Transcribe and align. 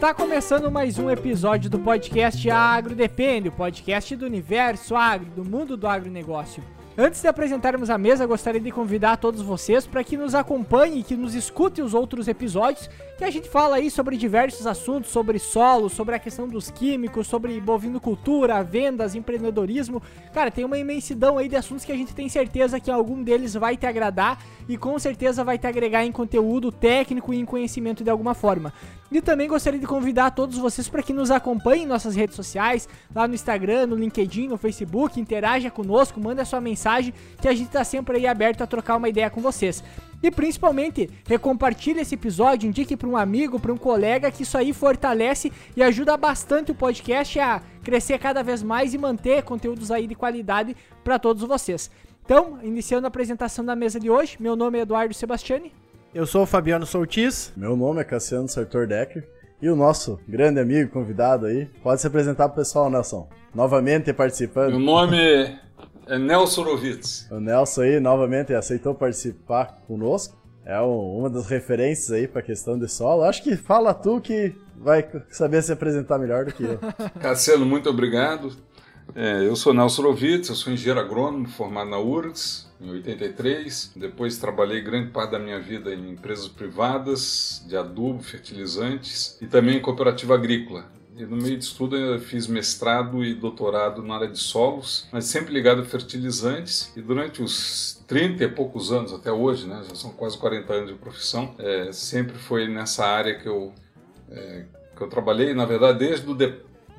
Está 0.00 0.14
começando 0.14 0.70
mais 0.70 0.98
um 0.98 1.10
episódio 1.10 1.68
do 1.68 1.78
podcast 1.78 2.48
Agro 2.48 2.94
Depende, 2.94 3.50
o 3.50 3.52
podcast 3.52 4.16
do 4.16 4.24
universo 4.24 4.96
agro, 4.96 5.26
do 5.36 5.44
mundo 5.44 5.76
do 5.76 5.86
agronegócio. 5.86 6.64
Antes 6.96 7.20
de 7.20 7.28
apresentarmos 7.28 7.90
a 7.90 7.98
mesa, 7.98 8.24
gostaria 8.24 8.62
de 8.62 8.70
convidar 8.70 9.18
todos 9.18 9.42
vocês 9.42 9.86
para 9.86 10.02
que 10.02 10.16
nos 10.16 10.34
acompanhem, 10.34 11.02
que 11.02 11.14
nos 11.14 11.34
escutem 11.34 11.84
os 11.84 11.92
outros 11.92 12.28
episódios, 12.28 12.88
que 13.18 13.24
a 13.24 13.30
gente 13.30 13.50
fala 13.50 13.76
aí 13.76 13.90
sobre 13.90 14.16
diversos 14.16 14.66
assuntos, 14.66 15.10
sobre 15.10 15.38
solo, 15.38 15.90
sobre 15.90 16.14
a 16.14 16.18
questão 16.18 16.48
dos 16.48 16.70
químicos, 16.70 17.26
sobre 17.26 17.60
bovinocultura, 17.60 18.64
vendas, 18.64 19.14
empreendedorismo. 19.14 20.02
Cara, 20.32 20.50
tem 20.50 20.64
uma 20.64 20.78
imensidão 20.78 21.36
aí 21.36 21.46
de 21.46 21.56
assuntos 21.56 21.84
que 21.84 21.92
a 21.92 21.96
gente 21.96 22.14
tem 22.14 22.26
certeza 22.26 22.80
que 22.80 22.90
algum 22.90 23.22
deles 23.22 23.52
vai 23.52 23.76
te 23.76 23.84
agradar 23.84 24.42
e 24.66 24.78
com 24.78 24.98
certeza 24.98 25.44
vai 25.44 25.58
te 25.58 25.66
agregar 25.66 26.06
em 26.06 26.12
conteúdo 26.12 26.72
técnico 26.72 27.34
e 27.34 27.38
em 27.38 27.44
conhecimento 27.44 28.02
de 28.02 28.08
alguma 28.08 28.32
forma. 28.32 28.72
E 29.12 29.20
também 29.20 29.48
gostaria 29.48 29.80
de 29.80 29.86
convidar 29.86 30.30
todos 30.30 30.56
vocês 30.56 30.88
para 30.88 31.02
que 31.02 31.12
nos 31.12 31.32
acompanhem 31.32 31.82
em 31.82 31.86
nossas 31.86 32.14
redes 32.14 32.36
sociais, 32.36 32.88
lá 33.12 33.26
no 33.26 33.34
Instagram, 33.34 33.86
no 33.86 33.96
LinkedIn, 33.96 34.46
no 34.46 34.56
Facebook, 34.56 35.18
interaja 35.18 35.68
conosco, 35.68 36.20
manda 36.20 36.44
sua 36.44 36.60
mensagem, 36.60 37.12
que 37.40 37.48
a 37.48 37.52
gente 37.52 37.66
está 37.66 37.82
sempre 37.82 38.18
aí 38.18 38.26
aberto 38.26 38.62
a 38.62 38.66
trocar 38.68 38.96
uma 38.96 39.08
ideia 39.08 39.28
com 39.28 39.40
vocês. 39.40 39.82
E 40.22 40.30
principalmente, 40.30 41.10
recompartilhe 41.26 42.00
esse 42.00 42.14
episódio, 42.14 42.68
indique 42.68 42.96
para 42.96 43.08
um 43.08 43.16
amigo, 43.16 43.58
para 43.58 43.72
um 43.72 43.76
colega, 43.76 44.30
que 44.30 44.44
isso 44.44 44.56
aí 44.56 44.72
fortalece 44.72 45.50
e 45.74 45.82
ajuda 45.82 46.16
bastante 46.16 46.70
o 46.70 46.74
podcast 46.74 47.40
a 47.40 47.62
crescer 47.82 48.18
cada 48.18 48.42
vez 48.42 48.62
mais 48.62 48.94
e 48.94 48.98
manter 48.98 49.42
conteúdos 49.42 49.90
aí 49.90 50.06
de 50.06 50.14
qualidade 50.14 50.76
para 51.02 51.18
todos 51.18 51.42
vocês. 51.42 51.90
Então, 52.24 52.60
iniciando 52.62 53.06
a 53.06 53.08
apresentação 53.08 53.64
da 53.64 53.74
mesa 53.74 53.98
de 53.98 54.08
hoje, 54.08 54.36
meu 54.38 54.54
nome 54.54 54.78
é 54.78 54.82
Eduardo 54.82 55.14
Sebastiani. 55.14 55.72
Eu 56.12 56.26
sou 56.26 56.42
o 56.42 56.46
Fabiano 56.46 56.84
Soutis. 56.84 57.52
Meu 57.56 57.76
nome 57.76 58.00
é 58.00 58.04
Cassiano 58.04 58.48
Sartor 58.48 58.84
Decker. 58.84 59.28
E 59.62 59.68
o 59.68 59.76
nosso 59.76 60.18
grande 60.26 60.58
amigo 60.58 60.90
convidado 60.90 61.46
aí, 61.46 61.66
pode 61.84 62.00
se 62.00 62.06
apresentar 62.06 62.48
pro 62.48 62.56
pessoal, 62.56 62.90
Nelson. 62.90 63.28
Novamente 63.54 64.12
participando. 64.12 64.70
Meu 64.70 64.80
nome 64.80 65.16
é 66.08 66.18
Nelson 66.18 66.64
Rovitz. 66.64 67.28
O 67.30 67.38
Nelson 67.38 67.82
aí 67.82 68.00
novamente 68.00 68.52
aceitou 68.52 68.92
participar 68.92 69.82
conosco. 69.86 70.36
É 70.64 70.80
uma 70.80 71.30
das 71.30 71.46
referências 71.46 72.10
aí 72.10 72.26
para 72.26 72.40
a 72.40 72.44
questão 72.44 72.76
de 72.76 72.88
solo. 72.88 73.22
Acho 73.22 73.44
que 73.44 73.56
fala 73.56 73.94
tu 73.94 74.20
que 74.20 74.52
vai 74.76 75.08
saber 75.30 75.62
se 75.62 75.72
apresentar 75.72 76.18
melhor 76.18 76.44
do 76.44 76.52
que 76.52 76.64
eu. 76.64 76.80
Cassiano, 77.20 77.64
muito 77.64 77.88
obrigado. 77.88 78.52
É, 79.14 79.46
eu 79.46 79.54
sou 79.54 79.72
Nelson 79.72 80.02
Rovitz, 80.02 80.48
eu 80.48 80.56
sou 80.56 80.72
engenheiro 80.72 80.98
agrônomo 80.98 81.48
formado 81.48 81.90
na 81.90 82.00
URGS, 82.00 82.69
em 82.80 82.90
83. 82.90 83.92
Depois 83.96 84.38
trabalhei 84.38 84.80
grande 84.80 85.10
parte 85.10 85.32
da 85.32 85.38
minha 85.38 85.60
vida 85.60 85.94
em 85.94 86.10
empresas 86.10 86.48
privadas 86.48 87.64
de 87.66 87.76
adubo, 87.76 88.22
fertilizantes 88.22 89.36
e 89.40 89.46
também 89.46 89.76
em 89.76 89.80
cooperativa 89.80 90.34
agrícola. 90.34 90.86
E 91.16 91.24
no 91.26 91.36
meio 91.36 91.58
disso 91.58 91.74
tudo 91.76 91.96
eu 91.96 92.18
fiz 92.18 92.46
mestrado 92.46 93.22
e 93.22 93.34
doutorado 93.34 94.02
na 94.02 94.14
área 94.14 94.28
de 94.28 94.38
solos, 94.38 95.06
mas 95.12 95.26
sempre 95.26 95.52
ligado 95.52 95.82
a 95.82 95.84
fertilizantes. 95.84 96.90
E 96.96 97.02
durante 97.02 97.42
os 97.42 98.02
30 98.06 98.44
e 98.44 98.48
poucos 98.48 98.90
anos 98.90 99.12
até 99.12 99.30
hoje, 99.30 99.66
né, 99.66 99.82
já 99.86 99.94
são 99.94 100.12
quase 100.12 100.38
40 100.38 100.72
anos 100.72 100.90
de 100.90 100.96
profissão, 100.96 101.54
é, 101.58 101.92
sempre 101.92 102.38
foi 102.38 102.68
nessa 102.68 103.04
área 103.04 103.38
que 103.38 103.46
eu, 103.46 103.74
é, 104.30 104.64
que 104.96 105.02
eu 105.02 105.08
trabalhei, 105.08 105.52
na 105.52 105.66
verdade, 105.66 105.98
desde 105.98 106.30
o 106.30 106.34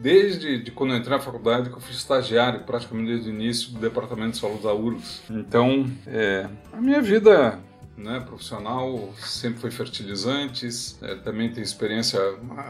desde 0.01 0.57
de 0.57 0.71
quando 0.71 0.93
eu 0.93 0.97
entrei 0.97 1.15
na 1.15 1.23
faculdade 1.23 1.69
que 1.69 1.75
eu 1.75 1.79
fui 1.79 1.93
estagiário 1.93 2.61
praticamente 2.61 3.11
desde 3.11 3.29
o 3.29 3.33
início 3.33 3.71
do 3.71 3.79
departamento 3.79 4.31
de 4.31 4.37
saúde 4.37 4.63
da 4.63 4.73
URGS. 4.73 5.21
Então, 5.29 5.89
é, 6.07 6.49
a 6.73 6.81
minha 6.81 7.01
vida 7.01 7.59
né, 7.95 8.19
profissional 8.19 9.13
sempre 9.19 9.61
foi 9.61 9.69
fertilizantes, 9.69 10.97
é, 11.01 11.15
também 11.15 11.51
tenho 11.51 11.63
experiência, 11.63 12.19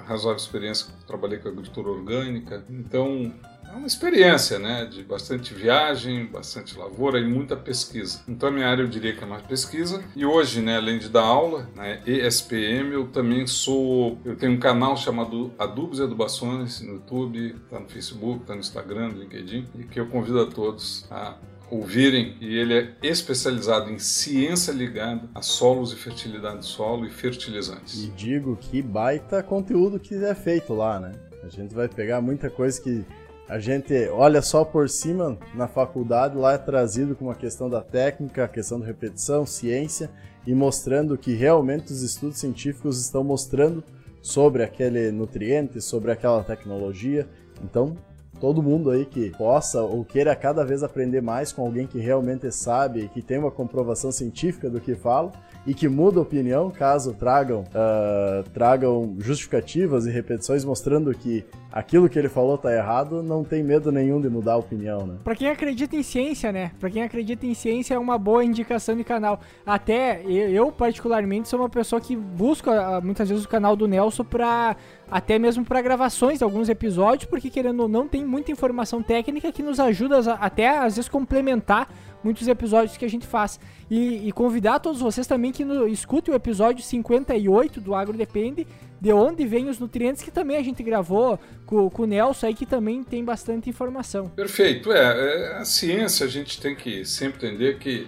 razoável 0.06 0.38
experiência, 0.38 0.88
trabalhei 1.08 1.40
com 1.40 1.48
agricultura 1.48 1.90
orgânica, 1.90 2.64
então 2.70 3.34
é 3.72 3.76
uma 3.76 3.88
experiência, 3.88 4.60
né, 4.60 4.86
de 4.86 5.02
bastante 5.04 5.54
viagem, 5.54 6.26
bastante 6.26 6.78
lavoura 6.78 7.20
e 7.20 7.26
muita 7.26 7.56
pesquisa. 7.56 8.22
Então 8.28 8.50
a 8.50 8.52
minha 8.52 8.68
área 8.68 8.84
eu 8.84 8.88
diria 8.88 9.16
que 9.16 9.24
é 9.24 9.28
mais 9.28 9.44
pesquisa. 9.44 10.04
E 10.16 10.26
hoje, 10.26 10.62
né, 10.62 10.76
além 10.78 11.00
de 11.00 11.08
dar 11.08 11.24
aula, 11.24 11.70
né, 11.76 12.02
ESPM, 12.06 12.92
eu 12.92 13.08
também 13.08 13.48
sou, 13.48 14.20
eu 14.26 14.36
tenho 14.36 14.52
um 14.54 14.60
canal 14.60 14.98
chamado 14.98 15.52
Adubos 15.58 16.00
e 16.00 16.04
Adubações 16.04 16.82
no 16.82 16.96
YouTube, 16.96 17.56
tá 17.70 17.80
no 17.80 17.88
Facebook, 17.88 18.46
tá 18.46 18.54
no 18.54 18.60
Instagram, 18.60 19.10
no 19.10 19.22
LinkedIn, 19.22 19.68
e 19.80 19.84
que 19.84 20.00
eu 20.00 20.08
convido 20.08 20.42
a 20.42 20.46
todos 20.46 21.06
a 21.10 21.36
ouvirem, 21.70 22.36
e 22.42 22.58
ele 22.58 22.74
é 22.74 22.94
especializado 23.02 23.90
em 23.90 23.98
ciência 23.98 24.74
ligada 24.74 25.30
a 25.34 25.42
solos 25.42 25.94
e 25.94 25.96
fertilidade 25.96 26.58
do 26.58 26.66
solo 26.66 27.06
e 27.06 27.10
fertilizantes. 27.10 28.04
E 28.04 28.08
digo 28.10 28.58
que 28.58 28.82
baita 28.82 29.42
conteúdo 29.42 29.98
que 29.98 30.16
é 30.16 30.36
feito 30.36 30.74
lá, 30.74 31.00
né? 31.00 31.14
A 31.42 31.48
gente 31.48 31.74
vai 31.74 31.88
pegar 31.88 32.20
muita 32.20 32.50
coisa 32.50 32.80
que 32.80 33.06
a 33.52 33.60
gente 33.60 33.94
olha 34.14 34.42
só 34.42 34.64
por 34.64 34.88
cima 34.88 35.38
na 35.54 35.68
faculdade, 35.68 36.38
lá 36.38 36.54
é 36.54 36.58
trazido 36.58 37.18
com 37.18 37.26
uma 37.26 37.36
questão 37.36 37.70
da 37.70 37.82
técnica, 37.82 38.46
a 38.46 38.48
questão 38.48 38.80
da 38.80 38.86
repetição, 38.86 39.46
ciência, 39.46 40.10
e 40.48 40.56
mostrando 40.56 41.18
que 41.18 41.34
realmente 41.34 41.92
os 41.92 42.02
estudos 42.02 42.38
científicos 42.40 43.02
estão 43.02 43.26
mostrando 43.26 43.84
sobre 44.22 44.64
aquele 44.64 45.12
nutriente, 45.12 45.82
sobre 45.82 46.14
aquela 46.14 46.42
tecnologia. 46.46 47.28
Então, 47.62 47.98
todo 48.42 48.64
mundo 48.64 48.90
aí 48.90 49.06
que 49.06 49.30
possa 49.38 49.84
ou 49.84 50.04
queira 50.04 50.36
cada 50.36 50.66
vez 50.66 50.82
aprender 50.82 51.22
mais 51.22 51.54
com 51.54 51.62
alguém 51.62 51.86
que 51.86 52.00
realmente 52.00 52.52
sabe, 52.52 53.08
que 53.14 53.22
tem 53.22 53.38
uma 53.38 53.52
comprovação 53.52 54.12
científica 54.12 54.68
do 54.68 54.82
que 54.82 54.96
fala, 54.96 55.32
e 55.66 55.74
que 55.74 55.88
muda 55.88 56.20
a 56.20 56.24
opinião 56.24 56.72
caso 56.72 57.14
tragam, 57.14 57.62
uh, 57.62 58.50
tragam 58.52 59.16
justificativas 59.20 60.08
e 60.08 60.12
repetições 60.12 60.66
mostrando 60.66 61.14
que 61.14 61.46
aquilo 61.72 62.10
que 62.10 62.18
ele 62.18 62.30
falou 62.30 62.58
tá 62.58 62.74
errado, 62.74 63.22
não 63.22 63.44
tem 63.44 63.64
medo 63.64 63.92
nenhum 63.92 64.20
de 64.20 64.28
mudar 64.28 64.54
a 64.54 64.58
opinião, 64.58 65.06
né? 65.06 65.16
Pra 65.24 65.36
quem 65.36 65.50
acredita 65.50 65.96
em 65.96 66.04
ciência, 66.04 66.52
né? 66.52 66.72
Pra 66.80 66.90
quem 66.90 67.04
acredita 67.04 67.46
em 67.46 67.54
ciência 67.54 67.94
é 67.94 68.00
uma 68.00 68.18
boa 68.18 68.44
indicação 68.44 68.96
de 68.96 69.04
canal. 69.04 69.40
Até 69.66 70.24
eu, 70.26 70.72
particularmente, 70.72 71.48
sou 71.48 71.60
uma 71.60 71.70
pessoa 71.70 72.02
que 72.02 72.16
busca 72.16 72.72
ah, 72.72 73.02
muitas 73.02 73.30
vezes 73.30 73.46
o 73.46 73.50
canal 73.50 73.76
do 73.76 73.88
Nelson 73.88 74.24
pra 74.24 74.76
até 75.12 75.38
mesmo 75.38 75.66
para 75.66 75.82
gravações 75.82 76.38
de 76.38 76.44
alguns 76.46 76.70
episódios, 76.70 77.30
porque 77.30 77.50
querendo 77.50 77.82
ou 77.82 77.90
não, 77.90 78.08
tem 78.08 78.26
muita 78.26 78.52
informação 78.52 79.04
técnica 79.04 79.52
que 79.52 79.62
nos 79.62 79.78
ajuda 79.78 80.20
a, 80.20 80.36
até 80.36 80.70
às 80.70 80.96
vezes 80.96 81.10
complementar 81.10 81.90
muitos 82.24 82.48
episódios 82.48 82.96
que 82.96 83.04
a 83.04 83.10
gente 83.10 83.28
faz. 83.28 83.60
E, 83.90 84.28
e 84.28 84.32
convidar 84.32 84.80
todos 84.80 85.02
vocês 85.02 85.28
também 85.28 85.52
que 85.52 85.66
no, 85.66 85.88
escutem 85.88 86.34
o 86.34 86.38
episódio 86.38 86.84
58 86.84 87.82
do 87.82 87.94
Agro 87.94 88.18
Depende, 88.18 88.66
de 89.02 89.12
onde 89.12 89.46
vêm 89.46 89.68
os 89.68 89.80
nutrientes, 89.80 90.22
que 90.22 90.32
também 90.32 90.56
a 90.56 90.64
gente 90.64 90.82
gravou 90.82 91.38
com, 91.66 91.90
com 91.90 92.04
o 92.04 92.06
Nelson 92.06 92.48
aí, 92.48 92.54
que 92.54 92.66
também 92.66 93.04
tem 93.04 93.26
bastante 93.26 93.70
informação. 93.70 94.30
Perfeito. 94.30 94.94
É, 94.94 95.00
é, 95.00 95.58
a 95.58 95.66
ciência 95.66 96.26
a 96.26 96.30
gente 96.30 96.62
tem 96.62 96.76
que 96.76 97.04
sempre 97.04 97.48
entender 97.48 97.80
que 97.80 98.08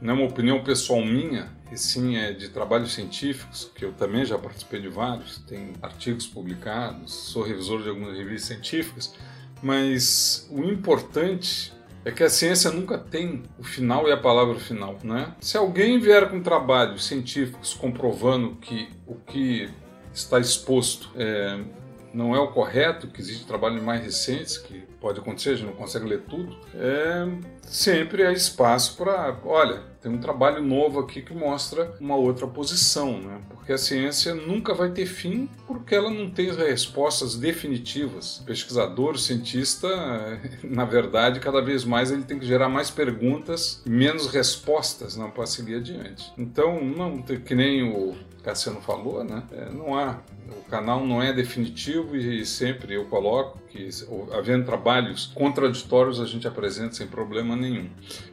não 0.00 0.14
é 0.14 0.16
uma 0.16 0.26
opinião 0.26 0.64
pessoal 0.64 1.04
minha, 1.04 1.48
e 1.70 1.78
sim 1.78 2.16
é 2.16 2.32
de 2.32 2.48
trabalhos 2.48 2.92
científicos, 2.92 3.70
que 3.74 3.84
eu 3.84 3.92
também 3.92 4.24
já 4.24 4.38
participei 4.38 4.80
de 4.80 4.88
vários, 4.88 5.38
tem 5.38 5.72
artigos 5.80 6.26
publicados, 6.26 7.12
sou 7.12 7.42
revisor 7.42 7.82
de 7.82 7.88
algumas 7.88 8.16
revistas 8.16 8.48
científicas, 8.48 9.14
mas 9.62 10.48
o 10.50 10.64
importante 10.64 11.72
é 12.04 12.10
que 12.10 12.22
a 12.22 12.30
ciência 12.30 12.70
nunca 12.70 12.96
tem 12.96 13.42
o 13.58 13.62
final 13.62 14.08
e 14.08 14.12
a 14.12 14.16
palavra 14.16 14.58
final, 14.58 14.98
né? 15.04 15.34
Se 15.40 15.56
alguém 15.56 15.98
vier 15.98 16.30
com 16.30 16.42
trabalhos 16.42 17.04
científicos 17.04 17.74
comprovando 17.74 18.56
que 18.56 18.88
o 19.06 19.14
que 19.14 19.68
está 20.12 20.38
exposto 20.38 21.10
é, 21.14 21.60
não 22.12 22.34
é 22.34 22.38
o 22.38 22.48
correto, 22.48 23.08
que 23.08 23.20
existe 23.20 23.46
trabalhos 23.46 23.82
mais 23.82 24.02
recentes 24.02 24.58
que 24.58 24.80
pode 25.00 25.20
acontecer, 25.20 25.50
a 25.50 25.54
gente 25.54 25.66
não 25.66 25.74
consegue 25.74 26.06
ler 26.06 26.22
tudo, 26.22 26.56
é, 26.74 27.26
sempre 27.62 28.26
há 28.26 28.32
espaço 28.32 28.96
para, 28.96 29.36
olha, 29.44 29.82
tem 30.02 30.10
um 30.10 30.18
trabalho 30.18 30.62
novo 30.62 31.00
aqui 31.00 31.20
que 31.20 31.34
mostra 31.34 31.94
uma 32.00 32.16
outra 32.16 32.46
posição, 32.46 33.20
né? 33.20 33.40
porque 33.48 33.72
a 33.72 33.78
ciência 33.78 34.34
nunca 34.34 34.72
vai 34.72 34.90
ter 34.90 35.04
fim 35.04 35.48
porque 35.66 35.94
ela 35.94 36.10
não 36.10 36.30
tem 36.30 36.50
respostas 36.50 37.36
definitivas. 37.36 38.38
O 38.38 38.44
pesquisador, 38.44 39.14
o 39.14 39.18
cientista, 39.18 39.88
na 40.64 40.86
verdade, 40.86 41.38
cada 41.38 41.60
vez 41.60 41.84
mais 41.84 42.10
ele 42.10 42.22
tem 42.22 42.38
que 42.38 42.46
gerar 42.46 42.68
mais 42.68 42.90
perguntas 42.90 43.82
menos 43.86 44.26
respostas 44.26 45.16
não, 45.16 45.30
para 45.30 45.46
seguir 45.46 45.76
adiante. 45.76 46.32
Então, 46.38 46.82
não 46.82 47.20
que 47.22 47.54
nem 47.54 47.82
o 47.82 48.16
Cassiano 48.42 48.80
falou, 48.80 49.22
né? 49.24 49.42
É, 49.52 49.70
não 49.70 49.98
há. 49.98 50.18
O 50.50 50.68
canal 50.68 51.06
não 51.06 51.22
é 51.22 51.32
definitivo 51.32 52.16
e 52.16 52.44
sempre 52.44 52.94
eu 52.94 53.04
coloco 53.04 53.58
que, 53.68 53.88
havendo 54.32 54.64
trabalhos 54.64 55.26
contraditórios, 55.34 56.20
a 56.20 56.26
gente 56.26 56.46
apresenta 56.48 56.94
sem 56.94 57.06
problema 57.06 57.54
nenhum. 57.54 57.88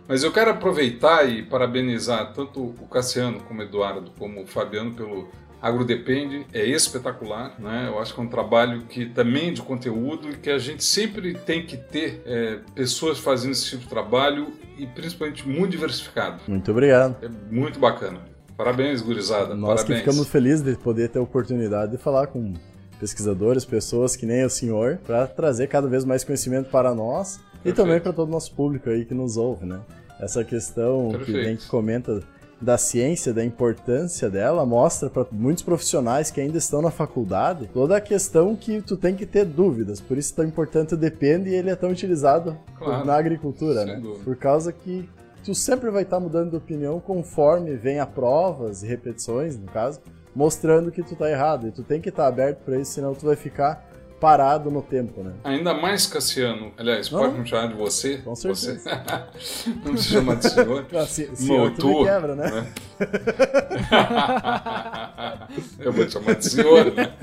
Mas 0.07 0.23
eu 0.23 0.31
quero 0.31 0.51
aproveitar 0.51 1.29
e 1.29 1.43
parabenizar 1.43 2.33
tanto 2.33 2.61
o 2.61 2.87
Cassiano 2.87 3.39
como 3.41 3.59
o 3.59 3.63
Eduardo, 3.63 4.11
como 4.17 4.41
o 4.41 4.47
Fabiano 4.47 4.93
pelo 4.93 5.27
Agrodepende, 5.61 6.45
é 6.53 6.63
espetacular, 6.65 7.55
né? 7.59 7.85
Eu 7.87 7.99
acho 7.99 8.13
que 8.13 8.19
é 8.19 8.23
um 8.23 8.27
trabalho 8.27 8.83
que 8.83 9.07
também 9.07 9.51
de 9.51 9.61
conteúdo 9.61 10.29
e 10.29 10.37
que 10.37 10.51
a 10.51 10.59
gente 10.59 10.83
sempre 10.83 11.33
tem 11.33 11.65
que 11.65 11.75
ter 11.75 12.21
é, 12.25 12.59
pessoas 12.75 13.17
fazendo 13.17 13.53
esse 13.53 13.65
tipo 13.65 13.83
de 13.83 13.89
trabalho 13.89 14.53
e 14.77 14.85
principalmente 14.85 15.47
muito 15.47 15.71
diversificado. 15.71 16.41
Muito 16.47 16.69
obrigado. 16.69 17.17
É 17.23 17.29
muito 17.49 17.79
bacana. 17.79 18.19
Parabéns, 18.57 19.01
gurizada. 19.01 19.55
Nós 19.55 19.81
Parabéns. 19.81 19.85
que 19.85 20.09
ficamos 20.09 20.27
felizes 20.27 20.63
de 20.63 20.75
poder 20.75 21.09
ter 21.09 21.19
a 21.19 21.21
oportunidade 21.21 21.91
de 21.91 21.97
falar 21.99 22.25
com 22.27 22.53
pesquisadores, 22.99 23.63
pessoas 23.63 24.15
que 24.15 24.25
nem 24.25 24.43
o 24.43 24.49
senhor, 24.49 24.97
para 25.05 25.27
trazer 25.27 25.67
cada 25.67 25.87
vez 25.87 26.03
mais 26.03 26.23
conhecimento 26.23 26.71
para 26.71 26.95
nós 26.95 27.37
Perfeito. 27.37 27.67
e 27.67 27.73
também 27.73 27.99
para 27.99 28.11
todo 28.11 28.27
o 28.27 28.31
nosso 28.31 28.51
público 28.55 28.89
aí 28.89 29.05
que 29.05 29.13
nos 29.13 29.37
ouve, 29.37 29.67
né? 29.67 29.79
Essa 30.19 30.43
questão 30.43 31.09
Perfeito. 31.11 31.25
que 31.25 31.45
vem 31.45 31.55
que 31.55 31.67
comenta 31.67 32.23
da 32.59 32.75
ciência, 32.75 33.31
da 33.31 33.45
importância 33.45 34.29
dela, 34.31 34.65
mostra 34.65 35.11
para 35.11 35.27
muitos 35.31 35.61
profissionais 35.61 36.31
que 36.31 36.41
ainda 36.41 36.57
estão 36.57 36.81
na 36.81 36.89
faculdade 36.89 37.69
toda 37.71 37.95
a 37.95 38.01
questão 38.01 38.55
que 38.55 38.81
tu 38.81 38.97
tem 38.97 39.15
que 39.15 39.27
ter 39.27 39.45
dúvidas. 39.45 40.01
Por 40.01 40.17
isso 40.17 40.33
é 40.33 40.37
tão 40.37 40.45
importante 40.45 40.95
o 40.95 40.97
depende 40.97 41.51
e 41.51 41.53
ele 41.53 41.69
é 41.69 41.75
tão 41.75 41.91
utilizado 41.91 42.57
claro. 42.79 43.05
na 43.05 43.15
agricultura, 43.15 43.85
né? 43.85 43.99
Dúvida. 43.99 44.23
Por 44.23 44.35
causa 44.35 44.71
que 44.71 45.07
tu 45.47 45.55
sempre 45.55 45.89
vai 45.89 46.03
estar 46.03 46.17
tá 46.17 46.19
mudando 46.19 46.49
de 46.49 46.57
opinião 46.57 46.99
conforme 46.99 47.73
venha 47.77 48.05
provas 48.05 48.83
e 48.83 48.87
repetições, 48.87 49.57
no 49.57 49.67
caso, 49.67 50.01
mostrando 50.35 50.91
que 50.91 51.01
tu 51.01 51.15
tá 51.15 51.31
errado. 51.31 51.69
E 51.69 51.71
tu 51.71 51.83
tem 51.83 52.01
que 52.01 52.09
estar 52.09 52.23
tá 52.23 52.27
aberto 52.27 52.65
para 52.65 52.77
isso, 52.77 52.91
senão 52.91 53.15
tu 53.15 53.25
vai 53.25 53.37
ficar 53.37 53.89
parado 54.19 54.69
no 54.69 54.81
tempo, 54.81 55.23
né? 55.23 55.31
Ainda 55.45 55.73
mais, 55.73 56.05
Cassiano. 56.05 56.73
Aliás, 56.77 57.09
não, 57.09 57.21
pode 57.21 57.39
me 57.39 57.47
chamar 57.47 57.69
de 57.69 57.75
você? 57.75 58.17
Com 58.17 58.35
certeza. 58.35 59.05
Você. 59.39 59.69
não 59.85 59.95
se 59.95 60.09
chama 60.09 60.35
de 60.35 60.49
senhor. 60.49 60.85
Não, 60.91 61.05
se, 61.07 61.33
senhor 61.33 61.71
tu 61.71 61.87
me 61.87 62.03
quebra, 62.03 62.35
né? 62.35 62.51
né? 62.51 62.67
Eu 65.79 65.93
vou 65.93 66.05
te 66.05 66.11
chamar 66.11 66.35
de 66.35 66.45
senhor, 66.45 66.93
né? 66.93 67.13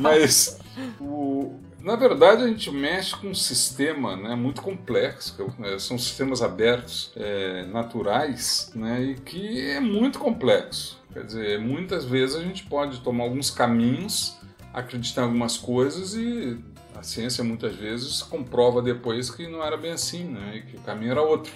Mas 0.00 0.58
o 1.00 1.54
na 1.82 1.96
verdade, 1.96 2.44
a 2.44 2.46
gente 2.46 2.70
mexe 2.70 3.16
com 3.16 3.28
um 3.28 3.34
sistema 3.34 4.16
né, 4.16 4.34
muito 4.34 4.60
complexo, 4.60 5.36
é 5.62 5.78
são 5.78 5.98
sistemas 5.98 6.42
abertos, 6.42 7.12
é, 7.16 7.64
naturais, 7.66 8.70
né, 8.74 9.02
e 9.02 9.14
que 9.14 9.70
é 9.70 9.80
muito 9.80 10.18
complexo. 10.18 11.00
Quer 11.12 11.24
dizer, 11.24 11.58
muitas 11.58 12.04
vezes 12.04 12.36
a 12.36 12.40
gente 12.40 12.64
pode 12.66 13.00
tomar 13.00 13.24
alguns 13.24 13.50
caminhos, 13.50 14.38
acreditar 14.72 15.22
em 15.22 15.24
algumas 15.24 15.56
coisas 15.56 16.14
e 16.14 16.58
a 16.94 17.02
ciência 17.02 17.42
muitas 17.42 17.74
vezes 17.74 18.22
comprova 18.22 18.82
depois 18.82 19.30
que 19.30 19.48
não 19.48 19.64
era 19.64 19.76
bem 19.76 19.92
assim, 19.92 20.24
né, 20.24 20.56
e 20.56 20.62
que 20.62 20.76
o 20.76 20.80
caminho 20.80 21.12
era 21.12 21.22
outro. 21.22 21.52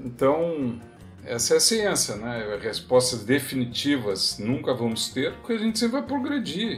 Então, 0.00 0.78
essa 1.24 1.54
é 1.54 1.56
a 1.58 1.60
ciência, 1.60 2.16
né? 2.16 2.58
Respostas 2.60 3.24
definitivas 3.24 4.38
nunca 4.38 4.74
vamos 4.74 5.10
ter, 5.10 5.32
porque 5.34 5.52
a 5.52 5.58
gente 5.58 5.78
sempre 5.78 6.00
vai 6.00 6.02
progredir. 6.02 6.76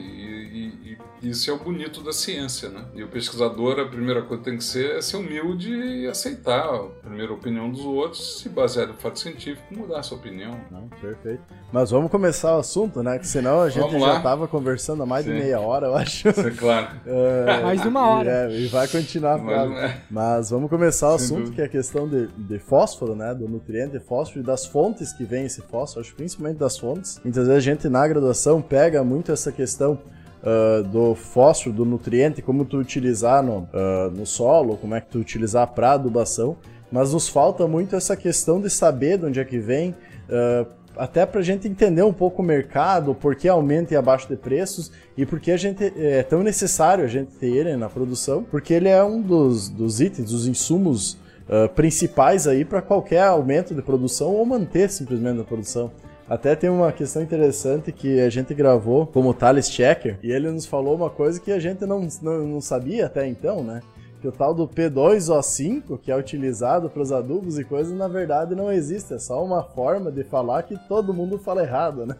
E, 1.22 1.30
isso 1.30 1.50
é 1.50 1.54
o 1.54 1.58
bonito 1.58 2.02
da 2.02 2.12
ciência, 2.12 2.68
né? 2.68 2.84
E 2.94 3.02
o 3.02 3.08
pesquisador, 3.08 3.78
a 3.78 3.86
primeira 3.86 4.22
coisa 4.22 4.42
que 4.42 4.50
tem 4.50 4.58
que 4.58 4.64
ser 4.64 4.96
é 4.96 5.00
ser 5.00 5.16
humilde 5.16 5.72
e 5.72 6.06
aceitar 6.06 6.64
a 6.64 6.84
primeira 7.02 7.32
opinião 7.32 7.70
dos 7.70 7.84
outros, 7.84 8.40
se 8.40 8.48
basear 8.48 8.88
no 8.88 8.94
fato 8.94 9.18
científico, 9.18 9.62
mudar 9.70 10.00
a 10.00 10.02
sua 10.02 10.18
opinião. 10.18 10.58
Não, 10.70 10.88
perfeito. 11.00 11.42
Mas 11.72 11.90
vamos 11.90 12.10
começar 12.10 12.56
o 12.56 12.60
assunto, 12.60 13.02
né? 13.02 13.18
Que 13.18 13.26
senão 13.26 13.62
a 13.62 13.70
gente 13.70 13.98
já 13.98 14.16
estava 14.16 14.48
conversando 14.48 15.02
há 15.02 15.06
mais 15.06 15.24
Sim. 15.24 15.32
de 15.32 15.38
meia 15.38 15.60
hora, 15.60 15.86
eu 15.86 15.94
acho. 15.94 16.28
Isso 16.28 16.40
é 16.40 16.50
claro. 16.50 16.88
É, 17.12 17.62
mais 17.62 17.80
de 17.82 17.88
uma 17.88 18.08
hora. 18.08 18.30
É, 18.30 18.60
e 18.60 18.66
vai 18.66 18.88
continuar. 18.88 19.38
Mas, 19.38 19.70
é. 19.72 20.00
Mas 20.10 20.50
vamos 20.50 20.68
começar 20.70 21.10
o 21.10 21.14
assunto, 21.14 21.38
dúvida. 21.38 21.54
que 21.54 21.62
é 21.62 21.64
a 21.64 21.68
questão 21.68 22.08
de, 22.08 22.26
de 22.26 22.58
fósforo, 22.58 23.14
né? 23.14 23.34
Do 23.34 23.48
nutriente 23.48 23.98
fósforo 24.00 24.40
e 24.40 24.42
das 24.42 24.66
fontes 24.66 25.12
que 25.12 25.24
vem 25.24 25.44
esse 25.44 25.60
fósforo, 25.62 26.00
acho 26.04 26.14
principalmente 26.14 26.58
das 26.58 26.78
fontes. 26.78 27.20
Muitas 27.22 27.46
vezes 27.46 27.58
a 27.58 27.60
gente 27.60 27.88
na 27.88 28.06
graduação 28.06 28.60
pega 28.60 29.02
muito 29.04 29.32
essa 29.32 29.52
questão 29.52 29.98
Uh, 30.42 30.82
do 30.82 31.14
fósforo, 31.14 31.72
do 31.72 31.84
nutriente, 31.84 32.42
como 32.42 32.64
tu 32.64 32.76
utilizar 32.76 33.44
no, 33.44 33.58
uh, 33.58 34.10
no 34.12 34.26
solo, 34.26 34.76
como 34.76 34.92
é 34.92 35.00
que 35.00 35.06
tu 35.06 35.20
utilizar 35.20 35.68
para 35.68 35.92
adubação, 35.92 36.56
mas 36.90 37.12
nos 37.12 37.28
falta 37.28 37.68
muito 37.68 37.94
essa 37.94 38.16
questão 38.16 38.60
de 38.60 38.68
saber 38.68 39.18
de 39.18 39.26
onde 39.26 39.38
é 39.38 39.44
que 39.44 39.60
vem, 39.60 39.90
uh, 39.90 40.66
até 40.96 41.24
para 41.24 41.40
a 41.40 41.42
gente 41.42 41.66
entender 41.66 42.02
um 42.02 42.12
pouco 42.12 42.42
o 42.42 42.44
mercado, 42.44 43.14
por 43.14 43.34
que 43.34 43.48
aumenta 43.48 43.94
e 43.94 43.96
abaixo 43.96 44.28
de 44.28 44.36
preços 44.36 44.92
e 45.16 45.24
por 45.24 45.40
que 45.40 45.50
a 45.50 45.56
gente 45.56 45.92
é 45.96 46.22
tão 46.22 46.42
necessário 46.42 47.04
a 47.04 47.08
gente 47.08 47.32
ter 47.32 47.48
ele 47.48 47.76
na 47.76 47.88
produção, 47.88 48.42
porque 48.42 48.74
ele 48.74 48.88
é 48.88 49.02
um 49.02 49.20
dos, 49.20 49.68
dos 49.68 50.00
itens, 50.00 50.30
dos 50.30 50.46
insumos 50.46 51.14
uh, 51.48 51.68
principais 51.74 52.46
aí 52.46 52.64
para 52.64 52.82
qualquer 52.82 53.22
aumento 53.22 53.74
de 53.74 53.82
produção 53.82 54.34
ou 54.34 54.44
manter 54.44 54.90
simplesmente 54.90 55.40
a 55.40 55.44
produção. 55.44 55.90
Até 56.32 56.56
tem 56.56 56.70
uma 56.70 56.90
questão 56.90 57.20
interessante 57.20 57.92
que 57.92 58.18
a 58.18 58.30
gente 58.30 58.54
gravou 58.54 59.06
como 59.06 59.34
Thales 59.34 59.70
Checker 59.70 60.18
e 60.22 60.32
ele 60.32 60.50
nos 60.50 60.64
falou 60.64 60.96
uma 60.96 61.10
coisa 61.10 61.38
que 61.38 61.52
a 61.52 61.58
gente 61.58 61.84
não, 61.84 62.08
não, 62.22 62.46
não 62.46 62.60
sabia 62.62 63.04
até 63.04 63.28
então, 63.28 63.62
né? 63.62 63.82
que 64.18 64.26
o 64.26 64.32
tal 64.32 64.54
do 64.54 64.66
P2O5, 64.66 65.98
que 66.00 66.10
é 66.10 66.16
utilizado 66.16 66.88
para 66.88 67.02
os 67.02 67.12
adubos 67.12 67.58
e 67.58 67.64
coisas, 67.64 67.92
na 67.92 68.08
verdade 68.08 68.54
não 68.54 68.72
existe. 68.72 69.12
É 69.12 69.18
só 69.18 69.44
uma 69.44 69.62
forma 69.62 70.10
de 70.10 70.24
falar 70.24 70.62
que 70.62 70.78
todo 70.88 71.12
mundo 71.12 71.36
fala 71.36 71.64
errado, 71.64 72.06
né? 72.06 72.16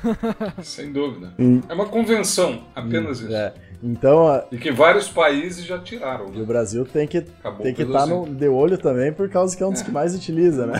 Sem 0.64 0.90
dúvida. 0.90 1.34
É 1.68 1.74
uma 1.74 1.86
convenção, 1.86 2.62
apenas 2.74 3.20
isso. 3.20 3.34
É. 3.34 3.52
Então, 3.82 4.28
a... 4.28 4.44
E 4.52 4.58
que 4.58 4.70
vários 4.70 5.08
países 5.08 5.64
já 5.64 5.78
tiraram. 5.78 6.26
Né? 6.26 6.38
E 6.38 6.42
o 6.42 6.46
Brasil 6.46 6.84
tem 6.84 7.06
que 7.06 7.20
tem 7.20 7.74
que 7.74 7.82
estar 7.82 8.06
tá 8.06 8.24
de 8.28 8.48
olho 8.48 8.78
também 8.78 9.12
por 9.12 9.28
causa 9.28 9.56
que 9.56 9.62
é 9.62 9.66
um 9.66 9.72
dos 9.72 9.80
é. 9.80 9.84
que 9.84 9.90
mais 9.90 10.14
utiliza, 10.14 10.66
né? 10.66 10.78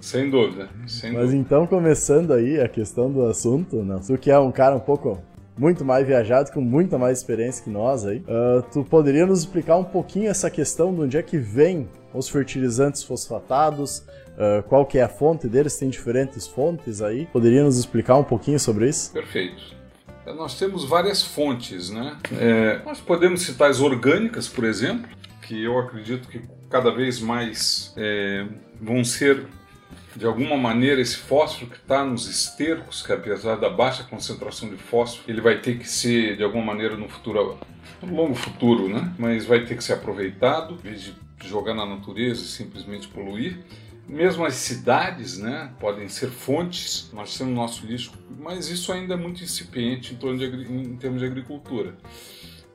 Sem 0.00 0.28
dúvida. 0.28 0.68
Sem 0.86 1.12
Mas 1.12 1.22
dúvida. 1.22 1.40
então, 1.40 1.66
começando 1.66 2.32
aí 2.32 2.60
a 2.60 2.68
questão 2.68 3.10
do 3.10 3.24
assunto, 3.24 3.82
né? 3.82 3.98
tu 4.06 4.18
que 4.18 4.30
é 4.30 4.38
um 4.38 4.52
cara 4.52 4.76
um 4.76 4.80
pouco 4.80 5.22
muito 5.56 5.84
mais 5.84 6.06
viajado, 6.06 6.50
com 6.52 6.60
muita 6.60 6.98
mais 6.98 7.18
experiência 7.18 7.62
que 7.62 7.70
nós 7.70 8.04
aí. 8.04 8.18
Uh, 8.18 8.62
tu 8.72 8.84
poderia 8.84 9.24
nos 9.24 9.40
explicar 9.40 9.76
um 9.76 9.84
pouquinho 9.84 10.28
essa 10.28 10.50
questão 10.50 10.92
de 10.94 11.00
onde 11.00 11.16
é 11.16 11.22
que 11.22 11.38
vem 11.38 11.88
os 12.12 12.28
fertilizantes 12.28 13.02
fosfatados, 13.02 13.98
uh, 13.98 14.62
qual 14.68 14.84
que 14.84 14.98
é 14.98 15.02
a 15.02 15.08
fonte 15.08 15.48
deles, 15.48 15.76
tem 15.76 15.88
diferentes 15.88 16.46
fontes 16.46 17.00
aí. 17.00 17.26
Poderia 17.26 17.62
nos 17.62 17.78
explicar 17.78 18.16
um 18.16 18.24
pouquinho 18.24 18.58
sobre 18.58 18.88
isso? 18.88 19.12
Perfeito. 19.12 19.73
Nós 20.26 20.58
temos 20.58 20.84
várias 20.84 21.22
fontes, 21.22 21.90
né? 21.90 22.16
É, 22.32 22.82
nós 22.84 23.00
podemos 23.00 23.42
citar 23.42 23.70
as 23.70 23.80
orgânicas, 23.80 24.48
por 24.48 24.64
exemplo, 24.64 25.08
que 25.42 25.62
eu 25.62 25.78
acredito 25.78 26.28
que 26.28 26.42
cada 26.70 26.90
vez 26.90 27.20
mais 27.20 27.92
é, 27.96 28.46
vão 28.80 29.04
ser 29.04 29.46
de 30.16 30.24
alguma 30.26 30.56
maneira 30.56 31.00
esse 31.00 31.16
fósforo 31.16 31.70
que 31.70 31.76
está 31.76 32.04
nos 32.04 32.28
estercos, 32.28 33.02
que 33.02 33.12
apesar 33.12 33.56
da 33.56 33.68
baixa 33.68 34.04
concentração 34.04 34.68
de 34.68 34.76
fósforo, 34.76 35.24
ele 35.28 35.40
vai 35.40 35.60
ter 35.60 35.78
que 35.78 35.88
ser 35.88 36.36
de 36.36 36.44
alguma 36.44 36.64
maneira 36.64 36.96
no 36.96 37.08
futuro, 37.08 37.58
no 38.00 38.14
longo 38.14 38.34
futuro, 38.34 38.88
né? 38.88 39.12
Mas 39.18 39.44
vai 39.44 39.64
ter 39.64 39.76
que 39.76 39.84
ser 39.84 39.94
aproveitado, 39.94 40.74
em 40.74 40.88
vez 40.88 41.02
de 41.02 41.14
jogar 41.44 41.74
na 41.74 41.84
natureza 41.84 42.42
e 42.42 42.46
simplesmente 42.46 43.08
poluir. 43.08 43.58
Mesmo 44.06 44.44
as 44.44 44.54
cidades, 44.54 45.38
né, 45.38 45.72
podem 45.80 46.08
ser 46.08 46.30
fontes. 46.30 47.10
Nós 47.12 47.36
temos 47.36 47.54
nosso 47.54 47.86
lixo, 47.86 48.12
mas 48.38 48.68
isso 48.68 48.92
ainda 48.92 49.14
é 49.14 49.16
muito 49.16 49.42
incipiente 49.42 50.14
em, 50.20 50.36
de, 50.36 50.44
em 50.44 50.96
termos 50.96 51.20
de 51.20 51.26
agricultura. 51.26 51.96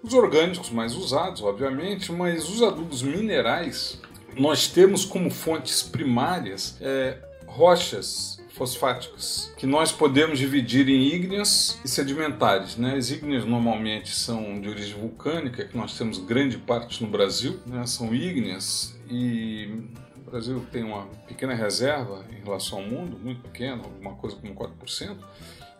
Os 0.01 0.13
orgânicos 0.13 0.69
mais 0.69 0.95
usados, 0.95 1.41
obviamente, 1.41 2.11
mas 2.11 2.47
os 2.49 2.63
adubos 2.63 3.01
minerais 3.01 3.99
nós 4.37 4.67
temos 4.67 5.05
como 5.05 5.29
fontes 5.29 5.81
primárias 5.83 6.77
é, 6.79 7.17
rochas 7.45 8.39
fosfáticas, 8.49 9.53
que 9.57 9.65
nós 9.65 9.91
podemos 9.91 10.37
dividir 10.37 10.89
em 10.89 11.13
ígneas 11.13 11.79
e 11.83 11.87
sedimentares. 11.87 12.75
Né? 12.75 12.95
As 12.95 13.09
ígneas 13.09 13.45
normalmente 13.45 14.13
são 14.13 14.59
de 14.59 14.67
origem 14.67 14.99
vulcânica, 14.99 15.63
que 15.63 15.77
nós 15.77 15.97
temos 15.97 16.17
grande 16.17 16.57
parte 16.57 17.01
no 17.01 17.09
Brasil, 17.09 17.59
né? 17.65 17.85
são 17.85 18.13
ígneas 18.13 18.97
e 19.09 19.83
o 20.29 20.31
Brasil 20.31 20.63
tem 20.71 20.83
uma 20.83 21.07
pequena 21.27 21.55
reserva 21.55 22.23
em 22.31 22.43
relação 22.43 22.77
ao 22.77 22.85
mundo, 22.85 23.17
muito 23.17 23.41
pequena, 23.41 23.81
alguma 23.83 24.13
coisa 24.13 24.35
como 24.35 24.53
4%. 24.53 25.17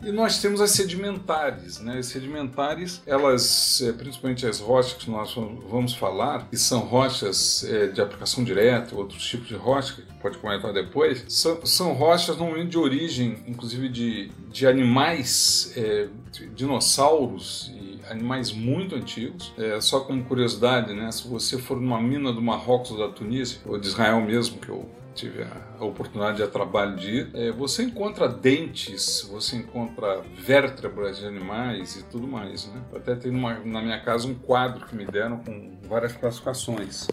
E 0.02 0.12
nós 0.12 0.42
temos 0.42 0.60
as 0.62 0.72
sedimentares, 0.72 1.80
né? 1.80 2.00
As 2.00 2.08
sedimentares, 2.08 3.04
elas, 3.06 3.82
é, 3.82 3.92
principalmente 3.92 4.48
as 4.48 4.60
rochas 4.60 4.94
que 4.94 5.12
nós 5.12 5.36
vamos 5.70 5.94
falar, 5.94 6.48
que 6.50 6.58
são 6.58 6.80
rochas 6.80 7.64
é, 7.66 7.88
de 7.88 8.02
aplicação 8.02 8.44
direta, 8.44 8.96
outros 8.96 9.24
tipos 9.28 9.50
de 9.50 9.56
rocha, 9.56 9.96
que 9.96 10.02
pode 10.16 10.38
comentar 10.38 10.74
depois, 10.74 11.26
são, 11.28 11.64
são 11.66 11.94
rochas 11.94 12.38
normalmente 12.38 12.72
de 12.72 12.78
origem, 12.78 13.44
inclusive 13.46 13.90
de, 13.90 14.32
de 14.50 14.66
animais, 14.66 15.74
é, 15.76 16.08
dinossauros 16.56 17.70
animais 18.10 18.52
muito 18.52 18.96
antigos. 18.96 19.54
É, 19.58 19.80
só 19.82 20.02
como 20.02 20.24
curiosidade, 20.24 20.94
né? 20.94 21.12
Se 21.12 21.28
você 21.28 21.58
for 21.58 21.80
numa 21.80 22.02
mina 22.02 22.32
do 22.34 22.42
Marrocos 22.42 22.92
ou 22.92 22.98
da 22.98 23.10
Tunísia, 23.10 23.60
ou 23.66 23.78
de 23.78 23.88
Israel 23.88 24.22
mesmo, 24.22 24.60
que 24.60 24.70
eu 24.70 24.90
tive 25.14 25.44
a 25.78 25.84
oportunidade 25.84 26.38
de 26.38 26.48
trabalho 26.48 26.96
de 26.96 27.10
ir, 27.10 27.30
é, 27.34 27.52
você 27.52 27.84
encontra 27.84 28.28
dentes, 28.28 29.28
você 29.30 29.58
encontra 29.58 30.22
vértebras 30.38 31.20
de 31.20 31.26
animais 31.26 31.98
e 31.98 32.04
tudo 32.06 32.28
mais. 32.28 32.68
Né? 32.68 32.82
Até 32.96 33.16
tenho 33.16 33.36
uma, 33.36 33.60
na 33.60 33.82
minha 33.82 34.00
casa 34.00 34.28
um 34.28 34.36
quadro 34.36 34.86
que 34.86 34.96
me 34.96 35.06
deram 35.06 35.38
com 35.40 35.78
várias 35.88 36.14
classificações. 36.14 37.08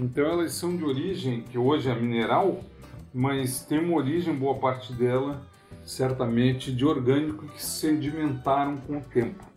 Então 0.00 0.24
elas 0.24 0.52
são 0.52 0.76
de 0.76 0.84
origem, 0.84 1.42
que 1.42 1.58
hoje 1.58 1.90
é 1.90 1.94
mineral, 1.94 2.60
mas 3.12 3.64
tem 3.64 3.78
uma 3.78 3.96
origem, 3.96 4.34
boa 4.34 4.54
parte 4.56 4.92
dela, 4.92 5.42
certamente, 5.84 6.72
de 6.72 6.84
orgânico 6.84 7.46
que 7.48 7.62
sedimentaram 7.62 8.76
com 8.78 8.98
o 8.98 9.00
tempo. 9.00 9.53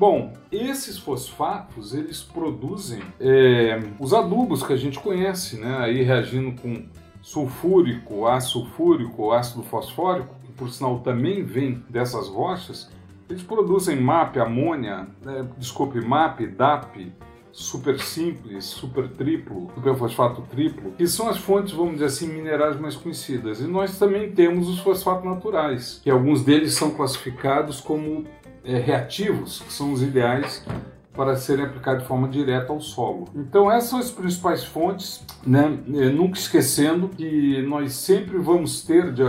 Bom, 0.00 0.32
esses 0.50 0.96
fosfatos 0.96 1.92
eles 1.92 2.22
produzem 2.22 3.02
é, 3.20 3.78
os 3.98 4.14
adubos 4.14 4.62
que 4.62 4.72
a 4.72 4.76
gente 4.76 4.98
conhece, 4.98 5.58
né? 5.60 5.76
Aí 5.76 6.02
reagindo 6.02 6.58
com 6.58 6.84
sulfúrico, 7.20 8.26
ácido 8.26 8.64
sulfúrico, 8.64 9.30
ácido 9.30 9.62
fosfórico, 9.62 10.34
que 10.42 10.52
por 10.52 10.70
sinal 10.70 11.00
também 11.00 11.44
vem 11.44 11.84
dessas 11.90 12.28
rochas, 12.28 12.90
Eles 13.28 13.42
produzem 13.42 14.00
MAP, 14.00 14.38
amônia, 14.38 15.06
né, 15.22 15.46
desculpe, 15.58 16.00
MAP, 16.00 16.46
DAP, 16.46 17.12
super 17.52 18.00
simples, 18.00 18.64
super 18.64 19.08
triplo, 19.08 19.70
superfosfato 19.74 20.42
triplo, 20.50 20.92
que 20.92 21.06
são 21.06 21.28
as 21.28 21.36
fontes, 21.36 21.72
vamos 21.72 21.94
dizer 21.94 22.06
assim, 22.06 22.28
minerais 22.28 22.78
mais 22.80 22.96
conhecidas. 22.96 23.60
E 23.60 23.64
nós 23.64 23.98
também 23.98 24.32
temos 24.32 24.68
os 24.68 24.78
fosfatos 24.80 25.24
naturais, 25.24 26.00
que 26.02 26.10
alguns 26.10 26.44
deles 26.44 26.74
são 26.74 26.90
classificados 26.90 27.80
como 27.80 28.24
é, 28.64 28.78
reativos, 28.78 29.60
que 29.60 29.72
são 29.72 29.92
os 29.92 30.02
ideais 30.02 30.64
para 31.12 31.36
serem 31.36 31.64
aplicados 31.64 32.02
de 32.02 32.08
forma 32.08 32.28
direta 32.28 32.72
ao 32.72 32.80
solo. 32.80 33.28
Então 33.34 33.70
essas 33.70 33.90
são 33.90 33.98
as 33.98 34.10
principais 34.10 34.64
fontes, 34.64 35.24
né? 35.46 35.78
É, 35.94 36.08
nunca 36.08 36.38
esquecendo 36.38 37.08
que 37.08 37.62
nós 37.62 37.92
sempre 37.94 38.38
vamos 38.38 38.82
ter, 38.82 39.12
de, 39.12 39.22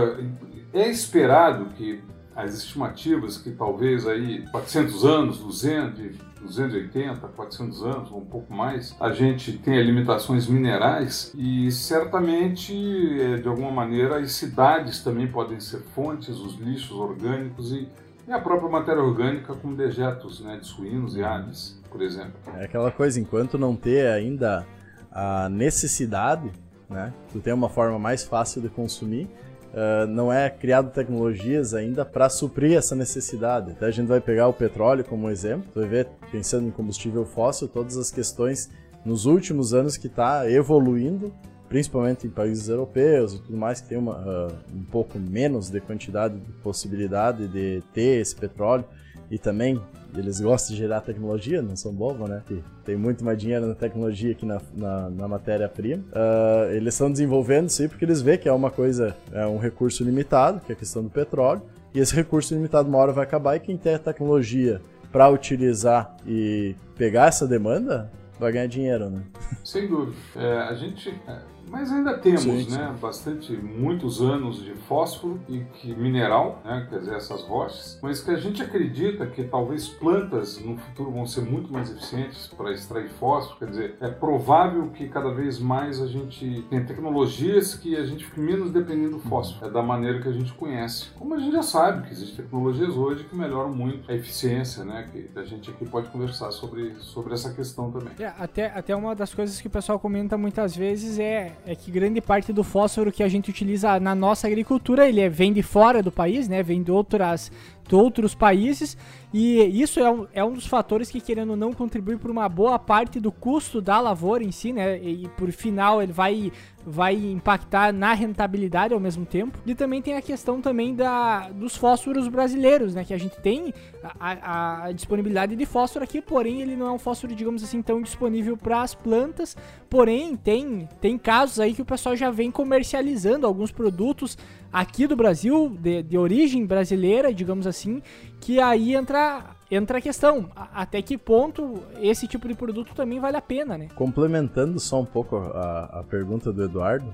é 0.72 0.88
esperado 0.88 1.66
que 1.76 2.00
as 2.34 2.54
estimativas 2.54 3.36
que 3.36 3.50
talvez 3.50 4.06
aí 4.06 4.46
400 4.50 5.04
anos, 5.04 5.38
200, 5.38 6.16
280, 6.40 7.28
400 7.28 7.82
anos, 7.84 8.10
ou 8.10 8.18
um 8.18 8.24
pouco 8.24 8.52
mais, 8.52 8.96
a 8.98 9.12
gente 9.12 9.52
tenha 9.58 9.82
limitações 9.82 10.46
minerais 10.46 11.32
e 11.36 11.70
certamente, 11.70 12.72
é, 13.20 13.36
de 13.36 13.48
alguma 13.48 13.70
maneira, 13.70 14.18
as 14.18 14.32
cidades 14.32 15.02
também 15.02 15.26
podem 15.26 15.60
ser 15.60 15.80
fontes, 15.94 16.38
os 16.38 16.58
lixos 16.58 16.96
orgânicos 16.96 17.72
e, 17.72 17.88
e 18.26 18.32
a 18.32 18.38
própria 18.38 18.68
matéria 18.68 19.02
orgânica, 19.02 19.54
como 19.54 19.76
dejetos 19.76 20.40
né, 20.40 20.56
de 20.56 20.66
suínos 20.66 21.16
e 21.16 21.22
aves, 21.22 21.80
por 21.90 22.00
exemplo. 22.02 22.32
É 22.56 22.64
aquela 22.64 22.90
coisa, 22.90 23.20
enquanto 23.20 23.58
não 23.58 23.74
ter 23.74 24.06
ainda 24.08 24.66
a 25.10 25.48
necessidade, 25.48 26.50
né, 26.88 27.12
tu 27.32 27.40
tem 27.40 27.52
uma 27.52 27.68
forma 27.68 27.98
mais 27.98 28.22
fácil 28.22 28.62
de 28.62 28.68
consumir, 28.68 29.28
uh, 29.72 30.06
não 30.06 30.32
é 30.32 30.48
criado 30.48 30.90
tecnologias 30.90 31.74
ainda 31.74 32.04
para 32.04 32.28
suprir 32.28 32.76
essa 32.76 32.94
necessidade. 32.94 33.72
Até 33.72 33.86
a 33.86 33.90
gente 33.90 34.06
vai 34.06 34.20
pegar 34.20 34.48
o 34.48 34.52
petróleo 34.52 35.04
como 35.04 35.28
exemplo, 35.28 35.68
vai 35.74 35.88
ver, 35.88 36.08
pensando 36.30 36.68
em 36.68 36.70
combustível 36.70 37.24
fóssil, 37.24 37.68
todas 37.68 37.96
as 37.96 38.10
questões 38.10 38.70
nos 39.04 39.26
últimos 39.26 39.74
anos 39.74 39.96
que 39.96 40.06
está 40.06 40.48
evoluindo, 40.48 41.32
principalmente 41.72 42.26
em 42.26 42.30
países 42.30 42.68
europeus 42.68 43.32
e 43.32 43.38
tudo 43.38 43.56
mais, 43.56 43.80
que 43.80 43.88
tem 43.88 43.96
uma, 43.96 44.18
uh, 44.18 44.52
um 44.74 44.84
pouco 44.84 45.18
menos 45.18 45.70
de 45.70 45.80
quantidade 45.80 46.34
de 46.38 46.52
possibilidade 46.62 47.48
de 47.48 47.82
ter 47.94 48.20
esse 48.20 48.36
petróleo 48.36 48.84
e 49.30 49.38
também 49.38 49.80
eles 50.14 50.38
gostam 50.38 50.74
de 50.74 50.82
gerar 50.82 51.00
tecnologia, 51.00 51.62
não 51.62 51.74
são 51.74 51.90
bobos, 51.90 52.28
né? 52.28 52.42
tem 52.84 52.94
muito 52.94 53.24
mais 53.24 53.38
dinheiro 53.38 53.66
na 53.66 53.74
tecnologia 53.74 54.34
que 54.34 54.44
na, 54.44 54.60
na, 54.76 55.08
na 55.08 55.26
matéria-prima. 55.26 56.04
Uh, 56.12 56.72
eles 56.72 56.92
estão 56.92 57.10
desenvolvendo 57.10 57.70
isso 57.70 57.88
porque 57.88 58.04
eles 58.04 58.20
veem 58.20 58.36
que 58.36 58.50
é 58.50 58.52
uma 58.52 58.70
coisa, 58.70 59.16
é 59.32 59.46
um 59.46 59.56
recurso 59.56 60.04
limitado, 60.04 60.60
que 60.60 60.72
é 60.72 60.74
a 60.74 60.78
questão 60.78 61.02
do 61.02 61.08
petróleo, 61.08 61.62
e 61.94 62.00
esse 62.00 62.14
recurso 62.14 62.52
limitado 62.52 62.86
uma 62.86 62.98
hora 62.98 63.12
vai 63.12 63.24
acabar 63.24 63.56
e 63.56 63.60
quem 63.60 63.78
tem 63.78 63.94
a 63.94 63.98
tecnologia 63.98 64.82
para 65.10 65.26
utilizar 65.30 66.14
e 66.26 66.76
pegar 66.98 67.28
essa 67.28 67.46
demanda 67.46 68.12
vai 68.38 68.52
ganhar 68.52 68.66
dinheiro, 68.66 69.08
né? 69.08 69.22
Sem 69.64 69.88
dúvida. 69.88 70.16
É, 70.36 70.58
a 70.64 70.74
gente 70.74 71.08
é, 71.26 71.51
mas 71.68 71.90
ainda 71.90 72.18
temos, 72.18 72.42
sim, 72.42 72.64
sim. 72.64 72.76
né, 72.76 72.94
bastante, 73.00 73.52
muitos 73.52 74.20
anos 74.20 74.62
de 74.62 74.74
fósforo 74.74 75.40
e 75.48 75.60
que 75.60 75.94
mineral, 75.94 76.60
né, 76.64 76.86
quer 76.88 76.98
dizer, 76.98 77.14
essas 77.14 77.42
rochas, 77.42 77.98
mas 78.02 78.20
que 78.20 78.30
a 78.30 78.36
gente 78.36 78.62
acredita 78.62 79.26
que 79.26 79.44
talvez 79.44 79.88
plantas 79.88 80.60
no 80.60 80.76
futuro 80.76 81.10
vão 81.10 81.26
ser 81.26 81.42
muito 81.42 81.72
mais 81.72 81.90
eficientes 81.90 82.46
para 82.46 82.72
extrair 82.72 83.08
fósforo, 83.10 83.58
quer 83.58 83.68
dizer, 83.68 83.96
é 84.00 84.08
provável 84.08 84.90
que 84.90 85.08
cada 85.08 85.32
vez 85.32 85.58
mais 85.58 86.00
a 86.00 86.06
gente 86.06 86.64
tenha 86.68 86.84
tecnologias 86.84 87.74
que 87.74 87.96
a 87.96 88.04
gente 88.04 88.24
fique 88.24 88.40
menos 88.40 88.70
dependendo 88.70 89.12
do 89.12 89.20
fósforo, 89.20 89.66
é 89.66 89.70
da 89.70 89.82
maneira 89.82 90.20
que 90.20 90.28
a 90.28 90.32
gente 90.32 90.52
conhece. 90.54 91.10
Como 91.18 91.34
a 91.34 91.38
gente 91.38 91.52
já 91.52 91.62
sabe 91.62 92.06
que 92.06 92.12
existem 92.12 92.44
tecnologias 92.44 92.96
hoje 92.96 93.24
que 93.24 93.34
melhoram 93.34 93.72
muito 93.72 94.10
a 94.10 94.14
eficiência, 94.14 94.84
né, 94.84 95.08
que 95.10 95.30
a 95.38 95.44
gente 95.44 95.70
aqui 95.70 95.84
pode 95.86 96.08
conversar 96.08 96.50
sobre, 96.50 96.94
sobre 97.00 97.34
essa 97.34 97.52
questão 97.52 97.90
também. 97.90 98.12
É, 98.18 98.32
até, 98.38 98.66
até 98.66 98.94
uma 98.94 99.14
das 99.14 99.34
coisas 99.34 99.60
que 99.60 99.66
o 99.66 99.70
pessoal 99.70 99.98
comenta 99.98 100.36
muitas 100.36 100.76
vezes 100.76 101.18
é 101.18 101.51
é 101.66 101.74
que 101.74 101.90
grande 101.90 102.20
parte 102.20 102.52
do 102.52 102.64
fósforo 102.64 103.12
que 103.12 103.22
a 103.22 103.28
gente 103.28 103.50
utiliza 103.50 103.98
na 104.00 104.14
nossa 104.14 104.46
agricultura, 104.46 105.08
ele 105.08 105.20
é, 105.20 105.28
vem 105.28 105.52
de 105.52 105.62
fora 105.62 106.02
do 106.02 106.10
país, 106.10 106.48
né? 106.48 106.62
Vem 106.62 106.82
de 106.82 106.90
outras 106.90 107.50
outros 107.90 108.34
países 108.34 108.96
e 109.32 109.80
isso 109.80 109.98
é 109.98 110.10
um, 110.10 110.26
é 110.34 110.44
um 110.44 110.52
dos 110.52 110.66
fatores 110.66 111.10
que, 111.10 111.18
querendo 111.18 111.50
ou 111.50 111.56
não, 111.56 111.72
contribui 111.72 112.18
por 112.18 112.30
uma 112.30 112.46
boa 112.50 112.78
parte 112.78 113.18
do 113.18 113.32
custo 113.32 113.80
da 113.80 113.98
lavoura 113.98 114.44
em 114.44 114.52
si, 114.52 114.74
né? 114.74 114.98
E 115.02 115.26
por 115.38 115.50
final 115.50 116.02
ele 116.02 116.12
vai, 116.12 116.52
vai 116.84 117.14
impactar 117.14 117.94
na 117.94 118.12
rentabilidade 118.12 118.92
ao 118.92 119.00
mesmo 119.00 119.24
tempo. 119.24 119.58
E 119.64 119.74
também 119.74 120.02
tem 120.02 120.16
a 120.16 120.22
questão 120.22 120.60
também 120.60 120.94
da, 120.94 121.48
dos 121.48 121.74
fósforos 121.74 122.28
brasileiros, 122.28 122.94
né? 122.94 123.04
Que 123.04 123.14
a 123.14 123.18
gente 123.18 123.40
tem 123.40 123.72
a, 124.20 124.84
a 124.84 124.92
disponibilidade 124.92 125.56
de 125.56 125.64
fósforo 125.64 126.04
aqui, 126.04 126.20
porém 126.20 126.60
ele 126.60 126.76
não 126.76 126.86
é 126.86 126.92
um 126.92 126.98
fósforo, 126.98 127.34
digamos 127.34 127.64
assim, 127.64 127.80
tão 127.80 128.02
disponível 128.02 128.54
para 128.54 128.82
as 128.82 128.94
plantas. 128.94 129.56
Porém, 129.88 130.36
tem, 130.36 130.86
tem 131.00 131.16
casos 131.16 131.58
aí 131.58 131.72
que 131.72 131.80
o 131.80 131.86
pessoal 131.86 132.14
já 132.14 132.30
vem 132.30 132.50
comercializando 132.50 133.46
alguns 133.46 133.72
produtos 133.72 134.36
aqui 134.72 135.06
do 135.06 135.14
Brasil, 135.14 135.76
de, 135.80 136.02
de 136.02 136.16
origem 136.16 136.64
brasileira, 136.64 137.32
digamos 137.32 137.66
assim, 137.66 138.02
que 138.40 138.58
aí 138.58 138.94
entra 138.94 139.54
entra 139.70 139.98
a 139.98 140.00
questão, 140.02 140.50
até 140.54 141.00
que 141.00 141.16
ponto 141.16 141.82
esse 141.98 142.28
tipo 142.28 142.46
de 142.46 142.54
produto 142.54 142.94
também 142.94 143.18
vale 143.18 143.38
a 143.38 143.40
pena, 143.40 143.78
né? 143.78 143.88
Complementando 143.94 144.78
só 144.78 145.00
um 145.00 145.04
pouco 145.06 145.36
a, 145.36 146.00
a 146.00 146.02
pergunta 146.02 146.52
do 146.52 146.62
Eduardo, 146.64 147.06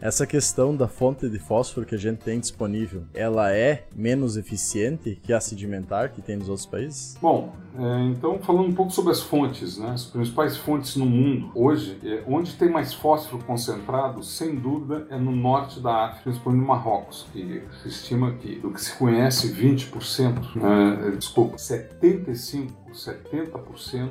essa 0.00 0.26
questão 0.26 0.76
da 0.76 0.86
fonte 0.86 1.28
de 1.28 1.38
fósforo 1.38 1.86
que 1.86 1.94
a 1.94 1.98
gente 1.98 2.18
tem 2.18 2.38
disponível, 2.38 3.02
ela 3.12 3.52
é 3.52 3.86
menos 3.94 4.36
eficiente 4.36 5.18
que 5.22 5.32
a 5.32 5.40
sedimentar 5.40 6.12
que 6.12 6.22
tem 6.22 6.36
nos 6.36 6.48
outros 6.48 6.66
países? 6.66 7.16
Bom, 7.20 7.52
é, 7.76 8.04
então 8.04 8.38
falando 8.38 8.68
um 8.68 8.74
pouco 8.74 8.92
sobre 8.92 9.12
as 9.12 9.20
fontes, 9.20 9.78
né? 9.78 9.90
As 9.90 10.04
principais 10.04 10.56
fontes 10.56 10.96
no 10.96 11.06
mundo 11.06 11.50
hoje, 11.54 11.98
é, 12.04 12.22
onde 12.26 12.54
tem 12.54 12.70
mais 12.70 12.92
fósforo 12.94 13.42
concentrado, 13.44 14.22
sem 14.22 14.54
dúvida, 14.54 15.06
é 15.10 15.18
no 15.18 15.32
norte 15.32 15.80
da 15.80 16.06
África, 16.06 16.24
principalmente 16.24 16.60
no 16.60 16.66
Marrocos, 16.66 17.26
que 17.32 17.62
se 17.82 17.88
estima 17.88 18.32
que 18.32 18.56
do 18.56 18.70
que 18.70 18.80
se 18.80 18.96
conhece 18.96 19.52
20%, 19.52 20.56
né, 20.56 21.16
desculpa, 21.16 21.58
75, 21.58 22.72
70% 22.92 24.10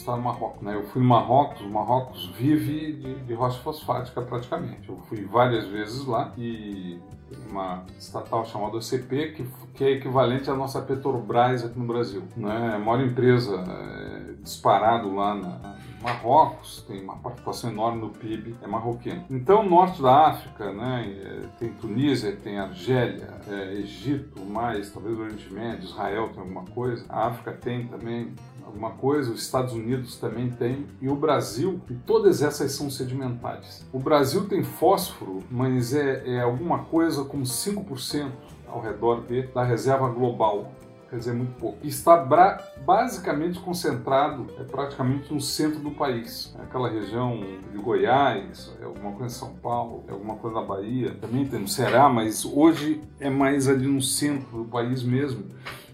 está 0.00 0.16
no 0.16 0.22
Marrocos. 0.22 0.62
Né? 0.62 0.74
Eu 0.74 0.84
fui 0.84 1.00
no 1.00 1.08
Marrocos, 1.08 1.60
o 1.60 1.68
Marrocos 1.68 2.26
vive 2.36 2.92
de, 2.92 3.14
de 3.20 3.34
rocha 3.34 3.60
fosfática 3.60 4.22
praticamente. 4.22 4.88
Eu 4.88 4.96
fui 5.08 5.24
várias 5.24 5.66
vezes 5.66 6.04
lá 6.06 6.32
e 6.36 7.00
uma 7.48 7.84
estatal 7.98 8.44
chamada 8.44 8.76
OCP, 8.76 9.32
que, 9.32 9.46
que 9.74 9.84
é 9.84 9.90
equivalente 9.92 10.50
à 10.50 10.54
nossa 10.54 10.80
Petrobras 10.80 11.64
aqui 11.64 11.78
no 11.78 11.86
Brasil. 11.86 12.22
Né? 12.36 12.70
É 12.72 12.76
a 12.76 12.78
maior 12.78 13.00
empresa 13.00 13.64
é, 13.68 14.32
disparado 14.42 15.14
lá 15.14 15.34
na, 15.34 15.76
Marrocos 16.02 16.82
tem 16.88 17.02
uma 17.02 17.16
participação 17.16 17.70
enorme 17.70 18.00
no 18.00 18.08
PIB, 18.08 18.56
é 18.62 18.66
marroquino. 18.66 19.24
Então, 19.28 19.62
norte 19.62 20.00
da 20.00 20.28
África, 20.28 20.72
né, 20.72 21.14
é, 21.22 21.46
tem 21.58 21.72
Tunísia, 21.74 22.34
tem 22.36 22.58
Argélia, 22.58 23.28
é, 23.46 23.74
Egito, 23.74 24.40
mais 24.46 24.90
talvez 24.90 25.18
o 25.18 25.22
Oriente 25.22 25.52
Médio, 25.52 25.84
Israel 25.84 26.30
tem 26.30 26.40
alguma 26.40 26.64
coisa, 26.64 27.04
a 27.08 27.26
África 27.26 27.52
tem 27.52 27.86
também 27.86 28.34
alguma 28.64 28.90
coisa, 28.90 29.32
os 29.32 29.42
Estados 29.42 29.72
Unidos 29.72 30.16
também 30.16 30.50
tem, 30.50 30.86
e 31.00 31.08
o 31.08 31.16
Brasil, 31.16 31.80
e 31.90 31.94
todas 31.94 32.42
essas 32.42 32.72
são 32.72 32.90
sedimentares. 32.90 33.86
O 33.92 33.98
Brasil 33.98 34.46
tem 34.48 34.62
fósforo, 34.62 35.40
mas 35.50 35.94
é, 35.94 36.22
é 36.26 36.40
alguma 36.40 36.84
coisa 36.84 37.24
como 37.24 37.44
5% 37.44 38.30
ao 38.66 38.80
redor 38.80 39.22
de, 39.26 39.42
da 39.48 39.64
reserva 39.64 40.08
global 40.08 40.72
quer 41.10 41.18
dizer, 41.18 41.34
muito 41.34 41.58
pouco. 41.58 41.78
Está 41.84 42.16
basicamente 42.86 43.58
concentrado 43.58 44.46
é, 44.58 44.62
praticamente 44.62 45.34
no 45.34 45.40
centro 45.40 45.80
do 45.80 45.90
país. 45.90 46.54
É 46.58 46.62
aquela 46.62 46.88
região 46.88 47.40
de 47.72 47.78
Goiás, 47.78 48.72
é 48.80 48.84
alguma 48.84 49.10
coisa 49.12 49.34
em 49.34 49.38
São 49.38 49.54
Paulo, 49.54 50.04
é 50.06 50.12
alguma 50.12 50.36
coisa 50.36 50.60
na 50.60 50.66
Bahia, 50.66 51.16
também 51.20 51.44
tem 51.44 51.58
no 51.58 51.68
Ceará, 51.68 52.08
mas 52.08 52.44
hoje 52.44 53.00
é 53.18 53.28
mais 53.28 53.66
ali 53.66 53.88
no 53.88 54.00
centro 54.00 54.58
do 54.58 54.64
país 54.64 55.02
mesmo. 55.02 55.44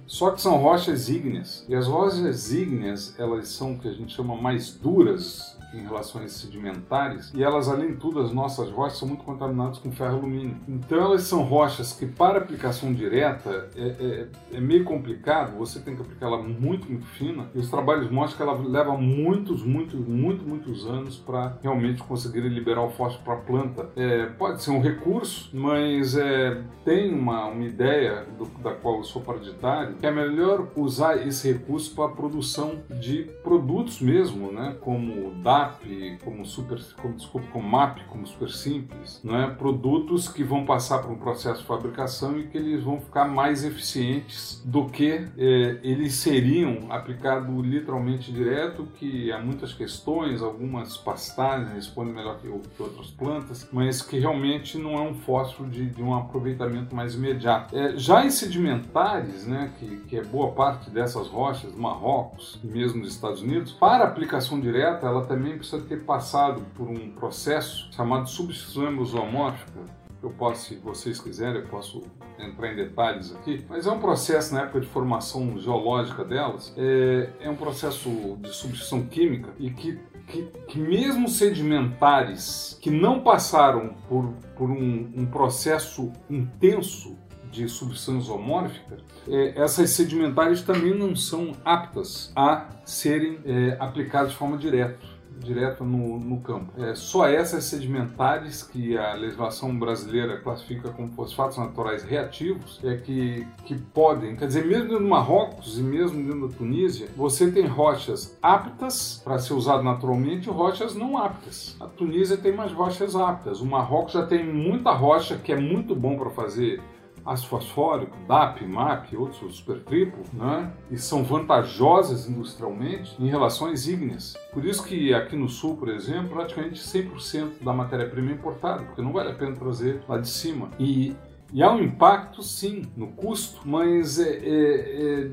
Só 0.07 0.31
que 0.31 0.41
são 0.41 0.57
rochas 0.59 1.09
ígneas. 1.09 1.65
E 1.69 1.75
as 1.75 1.87
rochas 1.87 2.53
ígneas, 2.53 3.15
elas 3.19 3.49
são 3.49 3.73
o 3.73 3.79
que 3.79 3.89
a 3.89 3.93
gente 3.93 4.15
chama 4.15 4.37
mais 4.37 4.71
duras, 4.71 5.56
em 5.73 5.83
relação 5.83 6.23
a 6.23 6.29
sedimentares, 6.29 7.33
e 7.35 7.43
elas, 7.43 7.69
além 7.69 7.89
de 7.89 7.97
tudo, 7.97 8.21
as 8.21 8.33
nossas 8.33 8.71
rochas 8.71 8.99
são 8.99 9.09
muito 9.09 9.25
contaminadas 9.25 9.79
com 9.79 9.91
ferro 9.93 10.17
alumínio. 10.19 10.57
Então, 10.69 10.99
elas 10.99 11.23
são 11.23 11.43
rochas 11.43 11.93
que, 11.93 12.07
para 12.07 12.39
aplicação 12.39 12.93
direta, 12.93 13.69
é, 13.77 14.29
é, 14.53 14.57
é 14.57 14.61
meio 14.61 14.85
complicado, 14.85 15.57
você 15.57 15.81
tem 15.81 15.95
que 15.95 16.03
aplicar 16.03 16.27
ela 16.27 16.43
muito, 16.43 16.89
muito 16.89 17.07
fina, 17.07 17.49
e 17.55 17.59
os 17.59 17.71
trabalhos 17.71 18.11
mostram 18.11 18.37
que 18.37 18.43
ela 18.43 18.69
leva 18.69 18.97
muitos, 18.97 19.63
muitos, 19.63 20.01
muito, 20.01 20.45
muitos 20.45 20.87
anos 20.87 21.17
para 21.17 21.59
realmente 21.63 22.03
conseguir 22.03 22.41
liberar 22.41 22.83
o 22.83 22.91
fósforo 22.91 23.25
para 23.25 23.35
a 23.35 23.39
planta. 23.39 23.91
É, 23.97 24.27
pode 24.27 24.63
ser 24.63 24.71
um 24.71 24.81
recurso, 24.81 25.51
mas 25.53 26.17
é, 26.17 26.63
tem 26.85 27.13
uma, 27.13 27.47
uma 27.47 27.65
ideia 27.65 28.27
do, 28.39 28.47
da 28.63 28.73
qual 28.73 28.99
eu 28.99 29.05
sou 29.05 29.23
partidário, 29.23 29.95
que 29.97 30.07
é 30.07 30.11
melhor 30.11 30.69
usar 30.77 31.27
esse 31.27 31.53
recurso 31.53 31.95
para 31.95 32.07
a 32.07 32.09
produção 32.09 32.83
de 33.01 33.25
produtos 33.43 34.01
mesmo, 34.01 34.53
né? 34.53 34.77
Como 34.81 35.33
DAP, 35.57 36.19
como 36.23 36.45
super, 36.45 36.79
como, 37.01 37.15
desculpa, 37.15 37.47
como 37.53 37.69
MAP, 37.69 38.01
como 38.09 38.27
super 38.27 38.51
simples, 38.51 39.21
né? 39.25 39.55
Produtos 39.59 40.29
que 40.29 40.45
vão 40.45 40.65
passar 40.65 40.99
por 40.99 41.11
um 41.11 41.17
processo 41.17 41.61
de 41.61 41.67
fabricação 41.67 42.39
e 42.39 42.47
que 42.47 42.59
eles 42.59 42.83
vão 42.83 43.01
ficar 43.01 43.27
mais 43.27 43.65
eficientes 43.65 44.63
do 44.65 44.87
que 44.87 45.27
é, 45.37 45.79
eles 45.83 46.15
seriam 46.15 46.91
aplicado 46.91 47.61
literalmente 47.63 48.33
direto, 48.33 48.87
que 48.95 49.33
há 49.33 49.39
muitas 49.39 49.73
questões, 49.73 50.43
algumas 50.43 50.97
pastagens 50.97 51.73
respondem 51.73 52.15
melhor 52.15 52.39
que, 52.39 52.49
que 52.49 52.83
outras 52.83 53.11
plantas, 53.11 53.69
mas 53.73 54.03
que 54.03 54.19
realmente 54.19 54.77
não 54.77 54.95
é 54.95 55.01
um 55.01 55.15
fósforo 55.15 55.69
de, 55.71 55.87
de 55.87 56.03
um 56.03 56.15
aproveitamento 56.15 56.95
mais 56.95 57.15
imediato. 57.15 57.77
É, 57.77 57.97
já 57.97 58.25
em 58.25 58.31
sedimentares, 58.31 59.47
né, 59.47 59.73
que, 59.79 59.97
que 60.09 60.17
é 60.17 60.23
boa 60.23 60.53
parte 60.53 60.91
dessas 60.91 61.29
rochas, 61.29 61.75
Marrocos 61.75 62.61
e 62.63 62.67
mesmo 62.67 63.01
nos 63.01 63.13
Estados 63.13 63.43
Unidos, 63.43 63.73
para 63.73 64.05
aplicação 64.05 64.61
direta 64.61 65.07
ela 65.07 65.25
também 65.25 65.46
precisa 65.55 65.81
ter 65.83 66.05
passado 66.05 66.63
por 66.75 66.89
um 66.89 67.11
processo 67.11 67.89
chamado 67.93 68.29
substituição 68.29 68.91
mesomórfica, 68.91 69.85
eu 70.23 70.31
posso, 70.31 70.69
se 70.69 70.77
vocês 70.77 71.21
quiserem, 71.21 71.61
eu 71.61 71.69
posso 71.69 72.03
entrar 72.39 72.73
em 72.73 72.77
detalhes 72.77 73.35
aqui, 73.35 73.65
mas 73.69 73.87
é 73.87 73.91
um 73.91 73.99
processo 73.99 74.55
na 74.55 74.63
época 74.63 74.81
de 74.81 74.87
formação 74.87 75.59
geológica 75.59 76.25
delas, 76.25 76.75
é, 76.77 77.31
é 77.41 77.51
um 77.51 77.57
processo 77.57 78.11
de 78.41 78.49
substituição 78.49 79.07
química 79.07 79.53
e 79.59 79.71
que 79.71 79.99
que, 80.27 80.43
que, 80.67 80.79
mesmo 80.81 81.29
sedimentares 81.29 82.77
que 82.83 82.91
não 82.91 83.21
passaram 83.21 83.95
por, 84.09 84.35
por 84.57 84.69
um, 84.69 85.13
um 85.15 85.25
processo 85.25 86.13
intenso 86.29 87.17
de 87.49 87.69
substituição 87.69 88.19
isomórfica, 88.19 88.99
é, 89.29 89.63
essas 89.63 89.91
sedimentares 89.91 90.63
também 90.63 90.93
não 90.93 91.15
são 91.15 91.53
aptas 91.65 92.33
a 92.35 92.69
serem 92.85 93.39
é, 93.45 93.77
aplicadas 93.79 94.33
de 94.33 94.37
forma 94.37 94.59
direta 94.59 95.16
direto 95.39 95.85
no, 95.85 96.19
no 96.19 96.41
campo. 96.41 96.73
É, 96.83 96.95
só 96.95 97.27
essas 97.29 97.65
sedimentares 97.65 98.63
que 98.63 98.97
a 98.97 99.15
legislação 99.15 99.77
brasileira 99.77 100.39
classifica 100.39 100.91
como 100.91 101.09
fosfatos 101.13 101.59
naturais 101.59 102.03
reativos 102.03 102.81
é 102.85 102.97
que, 102.97 103.47
que 103.65 103.75
podem, 103.77 104.37
quer 104.37 104.47
dizer, 104.47 104.65
mesmo 104.65 104.89
dentro 104.89 105.01
do 105.01 105.09
Marrocos 105.09 105.79
e 105.79 105.83
mesmo 105.83 106.23
dentro 106.23 106.49
da 106.49 106.55
Tunísia, 106.55 107.09
você 107.17 107.51
tem 107.51 107.67
rochas 107.67 108.37
aptas 108.43 109.21
para 109.25 109.39
ser 109.39 109.55
usado 109.55 109.83
naturalmente 109.83 110.49
e 110.49 110.53
rochas 110.53 110.95
não 110.95 111.19
aptas. 111.19 111.77
A 111.81 111.87
Tunísia 111.87 112.37
tem 112.37 112.55
mais 112.55 112.73
rochas 112.73 113.15
aptas. 113.15 113.61
O 113.61 113.67
Marrocos 113.67 114.13
já 114.13 114.27
tem 114.27 114.45
muita 114.45 114.93
rocha 114.93 115.37
que 115.37 115.53
é 115.53 115.57
muito 115.61 115.95
bom 115.95 116.17
para 116.17 116.31
fazer 116.31 116.81
ácido 117.27 117.49
fosfórico, 117.49 118.17
DAP, 118.29 118.65
MAP, 118.65 119.15
outros 119.17 119.57
supertriplo, 119.57 120.23
né? 120.33 120.73
e 120.91 120.97
são 120.97 121.25
vantajosas 121.25 122.29
industrialmente 122.29 123.17
em 123.19 123.29
relação 123.29 123.69
às 123.69 123.87
ígneas. 123.87 124.35
Por 124.53 124.65
isso 124.65 124.85
que 124.85 125.13
aqui 125.13 125.37
no 125.37 125.49
sul, 125.49 125.77
por 125.77 125.89
exemplo, 125.89 126.31
praticamente 126.31 126.81
100% 126.81 127.63
da 127.63 127.73
matéria-prima 127.73 128.31
é 128.31 128.35
importada, 128.35 128.85
porque 128.85 129.03
não 129.03 129.13
vale 129.13 129.31
a 129.31 129.35
pena 129.35 129.57
trazer 129.57 130.03
lá 130.09 130.19
de 130.19 130.29
cima. 130.29 130.71
E, 130.79 131.15
e 131.53 131.63
há 131.63 131.73
um 131.73 131.83
impacto, 131.83 132.43
sim, 132.43 132.83
no 132.97 133.09
custo, 133.09 133.61
mas 133.65 134.19
é, 134.21 134.31
é, 134.31 135.25
é 135.25 135.31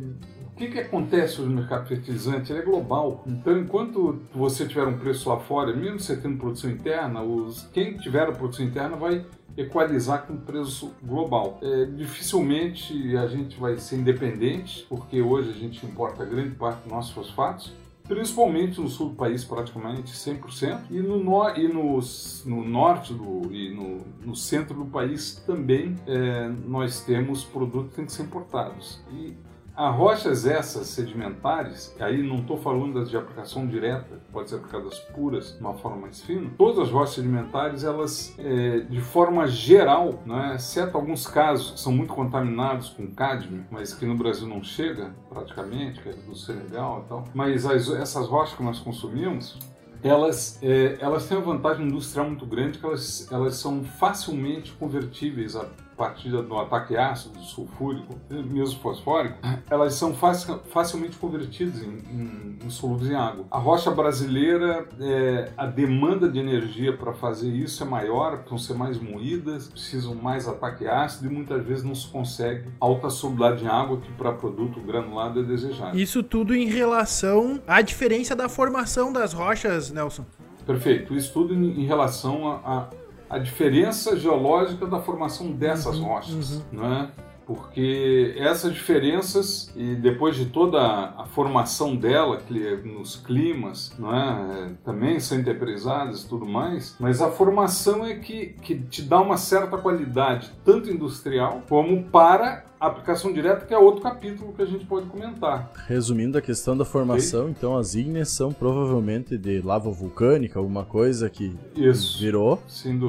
que, 0.67 0.71
que 0.71 0.79
acontece 0.79 1.41
no 1.41 1.49
mercado 1.49 1.87
fertilizante? 1.87 2.51
Ele 2.51 2.59
é 2.59 2.65
global. 2.65 3.23
Então, 3.27 3.57
enquanto 3.57 4.21
você 4.33 4.65
tiver 4.67 4.87
um 4.87 4.97
preço 4.97 5.29
lá 5.29 5.39
fora, 5.39 5.75
mesmo 5.75 5.99
você 5.99 6.15
tendo 6.15 6.37
produção 6.37 6.69
interna, 6.69 7.21
os, 7.21 7.67
quem 7.73 7.97
tiver 7.97 8.27
a 8.27 8.31
produção 8.31 8.65
interna 8.65 8.95
vai 8.95 9.25
equalizar 9.57 10.25
com 10.25 10.33
o 10.33 10.37
preço 10.37 10.91
global. 11.03 11.59
É, 11.61 11.85
dificilmente 11.85 13.15
a 13.17 13.27
gente 13.27 13.59
vai 13.59 13.77
ser 13.77 13.97
independente, 13.97 14.85
porque 14.89 15.21
hoje 15.21 15.49
a 15.49 15.53
gente 15.53 15.85
importa 15.85 16.25
grande 16.25 16.55
parte 16.55 16.81
dos 16.83 16.91
nossos 16.91 17.11
fosfatos, 17.11 17.71
principalmente 18.07 18.81
no 18.81 18.89
sul 18.89 19.09
do 19.09 19.15
país, 19.15 19.43
praticamente 19.43 20.11
100%, 20.11 20.85
e 20.89 20.99
no, 20.99 21.23
no, 21.23 21.49
e 21.55 21.67
no, 21.67 21.99
no 22.45 22.67
norte 22.67 23.13
do, 23.13 23.53
e 23.53 23.73
no, 23.73 24.01
no, 24.25 24.35
centro 24.35 24.75
do 24.75 24.85
país 24.85 25.41
também 25.45 25.95
é, 26.07 26.49
nós 26.65 27.01
temos 27.01 27.43
produtos 27.43 27.91
que 27.91 27.95
têm 27.95 28.05
que 28.05 28.11
ser 28.11 28.23
importados. 28.23 28.99
E 29.11 29.35
Há 29.75 29.89
rochas 29.89 30.45
essas 30.45 30.85
sedimentares, 30.85 31.95
aí 31.99 32.21
não 32.21 32.37
estou 32.37 32.57
falando 32.57 32.99
das 32.99 33.09
de 33.09 33.17
aplicação 33.17 33.65
direta, 33.65 34.21
pode 34.31 34.49
ser 34.51 34.57
aplicadas 34.57 34.99
puras 34.99 35.53
de 35.53 35.59
uma 35.59 35.73
forma 35.73 35.97
mais 35.97 36.21
fina. 36.21 36.51
Todas 36.59 36.77
as 36.77 36.91
rochas 36.91 37.15
sedimentares, 37.15 37.83
elas, 37.83 38.35
é, 38.37 38.81
de 38.81 39.01
forma 39.01 39.47
geral, 39.47 40.21
né, 40.27 40.53
exceto 40.55 40.95
alguns 40.95 41.25
casos 41.25 41.71
que 41.71 41.79
são 41.79 41.91
muito 41.91 42.13
contaminados 42.13 42.89
com 42.89 43.07
cádmio, 43.07 43.65
mas 43.71 43.95
que 43.95 44.05
no 44.05 44.15
Brasil 44.15 44.47
não 44.47 44.63
chega 44.63 45.15
praticamente, 45.27 46.01
que 46.01 46.09
é 46.09 46.13
do 46.13 46.35
Senegal 46.35 47.03
e 47.05 47.09
tal, 47.09 47.23
mas 47.33 47.65
as, 47.65 47.89
essas 47.89 48.27
rochas 48.27 48.55
que 48.55 48.61
nós 48.61 48.77
consumimos, 48.77 49.57
elas, 50.03 50.59
é, 50.61 50.97
elas 50.99 51.27
têm 51.27 51.35
uma 51.35 51.51
vantagem 51.51 51.87
industrial 51.87 52.27
muito 52.27 52.45
grande 52.45 52.77
que 52.77 52.85
elas, 52.85 53.27
elas 53.31 53.55
são 53.55 53.83
facilmente 53.83 54.71
convertíveis 54.73 55.55
a 55.55 55.65
partir 55.95 56.29
do 56.29 56.57
ataque 56.57 56.95
ácido, 56.95 57.39
sulfúrico, 57.39 58.15
mesmo 58.29 58.79
fosfórico, 58.79 59.37
elas 59.69 59.93
são 59.93 60.13
facilmente 60.13 61.17
convertidas 61.17 61.81
em, 61.81 61.89
em, 61.89 62.59
em 62.65 62.69
solúveis 62.69 63.11
em 63.11 63.15
água. 63.15 63.45
A 63.49 63.57
rocha 63.57 63.91
brasileira, 63.91 64.87
é, 64.99 65.51
a 65.57 65.65
demanda 65.65 66.29
de 66.29 66.39
energia 66.39 66.95
para 66.95 67.13
fazer 67.13 67.49
isso 67.49 67.83
é 67.83 67.85
maior, 67.85 68.37
precisam 68.39 68.57
ser 68.57 68.73
mais 68.73 68.99
moídas, 68.99 69.67
precisam 69.67 70.15
mais 70.15 70.47
ataque 70.47 70.87
ácido 70.87 71.31
e 71.31 71.33
muitas 71.33 71.63
vezes 71.65 71.83
não 71.83 71.95
se 71.95 72.07
consegue 72.07 72.69
alta 72.79 73.09
solubilidade 73.09 73.63
em 73.63 73.67
água 73.67 73.97
que 73.97 74.11
para 74.13 74.31
produto 74.33 74.79
granulado 74.81 75.39
é 75.39 75.43
desejado. 75.43 75.97
Isso 75.97 76.23
tudo 76.23 76.55
em 76.55 76.67
relação 76.67 77.61
à 77.67 77.81
diferença 77.81 78.35
da 78.35 78.49
formação 78.49 79.11
das 79.11 79.33
rochas, 79.33 79.91
Nelson. 79.91 80.25
Perfeito. 80.65 81.13
Isso 81.13 81.33
tudo 81.33 81.53
em, 81.53 81.81
em 81.81 81.85
relação 81.85 82.47
a, 82.47 82.55
a 82.55 82.89
a 83.33 83.39
diferença 83.39 84.15
geológica 84.15 84.85
da 84.85 84.99
formação 84.99 85.51
dessas 85.51 85.97
uhum, 85.97 86.05
rochas, 86.05 86.51
uhum. 86.71 86.79
Né? 86.79 87.09
porque 87.45 88.35
essas 88.37 88.73
diferenças 88.73 89.71
e 89.75 89.95
depois 89.95 90.35
de 90.35 90.45
toda 90.45 90.79
a 90.81 91.25
formação 91.25 91.95
dela 91.95 92.37
que 92.37 92.65
é 92.65 92.77
nos 92.77 93.17
climas 93.17 93.91
é? 93.99 94.69
também 94.85 95.19
são 95.19 95.37
interiorizadas 95.37 96.23
e 96.23 96.29
tudo 96.29 96.45
mais 96.45 96.95
mas 96.99 97.21
a 97.21 97.29
formação 97.29 98.05
é 98.05 98.15
que, 98.15 98.55
que 98.61 98.75
te 98.75 99.01
dá 99.01 99.19
uma 99.19 99.35
certa 99.35 99.77
qualidade 99.77 100.53
tanto 100.63 100.89
industrial 100.89 101.63
como 101.67 102.03
para 102.03 102.63
aplicação 102.87 103.31
direta, 103.31 103.65
que 103.65 103.73
é 103.73 103.77
outro 103.77 104.01
capítulo 104.01 104.53
que 104.53 104.61
a 104.61 104.65
gente 104.65 104.85
pode 104.85 105.05
comentar. 105.07 105.71
Resumindo 105.87 106.37
a 106.37 106.41
questão 106.41 106.75
da 106.75 106.85
formação, 106.85 107.41
okay. 107.41 107.55
então 107.57 107.77
as 107.77 107.95
ígneas 107.95 108.29
são 108.29 108.51
provavelmente 108.51 109.37
de 109.37 109.61
lava 109.61 109.89
vulcânica, 109.91 110.59
alguma 110.59 110.83
coisa 110.83 111.29
que 111.29 111.55
Isso, 111.75 112.19
virou. 112.19 112.61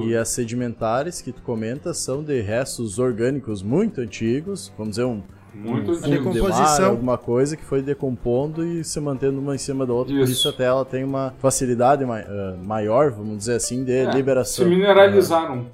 E 0.04 0.14
as 0.16 0.28
sedimentares 0.28 1.20
que 1.20 1.32
tu 1.32 1.42
comenta 1.42 1.92
são 1.94 2.22
de 2.22 2.40
restos 2.40 2.98
orgânicos 2.98 3.62
muito 3.62 4.00
antigos, 4.00 4.72
vamos 4.76 4.92
dizer 4.92 5.04
um 5.04 5.22
muito 5.54 5.92
um 5.92 5.94
fundo 5.94 6.32
de 6.32 6.40
mar, 6.40 6.82
alguma 6.82 7.16
coisa 7.16 7.56
que 7.56 7.64
foi 7.64 7.80
decompondo 7.80 8.66
e 8.66 8.82
se 8.82 8.98
mantendo 8.98 9.38
uma 9.38 9.54
em 9.54 9.58
cima 9.58 9.86
da 9.86 9.92
outra. 9.92 10.12
Isso. 10.12 10.24
Por 10.24 10.30
isso 10.30 10.48
até 10.48 10.64
ela 10.64 10.84
tem 10.84 11.04
uma 11.04 11.32
facilidade 11.38 12.04
maior, 12.62 13.12
vamos 13.12 13.38
dizer 13.38 13.54
assim, 13.54 13.84
de 13.84 13.92
é, 13.92 14.10
liberação. 14.10 14.64
Se 14.64 14.70
mineralizaram. 14.70 15.66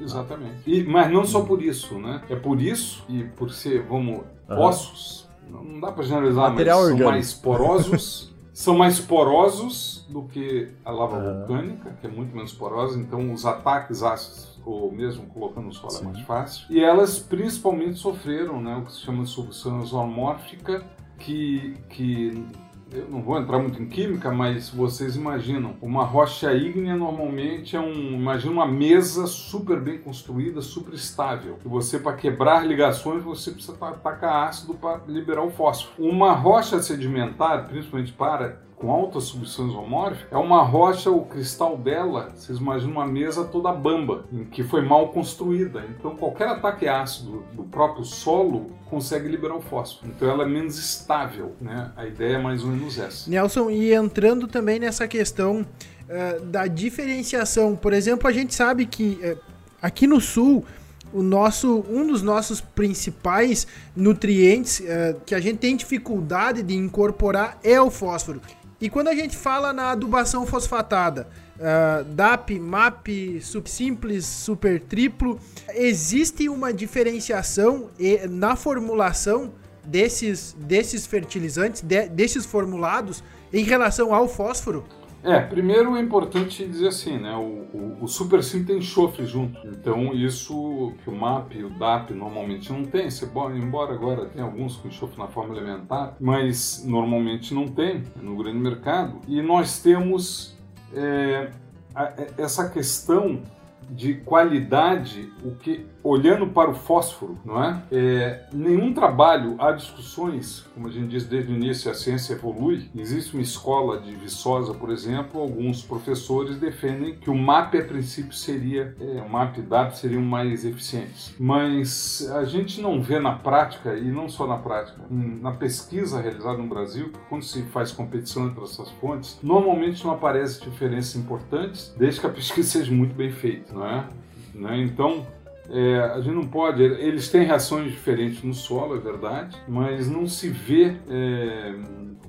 Exatamente. 0.00 0.62
E, 0.66 0.84
mas 0.84 1.12
não 1.12 1.24
só 1.24 1.42
por 1.42 1.62
isso, 1.62 1.98
né? 1.98 2.22
É 2.28 2.36
por 2.36 2.60
isso 2.60 3.04
e 3.08 3.24
por 3.24 3.50
ser, 3.50 3.82
vamos, 3.82 4.20
uhum. 4.48 4.58
ossos, 4.58 5.28
não 5.48 5.80
dá 5.80 5.92
para 5.92 6.04
generalizar, 6.04 6.50
Material 6.50 6.80
mas 6.80 6.90
orgânico. 6.90 7.04
são 7.04 7.12
mais 7.12 7.34
porosos, 7.34 8.34
são 8.52 8.78
mais 8.78 9.00
porosos 9.00 10.06
do 10.08 10.22
que 10.22 10.68
a 10.84 10.90
lava 10.90 11.16
uhum. 11.16 11.38
vulcânica, 11.38 11.96
que 12.00 12.06
é 12.06 12.10
muito 12.10 12.34
menos 12.34 12.52
porosa, 12.52 12.98
então 12.98 13.32
os 13.32 13.44
ataques 13.44 14.02
ácidos 14.02 14.50
ou 14.64 14.92
mesmo 14.92 15.26
colocando 15.26 15.66
no 15.66 15.72
solo 15.72 15.90
Sim. 15.90 16.04
é 16.04 16.12
mais 16.12 16.20
fácil. 16.20 16.66
E 16.70 16.80
elas 16.80 17.18
principalmente 17.18 17.98
sofreram, 17.98 18.60
né, 18.60 18.76
o 18.76 18.84
que 18.84 18.92
se 18.92 19.00
chama 19.00 19.24
de 19.24 19.30
solução 19.30 19.82
isomórfica, 19.82 20.84
que, 21.18 21.74
que 21.88 22.44
eu 22.92 23.08
não 23.08 23.22
vou 23.22 23.38
entrar 23.38 23.58
muito 23.58 23.80
em 23.80 23.86
química, 23.86 24.30
mas 24.32 24.68
vocês 24.68 25.14
imaginam, 25.14 25.76
uma 25.80 26.04
rocha 26.04 26.52
ígnea 26.52 26.96
normalmente 26.96 27.76
é 27.76 27.80
um, 27.80 28.14
imagina 28.14 28.52
uma 28.52 28.66
mesa 28.66 29.26
super 29.26 29.80
bem 29.80 29.98
construída, 29.98 30.60
super 30.60 30.94
estável. 30.94 31.58
E 31.64 31.68
você 31.68 31.98
para 31.98 32.16
quebrar 32.16 32.66
ligações, 32.66 33.22
você 33.22 33.52
precisa 33.52 33.74
tacar 33.74 34.48
ácido 34.48 34.74
para 34.74 35.00
liberar 35.06 35.42
o 35.42 35.50
fósforo. 35.50 35.94
Uma 35.98 36.32
rocha 36.32 36.82
sedimentar, 36.82 37.68
principalmente 37.68 38.12
para 38.12 38.60
com 38.80 38.90
altas 38.90 39.24
substâncias 39.24 39.76
homórficas, 39.76 40.32
é 40.32 40.36
uma 40.38 40.62
rocha, 40.62 41.10
o 41.10 41.26
cristal 41.26 41.76
dela, 41.76 42.32
vocês 42.34 42.58
imaginam 42.58 42.94
uma 42.94 43.06
mesa 43.06 43.44
toda 43.44 43.70
bamba, 43.72 44.24
que 44.50 44.64
foi 44.64 44.80
mal 44.80 45.08
construída. 45.08 45.84
Então 45.90 46.16
qualquer 46.16 46.48
ataque 46.48 46.88
ácido 46.88 47.44
do 47.52 47.62
próprio 47.64 48.04
solo 48.04 48.70
consegue 48.88 49.28
liberar 49.28 49.56
o 49.56 49.60
fósforo. 49.60 50.10
Então 50.10 50.28
ela 50.30 50.44
é 50.44 50.46
menos 50.46 50.78
estável, 50.78 51.52
né? 51.60 51.92
A 51.94 52.06
ideia 52.06 52.36
é 52.36 52.42
mais 52.42 52.64
ou 52.64 52.70
menos 52.70 52.98
essa. 52.98 53.28
Nelson, 53.28 53.68
e 53.68 53.92
entrando 53.92 54.48
também 54.48 54.80
nessa 54.80 55.06
questão 55.06 55.60
uh, 55.60 56.40
da 56.46 56.66
diferenciação, 56.66 57.76
por 57.76 57.92
exemplo, 57.92 58.26
a 58.26 58.32
gente 58.32 58.54
sabe 58.54 58.86
que 58.86 59.20
uh, 59.22 59.38
aqui 59.82 60.06
no 60.06 60.22
sul 60.22 60.64
o 61.12 61.22
nosso, 61.22 61.84
um 61.88 62.06
dos 62.06 62.22
nossos 62.22 62.60
principais 62.60 63.66
nutrientes 63.96 64.80
uh, 64.80 65.20
que 65.26 65.34
a 65.34 65.40
gente 65.40 65.58
tem 65.58 65.76
dificuldade 65.76 66.62
de 66.62 66.74
incorporar 66.74 67.58
é 67.62 67.80
o 67.80 67.90
fósforo. 67.90 68.40
E 68.80 68.88
quando 68.88 69.08
a 69.08 69.14
gente 69.14 69.36
fala 69.36 69.72
na 69.72 69.90
adubação 69.90 70.46
fosfatada, 70.46 71.28
uh, 71.56 72.04
DAP, 72.04 72.58
MAP, 72.58 73.40
subsimples, 73.42 74.24
super 74.24 74.80
triplo, 74.80 75.38
existe 75.74 76.48
uma 76.48 76.72
diferenciação 76.72 77.90
na 78.30 78.56
formulação 78.56 79.52
desses, 79.84 80.56
desses 80.58 81.06
fertilizantes, 81.06 81.82
de, 81.82 82.08
desses 82.08 82.46
formulados, 82.46 83.22
em 83.52 83.64
relação 83.64 84.14
ao 84.14 84.26
fósforo? 84.26 84.84
É, 85.22 85.38
primeiro 85.38 85.96
é 85.96 86.00
importante 86.00 86.66
dizer 86.66 86.88
assim, 86.88 87.18
né? 87.18 87.34
O, 87.36 87.66
o, 87.76 87.98
o 88.02 88.08
Super 88.08 88.42
Sim 88.42 88.64
tem 88.64 88.78
enxofre 88.78 89.26
junto. 89.26 89.60
Então, 89.66 90.14
isso 90.14 90.94
que 91.04 91.10
o 91.10 91.14
MAP 91.14 91.54
e 91.56 91.64
o 91.64 91.70
DAP 91.70 92.12
normalmente 92.12 92.72
não 92.72 92.84
tem. 92.84 93.10
Você, 93.10 93.28
embora 93.54 93.92
agora 93.92 94.26
tem 94.26 94.42
alguns 94.42 94.76
com 94.76 94.88
enxofre 94.88 95.18
na 95.18 95.28
forma 95.28 95.54
elementar, 95.54 96.16
mas 96.18 96.82
normalmente 96.86 97.52
não 97.52 97.68
tem 97.68 98.02
no 98.16 98.36
grande 98.36 98.58
mercado. 98.58 99.20
E 99.28 99.42
nós 99.42 99.80
temos 99.82 100.56
é, 100.94 101.50
a, 101.94 102.04
é, 102.04 102.30
essa 102.38 102.70
questão 102.70 103.42
de 103.90 104.14
qualidade, 104.14 105.30
o 105.44 105.54
que 105.56 105.84
olhando 106.02 106.46
para 106.46 106.70
o 106.70 106.74
fósforo, 106.74 107.38
não 107.44 107.62
é? 107.62 107.82
é? 107.92 108.46
Nenhum 108.52 108.92
trabalho, 108.92 109.56
há 109.58 109.72
discussões, 109.72 110.64
como 110.74 110.88
a 110.88 110.90
gente 110.90 111.08
diz 111.08 111.24
desde 111.24 111.52
o 111.52 111.56
início, 111.56 111.90
a 111.90 111.94
ciência 111.94 112.34
evolui. 112.34 112.88
Existe 112.96 113.34
uma 113.34 113.42
escola 113.42 114.00
de 114.00 114.14
Viçosa, 114.14 114.74
por 114.74 114.90
exemplo, 114.90 115.40
alguns 115.40 115.82
professores 115.82 116.56
defendem 116.56 117.14
que 117.14 117.30
o 117.30 117.34
MAP 117.34 117.74
a 117.74 117.84
princípio 117.84 118.32
seria, 118.32 118.94
é, 119.00 119.22
o 119.22 119.28
MAP 119.28 119.58
e 119.58 119.62
DAP 119.62 119.92
seriam 119.92 120.22
mais 120.22 120.64
eficientes. 120.64 121.34
Mas 121.38 122.30
a 122.32 122.44
gente 122.44 122.80
não 122.80 123.00
vê 123.00 123.18
na 123.18 123.32
prática, 123.32 123.94
e 123.94 124.10
não 124.10 124.28
só 124.28 124.46
na 124.46 124.56
prática, 124.56 125.00
na 125.10 125.52
pesquisa 125.52 126.20
realizada 126.20 126.58
no 126.58 126.68
Brasil, 126.68 127.12
quando 127.28 127.42
se 127.42 127.62
faz 127.64 127.92
competição 127.92 128.46
entre 128.46 128.62
essas 128.62 128.90
fontes, 128.92 129.38
normalmente 129.42 130.04
não 130.04 130.12
aparecem 130.12 130.68
diferenças 130.68 131.16
importantes, 131.16 131.94
desde 131.96 132.20
que 132.20 132.26
a 132.26 132.30
pesquisa 132.30 132.68
seja 132.80 132.92
muito 132.92 133.14
bem 133.14 133.30
feita, 133.30 133.72
não 133.72 133.86
é? 133.86 134.06
Né? 134.54 134.82
Então, 134.82 135.26
é, 135.70 136.00
a 136.00 136.20
gente 136.20 136.34
não 136.34 136.46
pode. 136.46 136.82
Eles 136.82 137.28
têm 137.30 137.44
reações 137.44 137.90
diferentes 137.90 138.42
no 138.42 138.52
solo, 138.52 138.96
é 138.96 138.98
verdade, 138.98 139.56
mas 139.68 140.10
não 140.10 140.26
se 140.26 140.48
vê. 140.48 140.96
É, 141.08 141.74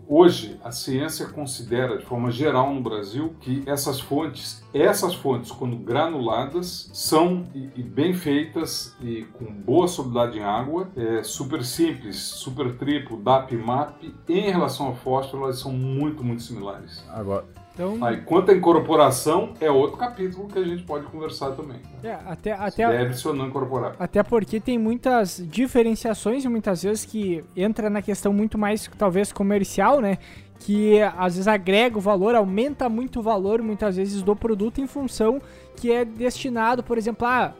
hoje, 0.07 0.59
a 0.63 0.71
ciência 0.71 1.25
considera, 1.27 1.97
de 1.97 2.05
forma 2.05 2.29
geral 2.29 2.73
no 2.73 2.81
Brasil, 2.81 3.33
que 3.39 3.63
essas 3.65 3.99
fontes, 3.99 4.63
essas 4.73 5.15
fontes, 5.15 5.51
quando 5.51 5.75
granuladas, 5.75 6.91
são 6.93 7.47
e, 7.55 7.69
e 7.75 7.83
bem 7.83 8.13
feitas 8.13 8.95
e 9.01 9.23
com 9.33 9.45
boa 9.45 9.87
solubilidade 9.87 10.37
em 10.37 10.43
água, 10.43 10.89
é, 10.95 11.23
super 11.23 11.63
simples, 11.63 12.17
super 12.17 12.77
triplo, 12.77 13.17
DAP, 13.17 13.53
MAP, 13.53 14.13
em 14.29 14.51
relação 14.51 14.87
ao 14.87 14.95
fósforo, 14.95 15.45
elas 15.45 15.59
são 15.59 15.71
muito, 15.71 16.23
muito 16.23 16.43
similares. 16.43 17.03
Agora, 17.09 17.45
então, 17.73 18.03
Aí, 18.03 18.17
quanto 18.21 18.51
à 18.51 18.53
incorporação, 18.53 19.53
é 19.59 19.71
outro 19.71 19.97
capítulo 19.97 20.47
que 20.47 20.59
a 20.59 20.63
gente 20.63 20.83
pode 20.83 21.05
conversar 21.05 21.51
também. 21.51 21.77
É, 22.03 22.17
até, 22.25 22.51
até, 22.51 22.87
deve 22.87 23.13
se 23.13 23.27
ou 23.27 23.33
não 23.33 23.47
incorporar. 23.47 23.95
Até 23.97 24.21
porque 24.21 24.59
tem 24.59 24.77
muitas 24.77 25.41
diferenciações 25.49 26.43
e 26.43 26.49
muitas 26.49 26.83
vezes 26.83 27.05
que 27.05 27.43
entra 27.55 27.89
na 27.89 28.01
questão 28.01 28.33
muito 28.33 28.57
mais, 28.57 28.89
talvez, 28.97 29.31
comercial, 29.31 30.01
né? 30.01 30.17
Que 30.59 31.01
às 31.01 31.35
vezes 31.35 31.47
agrega 31.47 31.97
o 31.97 32.01
valor, 32.01 32.35
aumenta 32.35 32.89
muito 32.89 33.19
o 33.19 33.23
valor, 33.23 33.61
muitas 33.61 33.95
vezes, 33.95 34.21
do 34.21 34.35
produto 34.35 34.81
em 34.81 34.85
função 34.85 35.41
que 35.75 35.91
é 35.91 36.05
destinado, 36.05 36.83
por 36.83 36.97
exemplo, 36.97 37.25
ah, 37.25 37.53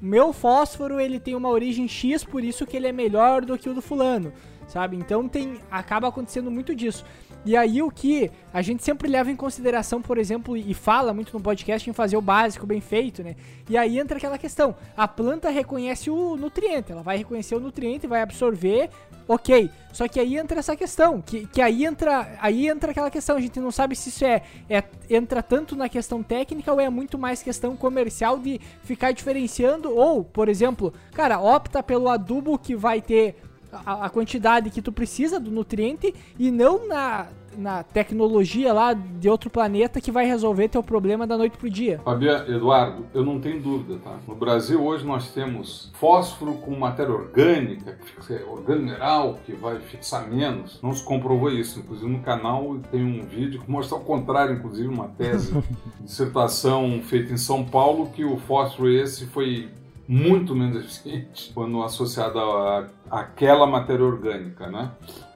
meu 0.00 0.32
fósforo 0.32 1.00
ele 1.00 1.18
tem 1.18 1.34
uma 1.34 1.48
origem 1.48 1.86
X, 1.88 2.24
por 2.24 2.42
isso 2.42 2.64
que 2.64 2.76
ele 2.76 2.86
é 2.86 2.92
melhor 2.92 3.44
do 3.44 3.58
que 3.58 3.68
o 3.68 3.74
do 3.74 3.82
fulano, 3.82 4.32
sabe? 4.66 4.96
Então 4.96 5.28
tem 5.28 5.60
acaba 5.70 6.08
acontecendo 6.08 6.50
muito 6.50 6.74
disso. 6.74 7.04
E 7.44 7.56
aí 7.56 7.82
o 7.82 7.90
que 7.90 8.30
a 8.52 8.60
gente 8.62 8.82
sempre 8.82 9.08
leva 9.08 9.30
em 9.30 9.36
consideração, 9.36 10.02
por 10.02 10.18
exemplo, 10.18 10.56
e 10.56 10.74
fala 10.74 11.14
muito 11.14 11.32
no 11.32 11.40
podcast 11.40 11.88
em 11.88 11.92
fazer 11.92 12.16
o 12.16 12.20
básico 12.20 12.66
bem 12.66 12.80
feito, 12.80 13.22
né? 13.22 13.36
E 13.68 13.76
aí 13.76 13.98
entra 13.98 14.18
aquela 14.18 14.38
questão: 14.38 14.74
a 14.96 15.06
planta 15.06 15.48
reconhece 15.48 16.10
o 16.10 16.36
nutriente, 16.36 16.92
ela 16.92 17.02
vai 17.02 17.16
reconhecer 17.18 17.54
o 17.54 17.60
nutriente, 17.60 18.06
vai 18.06 18.20
absorver, 18.20 18.90
ok. 19.26 19.70
Só 19.92 20.06
que 20.06 20.20
aí 20.20 20.36
entra 20.36 20.58
essa 20.58 20.76
questão, 20.76 21.20
que, 21.20 21.46
que 21.46 21.62
aí 21.62 21.84
entra 21.84 22.36
aí 22.40 22.68
entra 22.68 22.90
aquela 22.90 23.10
questão, 23.10 23.36
a 23.36 23.40
gente 23.40 23.58
não 23.60 23.70
sabe 23.70 23.96
se 23.96 24.10
isso 24.10 24.24
é, 24.24 24.42
é 24.68 24.82
entra 25.08 25.42
tanto 25.42 25.74
na 25.74 25.88
questão 25.88 26.22
técnica 26.22 26.72
ou 26.72 26.80
é 26.80 26.90
muito 26.90 27.18
mais 27.18 27.42
questão 27.42 27.76
comercial 27.76 28.38
de 28.38 28.60
ficar 28.82 29.12
diferenciando, 29.12 29.94
ou, 29.94 30.24
por 30.24 30.48
exemplo, 30.48 30.92
cara, 31.12 31.40
opta 31.40 31.82
pelo 31.82 32.08
adubo 32.08 32.58
que 32.58 32.74
vai 32.76 33.00
ter 33.00 33.36
a, 33.72 34.06
a, 34.06 34.10
quantidade 34.10 34.70
que 34.70 34.80
tu 34.80 34.92
precisa 34.92 35.38
do 35.38 35.50
nutriente 35.50 36.14
e 36.38 36.50
não 36.50 36.88
na, 36.88 37.28
na 37.56 37.82
tecnologia 37.82 38.72
lá 38.72 38.92
de 38.92 39.28
outro 39.28 39.50
planeta 39.50 40.00
que 40.00 40.10
vai 40.10 40.26
resolver 40.26 40.68
teu 40.68 40.82
problema 40.82 41.26
da 41.26 41.36
noite 41.36 41.58
pro 41.58 41.68
dia. 41.68 42.00
Fabiano, 42.04 42.54
Eduardo, 42.54 43.06
eu 43.12 43.24
não 43.24 43.40
tenho 43.40 43.60
dúvida, 43.60 43.98
tá? 44.02 44.16
No 44.26 44.34
Brasil 44.34 44.82
hoje 44.82 45.04
nós 45.04 45.30
temos 45.32 45.90
fósforo 45.94 46.54
com 46.54 46.74
matéria 46.76 47.12
orgânica, 47.12 47.98
orgânico 48.48 48.86
mineral, 48.86 49.38
que 49.44 49.52
vai 49.52 49.80
fixar 49.80 50.28
menos. 50.28 50.80
Não 50.82 50.92
se 50.92 51.04
comprovou 51.04 51.50
isso. 51.50 51.80
Inclusive 51.80 52.10
no 52.10 52.20
canal 52.20 52.78
tem 52.90 53.04
um 53.04 53.26
vídeo 53.26 53.60
que 53.60 53.70
mostra 53.70 53.96
ao 53.96 54.04
contrário, 54.04 54.56
inclusive 54.56 54.88
uma 54.88 55.08
tese, 55.08 55.52
dissertação 56.00 57.00
feita 57.02 57.32
em 57.32 57.36
São 57.36 57.64
Paulo, 57.64 58.10
que 58.14 58.24
o 58.24 58.38
fósforo 58.38 58.88
esse 58.88 59.26
foi 59.26 59.68
muito 60.08 60.56
menos 60.56 60.78
eficiente 60.78 61.52
quando 61.54 61.82
associado 61.82 62.38
a, 62.38 62.86
àquela 63.10 63.66
matéria 63.66 64.04
orgânica, 64.04 64.68
né? 64.68 64.90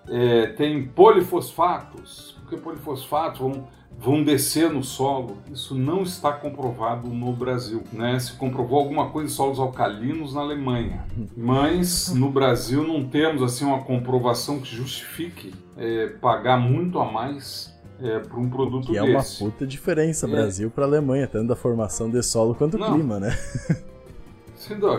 É, 0.09 0.47
tem 0.47 0.85
polifosfatos, 0.85 2.37
porque 2.41 2.57
polifosfatos 2.57 3.39
vão, 3.39 3.69
vão 3.97 4.25
descer 4.25 4.69
no 4.69 4.83
solo. 4.83 5.37
Isso 5.53 5.77
não 5.77 6.03
está 6.03 6.33
comprovado 6.33 7.07
no 7.07 7.33
Brasil. 7.33 7.85
Né? 7.93 8.19
Se 8.19 8.33
comprovou 8.33 8.81
alguma 8.81 9.11
coisa 9.11 9.31
em 9.31 9.33
solos 9.33 9.61
alcalinos 9.61 10.35
na 10.35 10.41
Alemanha, 10.41 11.05
mas 11.37 12.13
no 12.13 12.31
Brasil 12.31 12.83
não 12.83 13.05
temos 13.05 13.43
assim 13.43 13.65
uma 13.65 13.85
comprovação 13.85 14.59
que 14.59 14.75
justifique 14.75 15.55
é, 15.77 16.09
pagar 16.21 16.59
muito 16.59 16.99
a 16.99 17.05
mais 17.05 17.73
é, 18.01 18.19
para 18.19 18.41
um 18.41 18.51
produto 18.51 18.87
que 18.87 18.93
desse. 19.01 19.07
é 19.07 19.45
uma 19.45 19.51
puta 19.53 19.65
diferença 19.65 20.27
é. 20.27 20.31
Brasil 20.31 20.69
para 20.69 20.85
Alemanha, 20.85 21.29
tanto 21.29 21.47
da 21.47 21.57
formação 21.57 22.11
de 22.11 22.21
solo 22.25 22.57
quanto 22.57 22.77
o 22.77 22.93
clima, 22.93 23.21
né? 23.21 23.39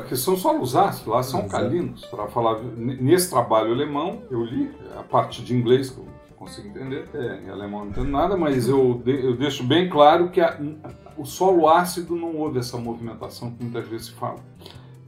Que 0.03 0.15
são 0.15 0.35
solos 0.35 0.75
ácidos, 0.75 1.07
lá 1.07 1.23
são 1.23 1.47
calinos. 1.47 2.05
Para 2.05 2.27
falar 2.27 2.59
nesse 2.61 3.29
trabalho 3.29 3.71
alemão, 3.71 4.21
eu 4.29 4.43
li 4.43 4.71
a 4.97 5.03
parte 5.03 5.41
de 5.43 5.55
inglês 5.55 5.89
que 5.89 5.97
eu 5.97 6.07
consigo 6.35 6.67
entender, 6.67 7.07
é, 7.13 7.41
em 7.45 7.49
alemão 7.49 7.81
não 7.81 7.91
entendo 7.91 8.09
nada, 8.09 8.35
mas 8.35 8.67
eu, 8.67 9.01
de, 9.03 9.25
eu 9.25 9.35
deixo 9.35 9.63
bem 9.63 9.89
claro 9.89 10.29
que 10.29 10.41
a, 10.41 10.59
o 11.17 11.25
solo 11.25 11.69
ácido 11.69 12.15
não 12.15 12.35
houve 12.35 12.59
essa 12.59 12.77
movimentação 12.77 13.51
que 13.51 13.63
muitas 13.63 13.87
vezes 13.87 14.07
se 14.07 14.13
fala. 14.13 14.39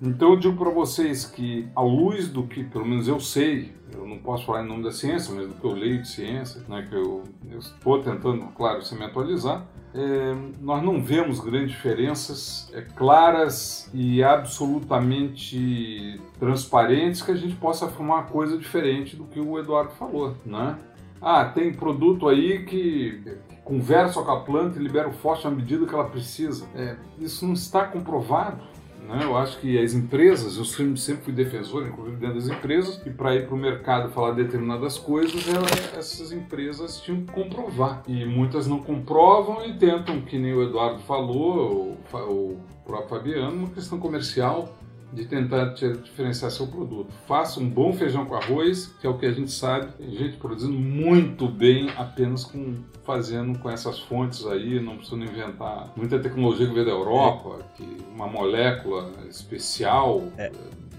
Então 0.02 0.32
eu 0.32 0.38
digo 0.38 0.58
para 0.58 0.70
vocês 0.70 1.26
que, 1.26 1.68
à 1.76 1.82
luz 1.82 2.28
do 2.28 2.44
que, 2.44 2.64
pelo 2.64 2.86
menos 2.86 3.08
eu 3.08 3.20
sei, 3.20 3.74
eu 3.94 4.06
não 4.08 4.18
posso 4.18 4.46
falar 4.46 4.64
em 4.64 4.68
nome 4.68 4.84
da 4.84 4.92
ciência, 4.92 5.34
mas 5.34 5.48
do 5.48 5.54
que 5.54 5.64
eu 5.64 5.72
leio 5.72 6.02
de 6.02 6.08
ciência, 6.08 6.62
né, 6.68 6.86
que 6.88 6.96
eu 6.96 7.24
estou 7.58 8.02
tentando, 8.02 8.46
claro, 8.56 8.82
se 8.84 8.96
me 8.96 9.06
atualizar, 9.06 9.66
é, 9.96 10.36
nós 10.60 10.84
não 10.84 11.02
vemos 11.02 11.40
grandes 11.40 11.72
diferenças 11.72 12.70
é, 12.74 12.82
claras 12.82 13.90
e 13.94 14.22
absolutamente 14.22 16.20
transparentes 16.38 17.22
que 17.22 17.32
a 17.32 17.36
gente 17.36 17.56
possa 17.56 17.86
afirmar 17.86 18.28
coisa 18.28 18.58
diferente 18.58 19.16
do 19.16 19.24
que 19.24 19.40
o 19.40 19.58
Eduardo 19.58 19.92
falou, 19.92 20.36
né? 20.46 20.78
Ah, 21.22 21.46
tem 21.46 21.74
produto 21.74 22.28
aí 22.28 22.66
que 22.66 23.40
conversa 23.64 24.22
com 24.22 24.32
a 24.32 24.42
planta 24.42 24.78
e 24.78 24.84
libera 24.84 25.08
o 25.08 25.14
fósforo 25.14 25.56
à 25.56 25.58
medida 25.58 25.86
que 25.86 25.94
ela 25.94 26.10
precisa. 26.10 26.68
É, 26.76 26.98
isso 27.18 27.46
não 27.48 27.54
está 27.54 27.86
comprovado. 27.86 28.62
Né? 29.06 29.20
Eu 29.24 29.38
acho 29.38 29.60
que 29.60 29.78
as 29.78 29.94
empresas, 29.94 30.58
eu 30.58 30.66
sempre 30.66 31.24
fui 31.24 31.34
defensor, 31.34 31.88
inclusive 31.88 32.18
dentro 32.18 32.36
das 32.36 32.48
empresas, 32.50 33.02
e 33.06 33.10
para 33.10 33.36
ir 33.36 33.46
para 33.46 33.56
o 33.56 33.58
mercado 33.58 34.12
falar 34.12 34.32
determinadas 34.32 34.98
coisas, 34.98 35.48
ela, 35.48 35.68
essas 35.98 36.32
empresas 36.32 37.00
tinham 37.02 37.22
que 37.22 37.32
comprovar. 37.32 38.04
E 38.08 38.26
muitas 38.26 38.68
não 38.68 38.80
comprovam 38.80 39.66
e 39.66 39.74
tentam, 39.74 40.22
que 40.22 40.38
nem 40.38 40.54
o 40.54 40.64
Eduardo 40.64 41.00
falou, 41.00 41.98
o, 42.14 42.18
o 42.18 42.60
próprio 42.86 43.10
Fabiano, 43.10 43.56
uma 43.56 43.70
questão 43.70 44.00
comercial 44.00 44.76
de 45.16 45.26
tentar 45.26 45.74
diferenciar 46.04 46.52
seu 46.52 46.68
produto. 46.68 47.08
Faça 47.26 47.60
um 47.60 47.70
bom 47.70 47.94
feijão 47.94 48.26
com 48.26 48.36
arroz, 48.36 48.94
que 49.00 49.08
é 49.08 49.10
o 49.10 49.18
que 49.18 49.26
a 49.26 49.32
gente 49.32 49.52
sabe, 49.52 49.94
tem 49.94 50.12
gente 50.12 50.38
produzindo 50.38 50.78
muito 50.78 51.48
bem 51.48 51.90
apenas 51.98 52.44
com 52.44 52.76
fazendo 53.06 53.58
com 53.60 53.70
essas 53.70 54.00
fontes 54.00 54.46
aí, 54.48 54.82
não 54.82 54.98
precisando 54.98 55.24
inventar 55.24 55.94
muita 55.96 56.18
tecnologia 56.20 56.68
que 56.68 56.74
veio 56.74 56.86
da 56.86 56.92
Europa, 56.92 57.60
é. 57.60 57.78
que 57.78 57.98
uma 58.14 58.28
molécula 58.28 59.12
especial. 59.30 60.24
É. 60.38 60.52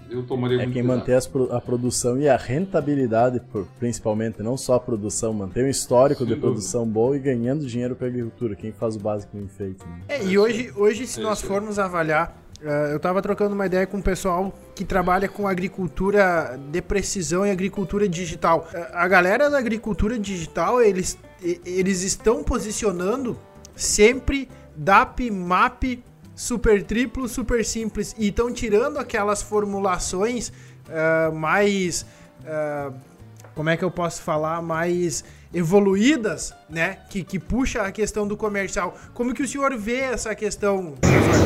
Eu 0.09 0.23
tomaria 0.23 0.63
é 0.63 0.67
quem 0.67 0.81
mantém 0.81 1.15
a 1.51 1.59
produção 1.59 2.17
e 2.17 2.29
a 2.29 2.37
rentabilidade, 2.37 3.41
principalmente, 3.77 4.41
não 4.41 4.55
só 4.55 4.75
a 4.75 4.79
produção, 4.79 5.33
manter 5.33 5.65
um 5.65 5.67
histórico 5.67 6.19
Sem 6.19 6.27
de 6.27 6.35
dúvida. 6.35 6.47
produção 6.47 6.87
boa 6.87 7.17
e 7.17 7.19
ganhando 7.19 7.65
dinheiro 7.65 7.93
para 7.93 8.07
a 8.07 8.09
agricultura, 8.09 8.55
quem 8.55 8.71
faz 8.71 8.95
o 8.95 8.99
básico 8.99 9.35
bem 9.35 9.49
feito. 9.49 9.85
Né? 9.85 9.99
É, 10.07 10.23
e 10.23 10.39
hoje, 10.39 10.71
hoje 10.77 11.05
se 11.05 11.19
nós 11.19 11.41
formos 11.41 11.77
avaliar 11.77 12.41
eu 12.61 12.97
estava 12.97 13.21
trocando 13.21 13.53
uma 13.53 13.67
ideia 13.67 13.85
com 13.85 13.97
o 13.97 14.03
pessoal 14.03 14.51
que 14.73 14.83
trabalha 14.83 15.29
com 15.29 15.47
agricultura 15.47 16.59
de 16.71 16.81
precisão 16.81 17.45
e 17.45 17.51
agricultura 17.51 18.09
digital. 18.09 18.67
Uh, 18.73 18.87
a 18.93 19.07
galera 19.07 19.49
da 19.49 19.59
agricultura 19.59 20.17
digital, 20.17 20.81
eles, 20.81 21.17
eles 21.41 22.01
estão 22.01 22.43
posicionando 22.43 23.39
sempre 23.75 24.49
DAP, 24.75 25.29
MAP, 25.29 26.03
super 26.35 26.81
triplo, 26.83 27.27
super 27.27 27.63
simples 27.63 28.15
e 28.17 28.29
estão 28.29 28.51
tirando 28.51 28.97
aquelas 28.97 29.41
formulações 29.41 30.49
uh, 30.49 31.33
mais. 31.35 32.05
como 33.53 33.69
é 33.69 33.77
que 33.77 33.83
eu 33.83 33.91
posso 33.91 34.21
falar? 34.21 34.61
Mais 34.61 35.23
evoluídas, 35.57 36.53
né? 36.69 36.99
Que, 37.09 37.23
que 37.23 37.39
puxa 37.39 37.81
a 37.81 37.91
questão 37.91 38.27
do 38.27 38.37
comercial. 38.37 38.95
Como 39.13 39.33
que 39.33 39.41
o 39.41 39.47
senhor 39.47 39.75
vê 39.75 40.01
essa 40.01 40.35
questão? 40.35 40.93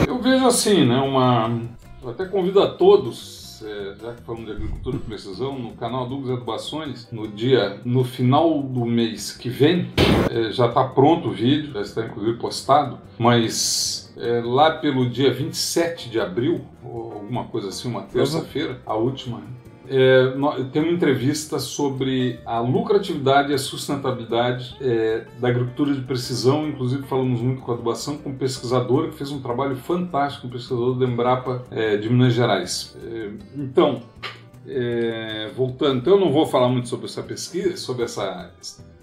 Eu 0.05 0.21
vejo 0.21 0.45
assim, 0.45 0.85
né? 0.85 0.97
Uma. 0.97 1.61
Eu 2.03 2.09
até 2.09 2.25
convido 2.25 2.61
a 2.61 2.67
todos, 2.67 3.61
é, 3.63 3.95
já 4.01 4.13
que 4.13 4.23
falamos 4.23 4.47
de 4.47 4.51
agricultura 4.53 4.97
de 4.97 5.03
precisão, 5.03 5.57
no 5.57 5.73
canal 5.73 6.09
Douglas 6.09 6.35
Adubações, 6.35 7.07
no 7.11 7.27
dia, 7.27 7.79
no 7.85 8.03
final 8.03 8.61
do 8.61 8.85
mês 8.85 9.37
que 9.37 9.49
vem, 9.49 9.89
é, 10.29 10.51
já 10.51 10.67
está 10.67 10.83
pronto 10.83 11.29
o 11.29 11.31
vídeo, 11.31 11.71
já 11.71 11.81
está 11.81 12.03
inclusive 12.03 12.39
postado, 12.39 12.99
mas 13.19 14.11
é, 14.17 14.41
lá 14.43 14.71
pelo 14.71 15.07
dia 15.07 15.31
27 15.31 16.09
de 16.09 16.19
abril, 16.19 16.61
ou 16.83 17.13
alguma 17.13 17.43
coisa 17.45 17.69
assim, 17.69 17.87
uma 17.87 18.01
terça-feira, 18.01 18.81
a 18.83 18.95
última 18.95 19.43
é, 19.87 20.33
tem 20.71 20.81
uma 20.81 20.91
entrevista 20.91 21.59
sobre 21.59 22.39
a 22.45 22.59
lucratividade 22.59 23.51
e 23.51 23.55
a 23.55 23.57
sustentabilidade 23.57 24.75
é, 24.79 25.25
da 25.39 25.49
agricultura 25.49 25.93
de 25.93 26.01
precisão, 26.01 26.67
inclusive 26.67 27.03
falamos 27.03 27.41
muito 27.41 27.61
com 27.61 27.71
a 27.71 27.73
adubação, 27.73 28.17
com 28.17 28.29
um 28.29 28.37
pesquisador 28.37 29.09
que 29.09 29.17
fez 29.17 29.31
um 29.31 29.41
trabalho 29.41 29.75
fantástico, 29.75 30.47
um 30.47 30.49
pesquisador 30.49 30.95
do 30.95 31.05
Embrapa 31.05 31.63
é, 31.71 31.97
de 31.97 32.09
Minas 32.09 32.33
Gerais. 32.33 32.95
É, 33.03 33.31
então, 33.55 34.03
é, 34.67 35.51
voltando, 35.55 35.99
então 35.99 36.13
eu 36.13 36.19
não 36.19 36.31
vou 36.31 36.45
falar 36.45 36.69
muito 36.69 36.87
sobre 36.87 37.05
essa 37.05 37.23
pesquisa, 37.23 37.75
sobre 37.77 38.05
essa... 38.05 38.51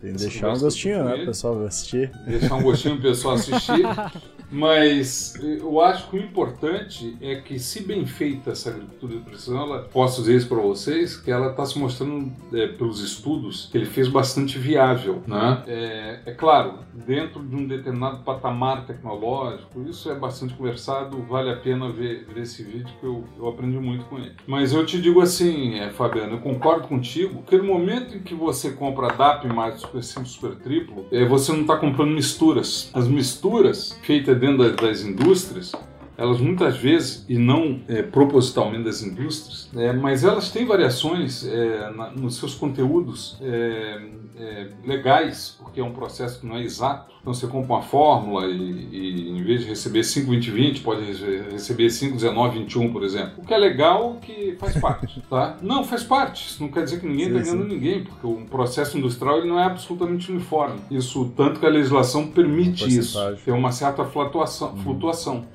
Tem 0.00 0.12
que 0.12 0.18
deixar 0.18 0.52
um 0.52 0.58
gostinho, 0.58 1.04
né, 1.04 1.24
pessoal 1.24 1.66
assistir. 1.66 2.12
Deixar 2.24 2.54
um 2.54 2.62
gostinho 2.62 2.94
pro 2.94 3.10
pessoal 3.10 3.34
assistir. 3.34 3.82
Mas 4.50 5.34
eu 5.42 5.80
acho 5.80 6.08
que 6.11 6.16
o 6.16 6.20
importante 6.20 7.16
é 7.20 7.37
que, 7.37 7.58
se 7.58 7.82
bem 7.82 8.06
feita 8.06 8.50
essa 8.50 8.70
agricultura 8.70 9.16
de 9.16 9.20
precisão, 9.20 9.62
ela, 9.62 9.82
posso 9.92 10.22
dizer 10.22 10.37
isso 10.37 10.48
para 10.48 10.58
vocês, 10.58 11.16
que 11.16 11.30
ela 11.30 11.50
está 11.50 11.64
se 11.66 11.78
mostrando, 11.78 12.32
é, 12.52 12.66
pelos 12.68 13.02
estudos, 13.02 13.68
que 13.70 13.76
ele 13.76 13.87
fez 13.87 14.08
bastante 14.08 14.58
viável. 14.58 15.22
Né? 15.26 15.62
É, 15.66 16.20
é, 16.26 16.32
claro, 16.32 16.78
dentro 16.94 17.42
de 17.44 17.54
um 17.54 17.66
determinado 17.66 18.22
patamar 18.22 18.87
tecnológico, 18.87 19.82
isso 19.82 20.11
é 20.11 20.14
bastante 20.14 20.54
conversado, 20.54 21.22
vale 21.28 21.50
a 21.50 21.56
pena 21.56 21.90
ver, 21.90 22.26
ver 22.32 22.42
esse 22.42 22.62
vídeo, 22.62 22.88
que 23.00 23.06
eu, 23.06 23.24
eu 23.38 23.48
aprendi 23.48 23.78
muito 23.78 24.04
com 24.06 24.18
ele. 24.18 24.32
Mas 24.46 24.72
eu 24.72 24.84
te 24.84 25.00
digo 25.00 25.20
assim, 25.20 25.78
é, 25.78 25.90
Fabiano, 25.90 26.34
eu 26.34 26.40
concordo 26.40 26.88
contigo, 26.88 27.42
que 27.42 27.56
no 27.56 27.64
momento 27.64 28.16
em 28.16 28.20
que 28.20 28.34
você 28.34 28.72
compra 28.72 29.08
DAP 29.08 29.46
mais 29.46 29.80
Super 29.80 30.02
Simples 30.02 30.32
Super 30.32 30.56
Triplo, 30.56 31.06
é, 31.11 31.24
você 31.24 31.52
não 31.52 31.62
está 31.62 31.76
comprando 31.76 32.11
misturas. 32.11 32.90
As 32.94 33.06
misturas 33.06 33.98
feitas 34.02 34.38
dentro 34.38 34.70
das 34.70 35.03
indústrias, 35.03 35.72
elas 36.18 36.40
muitas 36.40 36.76
vezes, 36.76 37.24
e 37.28 37.38
não 37.38 37.81
é, 37.87 38.02
propositalmente 38.02 38.83
das 38.83 39.02
indústrias, 39.02 39.70
é, 39.76 39.92
mas 39.92 40.24
elas 40.24 40.50
têm 40.50 40.66
variações 40.66 41.46
é, 41.46 41.92
na, 41.92 42.11
nos 42.11 42.37
seus 42.37 42.57
conteúdos 42.57 43.38
é, 43.40 44.00
é, 44.37 44.66
legais, 44.85 45.57
porque 45.61 45.78
é 45.78 45.85
um 45.85 45.92
processo 45.92 46.40
que 46.40 46.46
não 46.46 46.57
é 46.57 46.64
exato. 46.64 47.12
Então 47.20 47.33
você 47.33 47.46
compra 47.46 47.76
uma 47.76 47.83
fórmula 47.83 48.46
e, 48.46 48.88
e 48.90 49.38
em 49.38 49.44
vez 49.44 49.61
de 49.61 49.68
receber 49.68 50.00
5,20,20, 50.00 50.83
pode 50.83 51.04
receber 51.52 51.87
5,19,21, 51.87 52.90
por 52.92 53.04
exemplo. 53.04 53.35
O 53.38 53.46
que 53.46 53.54
é 53.54 53.59
legal 53.59 54.16
que 54.20 54.57
faz 54.59 54.76
parte, 54.81 55.22
tá? 55.31 55.57
Não, 55.62 55.85
faz 55.85 56.02
parte. 56.02 56.48
Isso 56.48 56.61
não 56.61 56.70
quer 56.70 56.83
dizer 56.83 56.98
que 56.98 57.07
ninguém 57.07 57.28
está 57.28 57.40
ganhando 57.40 57.64
ninguém, 57.64 58.02
porque 58.02 58.26
o 58.26 58.44
processo 58.50 58.98
industrial 58.98 59.38
ele 59.38 59.48
não 59.48 59.61
é 59.61 59.64
absolutamente 59.64 60.33
uniforme. 60.33 60.81
Isso, 60.90 61.33
tanto 61.37 61.61
que 61.61 61.66
a 61.66 61.70
legislação 61.70 62.26
permite 62.26 62.88
isso, 62.88 63.18
tem 63.44 63.54
uma 63.54 63.70
certa 63.70 64.04
flutuação. 64.04 64.70
Uhum. 64.70 64.78
flutuação. 64.78 65.46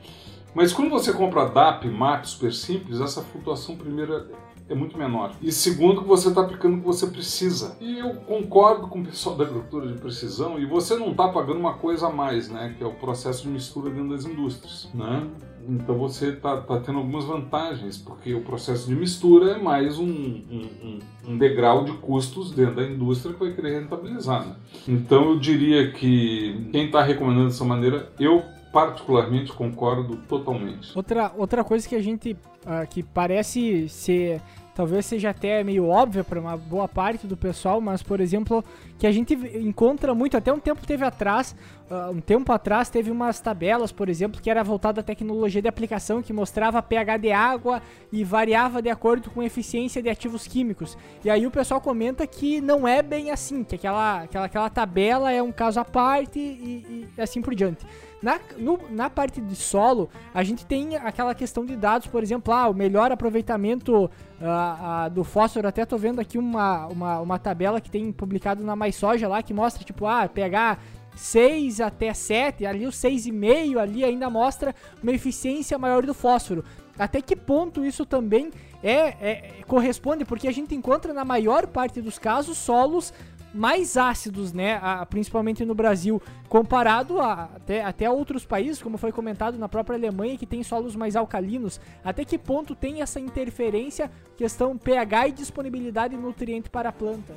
Mas 0.54 0.72
quando 0.72 0.90
você 0.90 1.12
compra 1.12 1.46
DAP, 1.46 1.86
MAP, 1.88 2.26
super 2.26 2.54
simples, 2.54 3.02
essa 3.02 3.22
flutuação 3.22 3.76
primeira 3.76 4.28
é 4.70 4.76
muito 4.76 4.98
menor. 4.98 5.34
E 5.42 5.52
segundo, 5.52 6.02
que 6.02 6.08
você 6.08 6.30
está 6.30 6.42
aplicando 6.42 6.76
o 6.76 6.80
que 6.80 6.86
você 6.86 7.08
precisa. 7.08 7.78
E 7.82 8.00
eu 8.00 8.14
concordo 8.16 8.88
com 8.88 9.02
o 9.02 9.06
pessoal 9.06 9.36
da 9.36 9.44
agricultura 9.44 9.88
de 9.88 10.00
precisão, 10.00 10.60
e 10.60 10.66
você 10.66 10.96
não 10.96 11.12
está 11.12 11.28
pagando 11.28 11.60
uma 11.60 11.74
coisa 11.74 12.08
a 12.08 12.12
mais, 12.12 12.50
né? 12.50 12.74
Que 12.78 12.84
é 12.84 12.88
o 12.88 12.94
processo 12.94 13.44
de 13.44 13.50
mistura 13.50 13.90
dentro 13.90 14.10
das 14.10 14.26
indústrias, 14.26 14.90
né? 14.94 15.28
Então 15.68 15.98
você 15.98 16.30
está 16.30 16.58
tá 16.58 16.80
tendo 16.80 17.00
algumas 17.00 17.24
vantagens, 17.24 17.98
porque 17.98 18.34
o 18.34 18.42
processo 18.42 18.88
de 18.88 18.96
mistura 18.96 19.52
é 19.52 19.58
mais 19.58 19.98
um, 19.98 20.06
um, 20.06 21.00
um, 21.26 21.38
degrau 21.38 21.86
de 21.86 21.94
custos 21.94 22.52
dentro 22.52 22.76
da 22.76 22.84
indústria 22.84 23.34
que 23.34 23.40
vai 23.40 23.54
querer 23.54 23.80
rentabilizar. 23.80 24.46
Né? 24.46 24.56
Então 24.88 25.30
eu 25.30 25.40
diria 25.40 25.92
que 25.92 26.68
quem 26.72 26.88
está 26.88 27.02
recomendando 27.02 27.48
dessa 27.48 27.64
maneira, 27.64 28.12
eu 28.20 28.44
particularmente 28.74 29.54
concordo 29.54 30.18
totalmente. 30.28 30.92
Outra, 30.98 31.32
outra 31.38 31.64
coisa 31.64 31.88
que 31.88 31.96
a 31.96 32.02
gente 32.02 32.34
uh, 32.34 32.88
que 32.90 33.04
parece 33.04 33.88
ser 33.88 34.42
talvez 34.74 35.06
seja 35.06 35.30
até 35.30 35.64
meio 35.64 35.88
óbvia 35.88 36.24
para 36.24 36.40
uma 36.40 36.58
boa 36.58 36.88
parte 36.88 37.28
do 37.28 37.38
pessoal, 37.38 37.80
mas 37.80 38.02
por 38.02 38.20
exemplo, 38.20 38.66
que 38.98 39.06
a 39.06 39.12
gente 39.12 39.36
encontra 39.36 40.16
muito, 40.16 40.36
até 40.36 40.52
um 40.52 40.58
tempo 40.58 40.88
teve 40.88 41.06
atrás, 41.06 41.56
uh, 41.92 42.10
um 42.10 42.20
tempo 42.20 42.52
atrás 42.52 42.90
teve 42.90 43.12
umas 43.12 43.40
tabelas, 43.40 43.92
por 43.92 44.10
exemplo, 44.10 44.42
que 44.42 44.50
era 44.50 44.64
voltada 44.64 45.02
à 45.02 45.04
tecnologia 45.04 45.62
de 45.62 45.68
aplicação 45.68 46.24
que 46.24 46.34
mostrava 46.34 46.82
pH 46.82 47.18
de 47.18 47.32
água 47.32 47.80
e 48.12 48.24
variava 48.24 48.82
de 48.82 48.90
acordo 48.90 49.30
com 49.30 49.42
a 49.42 49.46
eficiência 49.46 50.02
de 50.02 50.10
ativos 50.10 50.48
químicos. 50.48 50.98
E 51.24 51.30
aí 51.30 51.46
o 51.46 51.52
pessoal 51.52 51.80
comenta 51.80 52.26
que 52.26 52.60
não 52.60 52.88
é 52.88 53.04
bem 53.04 53.30
assim, 53.30 53.64
que 53.64 53.76
aquela 53.76 54.24
aquela, 54.24 54.46
aquela 54.46 54.70
tabela 54.72 55.32
é 55.32 55.44
um 55.44 55.52
caso 55.52 55.80
à 55.80 55.86
parte 55.86 56.40
e, 56.40 57.08
e 57.16 57.22
assim 57.22 57.40
por 57.40 57.54
diante. 57.54 57.86
Na, 58.24 58.40
no, 58.58 58.80
na 58.90 59.10
parte 59.10 59.42
de 59.42 59.54
solo, 59.54 60.10
a 60.34 60.44
gente 60.44 60.66
tem 60.66 60.96
aquela 60.96 61.36
questão 61.36 61.66
de 61.66 61.76
dados, 61.76 62.08
por 62.08 62.24
exemplo, 62.24 62.54
ah, 62.54 62.70
o 62.70 62.74
melhor 62.74 63.12
aproveitamento 63.12 64.06
uh, 64.06 64.08
uh, 64.08 65.10
do 65.10 65.26
fósforo. 65.26 65.68
Até 65.68 65.86
tô 65.86 65.98
vendo 65.98 66.22
aqui 66.22 66.38
uma, 66.38 66.88
uma, 66.88 67.20
uma 67.20 67.38
tabela 67.38 67.82
que 67.82 67.92
tem 67.92 68.14
publicado 68.14 68.64
na 68.64 68.78
Mais 68.78 68.96
Soja 68.96 69.28
lá, 69.28 69.44
que 69.44 69.54
mostra, 69.54 69.84
tipo, 69.84 70.06
ah, 70.06 70.30
pegar 70.30 70.82
6 71.18 71.82
até 71.82 72.14
7, 72.14 72.66
ali 72.66 72.88
o 72.88 72.92
6,5 72.92 73.78
ali 73.78 74.06
ainda 74.06 74.30
mostra 74.30 74.74
uma 75.02 75.12
eficiência 75.12 75.78
maior 75.78 76.06
do 76.06 76.14
fósforo. 76.14 76.64
Até 76.98 77.22
que 77.22 77.36
ponto 77.36 77.84
isso 77.84 78.06
também 78.06 78.52
é, 78.84 78.92
é, 78.92 79.52
corresponde? 79.68 80.24
Porque 80.24 80.48
a 80.48 80.52
gente 80.52 80.76
encontra 80.76 81.12
na 81.12 81.26
maior 81.26 81.66
parte 81.66 82.02
dos 82.02 82.20
casos 82.20 82.58
solos 82.58 83.12
mais 83.54 83.96
ácidos, 83.98 84.52
né? 84.52 84.80
A, 84.82 85.06
principalmente 85.06 85.64
no 85.64 85.76
Brasil, 85.76 86.22
comparado 86.50 87.20
a, 87.20 87.50
até, 87.56 87.84
até 87.84 88.10
outros 88.10 88.46
países, 88.46 88.82
como 88.82 88.98
foi 88.98 89.12
comentado 89.12 89.58
na 89.58 89.70
própria 89.70 89.98
Alemanha, 89.98 90.38
que 90.38 90.46
tem 90.46 90.64
solos 90.64 90.96
mais 90.96 91.16
alcalinos. 91.16 91.80
Até 92.04 92.26
que 92.26 92.38
ponto 92.38 92.76
tem 92.76 93.02
essa 93.02 93.20
interferência, 93.20 94.10
questão 94.36 94.78
pH 94.78 95.28
e 95.28 95.32
disponibilidade 95.32 96.16
de 96.16 96.22
nutriente 96.22 96.70
para 96.70 96.90
a 96.90 96.92
planta? 96.92 97.36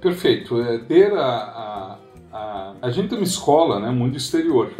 Perfeito. 0.00 0.60
É, 0.60 0.78
ter 0.78 1.12
a, 1.12 1.26
a, 1.26 1.98
a, 2.36 2.74
a 2.82 2.90
gente 2.90 3.08
tem 3.08 3.18
uma 3.18 3.24
escola, 3.24 3.80
né, 3.80 3.90
mundo 3.90 4.16
exterior, 4.16 4.72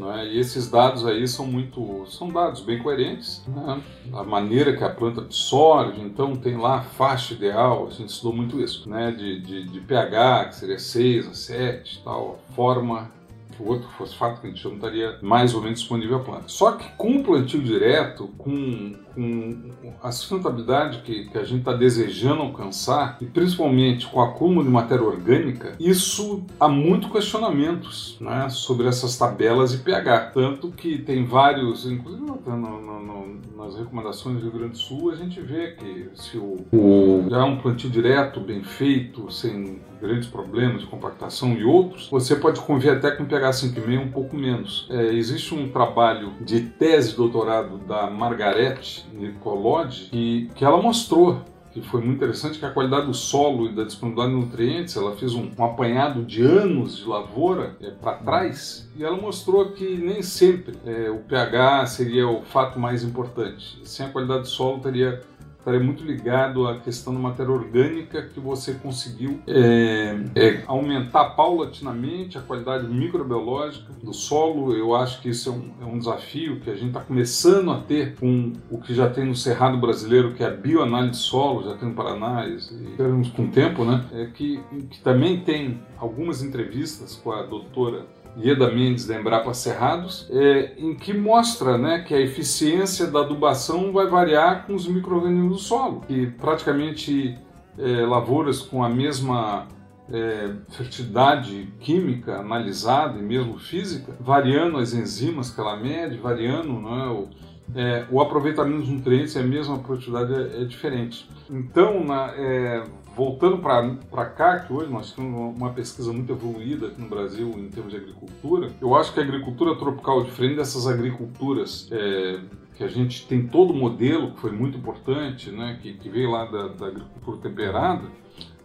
né, 0.00 0.26
e 0.26 0.38
esses 0.38 0.68
dados 0.68 1.06
aí 1.06 1.26
são 1.28 1.46
muito, 1.46 2.04
são 2.08 2.28
dados 2.28 2.60
bem 2.60 2.82
coerentes, 2.82 3.44
né, 3.46 3.80
a 4.12 4.24
maneira 4.24 4.76
que 4.76 4.82
a 4.82 4.90
planta 4.90 5.20
absorve, 5.20 6.00
então 6.00 6.34
tem 6.34 6.56
lá 6.56 6.78
a 6.78 6.82
faixa 6.82 7.34
ideal, 7.34 7.86
a 7.86 7.90
gente 7.90 8.08
estudou 8.08 8.32
muito 8.34 8.60
isso, 8.60 8.88
né, 8.88 9.12
de, 9.12 9.40
de, 9.40 9.64
de 9.64 9.80
pH, 9.80 10.46
que 10.46 10.56
seria 10.56 10.78
6 10.78 11.28
a 11.28 11.34
7, 11.34 12.02
tal, 12.04 12.38
forma. 12.54 13.10
o 13.12 13.15
outro 13.64 13.88
fosfato 13.96 14.40
que 14.40 14.46
a 14.46 14.50
gente 14.50 14.60
chama 14.60 14.76
estaria 14.76 15.18
mais 15.22 15.54
ou 15.54 15.62
menos 15.62 15.80
disponível 15.80 16.16
à 16.16 16.20
planta. 16.20 16.44
Só 16.48 16.72
que 16.72 16.88
com 16.96 17.16
o 17.16 17.24
plantio 17.24 17.60
direto, 17.60 18.28
com, 18.38 18.94
com 19.14 19.72
a 20.02 20.10
sustentabilidade 20.10 21.02
que, 21.02 21.26
que 21.26 21.38
a 21.38 21.44
gente 21.44 21.60
está 21.60 21.72
desejando 21.72 22.42
alcançar, 22.42 23.18
e 23.20 23.26
principalmente 23.26 24.06
com 24.06 24.18
o 24.18 24.22
acúmulo 24.22 24.64
de 24.64 24.70
matéria 24.70 25.04
orgânica, 25.04 25.74
isso 25.78 26.44
há 26.58 26.68
muito 26.68 27.10
questionamentos 27.10 28.16
né, 28.20 28.48
sobre 28.48 28.86
essas 28.86 29.16
tabelas 29.16 29.72
de 29.72 29.78
pH. 29.78 30.30
Tanto 30.32 30.70
que 30.70 30.98
tem 30.98 31.24
vários, 31.24 31.86
inclusive 31.86 32.24
no, 32.24 32.36
no, 32.56 33.00
no, 33.00 33.40
nas 33.56 33.76
recomendações 33.76 34.36
do 34.36 34.42
Rio 34.42 34.52
Grande 34.52 34.72
do 34.72 34.78
Sul, 34.78 35.10
a 35.10 35.16
gente 35.16 35.40
vê 35.40 35.72
que 35.72 36.10
se 36.14 36.36
o, 36.36 36.64
o 36.72 37.26
já 37.28 37.38
é 37.38 37.44
um 37.44 37.58
plantio 37.58 37.90
direto, 37.90 38.40
bem 38.40 38.62
feito, 38.62 39.30
sem 39.30 39.80
grandes 40.00 40.28
problemas 40.28 40.82
de 40.82 40.86
compactação 40.86 41.52
e 41.54 41.64
outros, 41.64 42.08
você 42.08 42.36
pode 42.36 42.60
conviver 42.60 42.96
até 42.96 43.10
com 43.10 43.24
pH 43.24 43.50
5,5 43.50 44.00
um 44.00 44.10
pouco 44.10 44.36
menos. 44.36 44.86
É, 44.90 45.12
existe 45.14 45.54
um 45.54 45.68
trabalho 45.68 46.32
de 46.40 46.60
tese 46.60 47.16
doutorado 47.16 47.78
da 47.78 48.10
Margarete 48.10 49.06
Nicolodi 49.12 50.08
que, 50.10 50.50
que 50.54 50.64
ela 50.64 50.80
mostrou 50.80 51.42
que 51.76 51.82
foi 51.82 52.00
muito 52.00 52.16
interessante, 52.16 52.58
que 52.58 52.64
a 52.64 52.70
qualidade 52.70 53.06
do 53.06 53.12
solo 53.12 53.66
e 53.66 53.74
da 53.74 53.84
disponibilidade 53.84 54.34
de 54.34 54.46
nutrientes, 54.46 54.96
ela 54.96 55.14
fez 55.14 55.34
um, 55.34 55.50
um 55.58 55.64
apanhado 55.64 56.24
de 56.24 56.40
anos 56.42 56.96
de 56.96 57.04
lavoura 57.04 57.76
é, 57.82 57.90
para 57.90 58.14
trás 58.14 58.88
e 58.96 59.04
ela 59.04 59.16
mostrou 59.18 59.72
que 59.72 59.96
nem 59.98 60.22
sempre 60.22 60.74
é, 60.86 61.10
o 61.10 61.18
pH 61.18 61.86
seria 61.86 62.26
o 62.26 62.40
fato 62.40 62.78
mais 62.78 63.04
importante. 63.04 63.78
Sem 63.84 64.06
a 64.06 64.08
qualidade 64.08 64.42
do 64.42 64.48
solo 64.48 64.80
teria 64.80 65.22
estaria 65.66 65.80
muito 65.80 66.04
ligado 66.04 66.68
à 66.68 66.78
questão 66.78 67.12
da 67.12 67.18
matéria 67.18 67.50
orgânica 67.50 68.22
que 68.22 68.38
você 68.38 68.74
conseguiu 68.74 69.40
é, 69.48 70.16
é, 70.36 70.62
aumentar 70.64 71.30
paulatinamente 71.30 72.38
a 72.38 72.40
qualidade 72.40 72.86
microbiológica 72.86 73.92
do 74.00 74.12
solo. 74.12 74.72
Eu 74.72 74.94
acho 74.94 75.20
que 75.20 75.28
isso 75.28 75.48
é 75.48 75.52
um, 75.52 75.88
é 75.88 75.92
um 75.92 75.98
desafio 75.98 76.60
que 76.60 76.70
a 76.70 76.74
gente 76.74 76.88
está 76.88 77.00
começando 77.00 77.72
a 77.72 77.80
ter 77.80 78.14
com 78.14 78.52
o 78.70 78.80
que 78.80 78.94
já 78.94 79.10
tem 79.10 79.24
no 79.24 79.34
Cerrado 79.34 79.76
brasileiro, 79.76 80.34
que 80.34 80.44
é 80.44 80.46
a 80.46 80.50
bioanálise 80.50 81.10
de 81.12 81.16
solo, 81.18 81.64
já 81.64 81.76
tem 81.76 81.88
no 81.88 81.94
Paraná, 81.96 82.46
e 82.46 82.58
teremos 82.96 83.30
com 83.30 83.46
o 83.46 83.48
tempo, 83.48 83.84
né? 83.84 84.04
É 84.12 84.26
que, 84.26 84.60
que 84.88 85.00
também 85.00 85.40
tem 85.40 85.80
algumas 85.98 86.42
entrevistas 86.42 87.16
com 87.16 87.32
a 87.32 87.42
doutora 87.42 88.06
Ieda 88.36 88.70
Mendes 88.70 89.06
da 89.06 89.18
Embrapa 89.18 89.54
Cerrados, 89.54 90.28
é, 90.30 90.74
em 90.78 90.94
que 90.94 91.12
mostra 91.12 91.78
né, 91.78 92.04
que 92.06 92.14
a 92.14 92.20
eficiência 92.20 93.06
da 93.06 93.20
adubação 93.20 93.92
vai 93.92 94.06
variar 94.06 94.66
com 94.66 94.74
os 94.74 94.86
micro-organismos 94.86 95.52
do 95.52 95.58
solo, 95.58 96.02
e 96.08 96.26
praticamente 96.26 97.36
é, 97.78 98.06
lavouras 98.06 98.60
com 98.60 98.84
a 98.84 98.88
mesma 98.88 99.66
é, 100.12 100.52
fertilidade 100.70 101.72
química 101.80 102.38
analisada 102.38 103.18
e 103.18 103.22
mesmo 103.22 103.58
física, 103.58 104.14
variando 104.20 104.78
as 104.78 104.92
enzimas 104.92 105.50
que 105.50 105.60
ela 105.60 105.76
mede, 105.76 106.16
variando 106.18 106.72
né, 106.74 107.06
o, 107.08 107.28
é, 107.74 108.06
o 108.10 108.20
aproveitamento 108.20 108.80
dos 108.80 108.88
nutrientes 108.88 109.34
e 109.34 109.38
a 109.38 109.42
mesma 109.42 109.78
produtividade 109.78 110.32
é, 110.32 110.62
é 110.62 110.64
diferente. 110.64 111.28
Então, 111.50 112.04
na, 112.04 112.32
é, 112.36 112.84
voltando 113.16 113.58
para 113.58 114.26
cá, 114.26 114.60
que 114.60 114.70
hoje 114.70 114.92
nós 114.92 115.12
temos 115.12 115.56
uma 115.56 115.72
pesquisa 115.72 116.12
muito 116.12 116.30
evoluída 116.30 116.88
aqui 116.88 117.00
no 117.00 117.08
Brasil 117.08 117.48
em 117.56 117.70
termos 117.70 117.90
de 117.90 117.96
agricultura, 117.96 118.70
eu 118.78 118.94
acho 118.94 119.14
que 119.14 119.18
a 119.18 119.22
agricultura 119.22 119.74
tropical, 119.74 120.22
diferente 120.22 120.56
dessas 120.56 120.86
agriculturas 120.86 121.88
é, 121.90 122.40
que 122.74 122.84
a 122.84 122.88
gente 122.88 123.26
tem 123.26 123.46
todo 123.46 123.72
o 123.72 123.74
modelo, 123.74 124.32
que 124.32 124.40
foi 124.40 124.52
muito 124.52 124.76
importante, 124.76 125.50
né, 125.50 125.78
que, 125.80 125.94
que 125.94 126.10
veio 126.10 126.30
lá 126.30 126.44
da, 126.44 126.68
da 126.68 126.86
agricultura 126.88 127.38
temperada, 127.38 128.04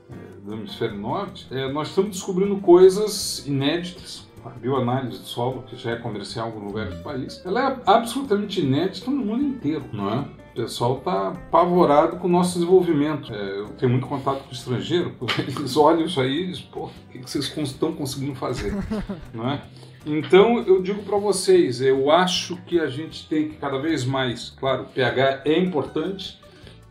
é, 0.10 0.46
do 0.46 0.54
hemisfério 0.54 0.98
norte, 0.98 1.48
é, 1.50 1.72
nós 1.72 1.88
estamos 1.88 2.12
descobrindo 2.12 2.58
coisas 2.58 3.48
inéditas, 3.48 4.28
a 4.46 4.50
bioanálise 4.50 5.20
do 5.20 5.26
solo, 5.26 5.64
que 5.64 5.76
já 5.76 5.92
é 5.92 5.96
comercial 5.96 6.48
em 6.48 6.52
algum 6.52 6.68
lugar 6.68 6.90
do 6.90 7.04
país, 7.04 7.42
ela 7.46 7.70
é 7.70 7.80
absolutamente 7.86 8.62
inédita 8.62 9.10
no 9.12 9.26
mundo 9.26 9.44
inteiro, 9.44 9.86
não 9.92 10.10
é? 10.10 10.20
O 10.52 10.56
pessoal 10.56 10.98
está 10.98 11.30
apavorado 11.30 12.18
com 12.18 12.28
o 12.28 12.32
nosso 12.32 12.56
desenvolvimento. 12.56 13.34
É, 13.34 13.60
eu 13.60 13.70
tenho 13.70 13.92
muito 13.92 14.06
contato 14.06 14.44
com 14.44 14.50
o 14.50 14.54
estrangeiro, 14.54 15.16
eles 15.40 15.78
olham 15.78 16.06
isso 16.06 16.20
aí 16.20 16.44
e 16.44 16.48
dizem, 16.48 16.68
pô, 16.72 16.86
o 16.86 17.10
que 17.10 17.20
vocês 17.20 17.54
estão 17.58 17.94
conseguindo 17.94 18.36
fazer? 18.36 18.74
não 19.34 19.50
é? 19.50 19.62
Então 20.06 20.58
eu 20.64 20.82
digo 20.82 21.04
para 21.04 21.18
vocês, 21.18 21.80
eu 21.80 22.10
acho 22.10 22.58
que 22.64 22.80
a 22.80 22.88
gente 22.88 23.28
tem 23.28 23.50
que 23.50 23.58
cada 23.58 23.78
vez 23.78 24.04
mais, 24.04 24.50
claro, 24.50 24.84
o 24.84 24.86
pH 24.88 25.44
é 25.46 25.60
importante, 25.60 26.41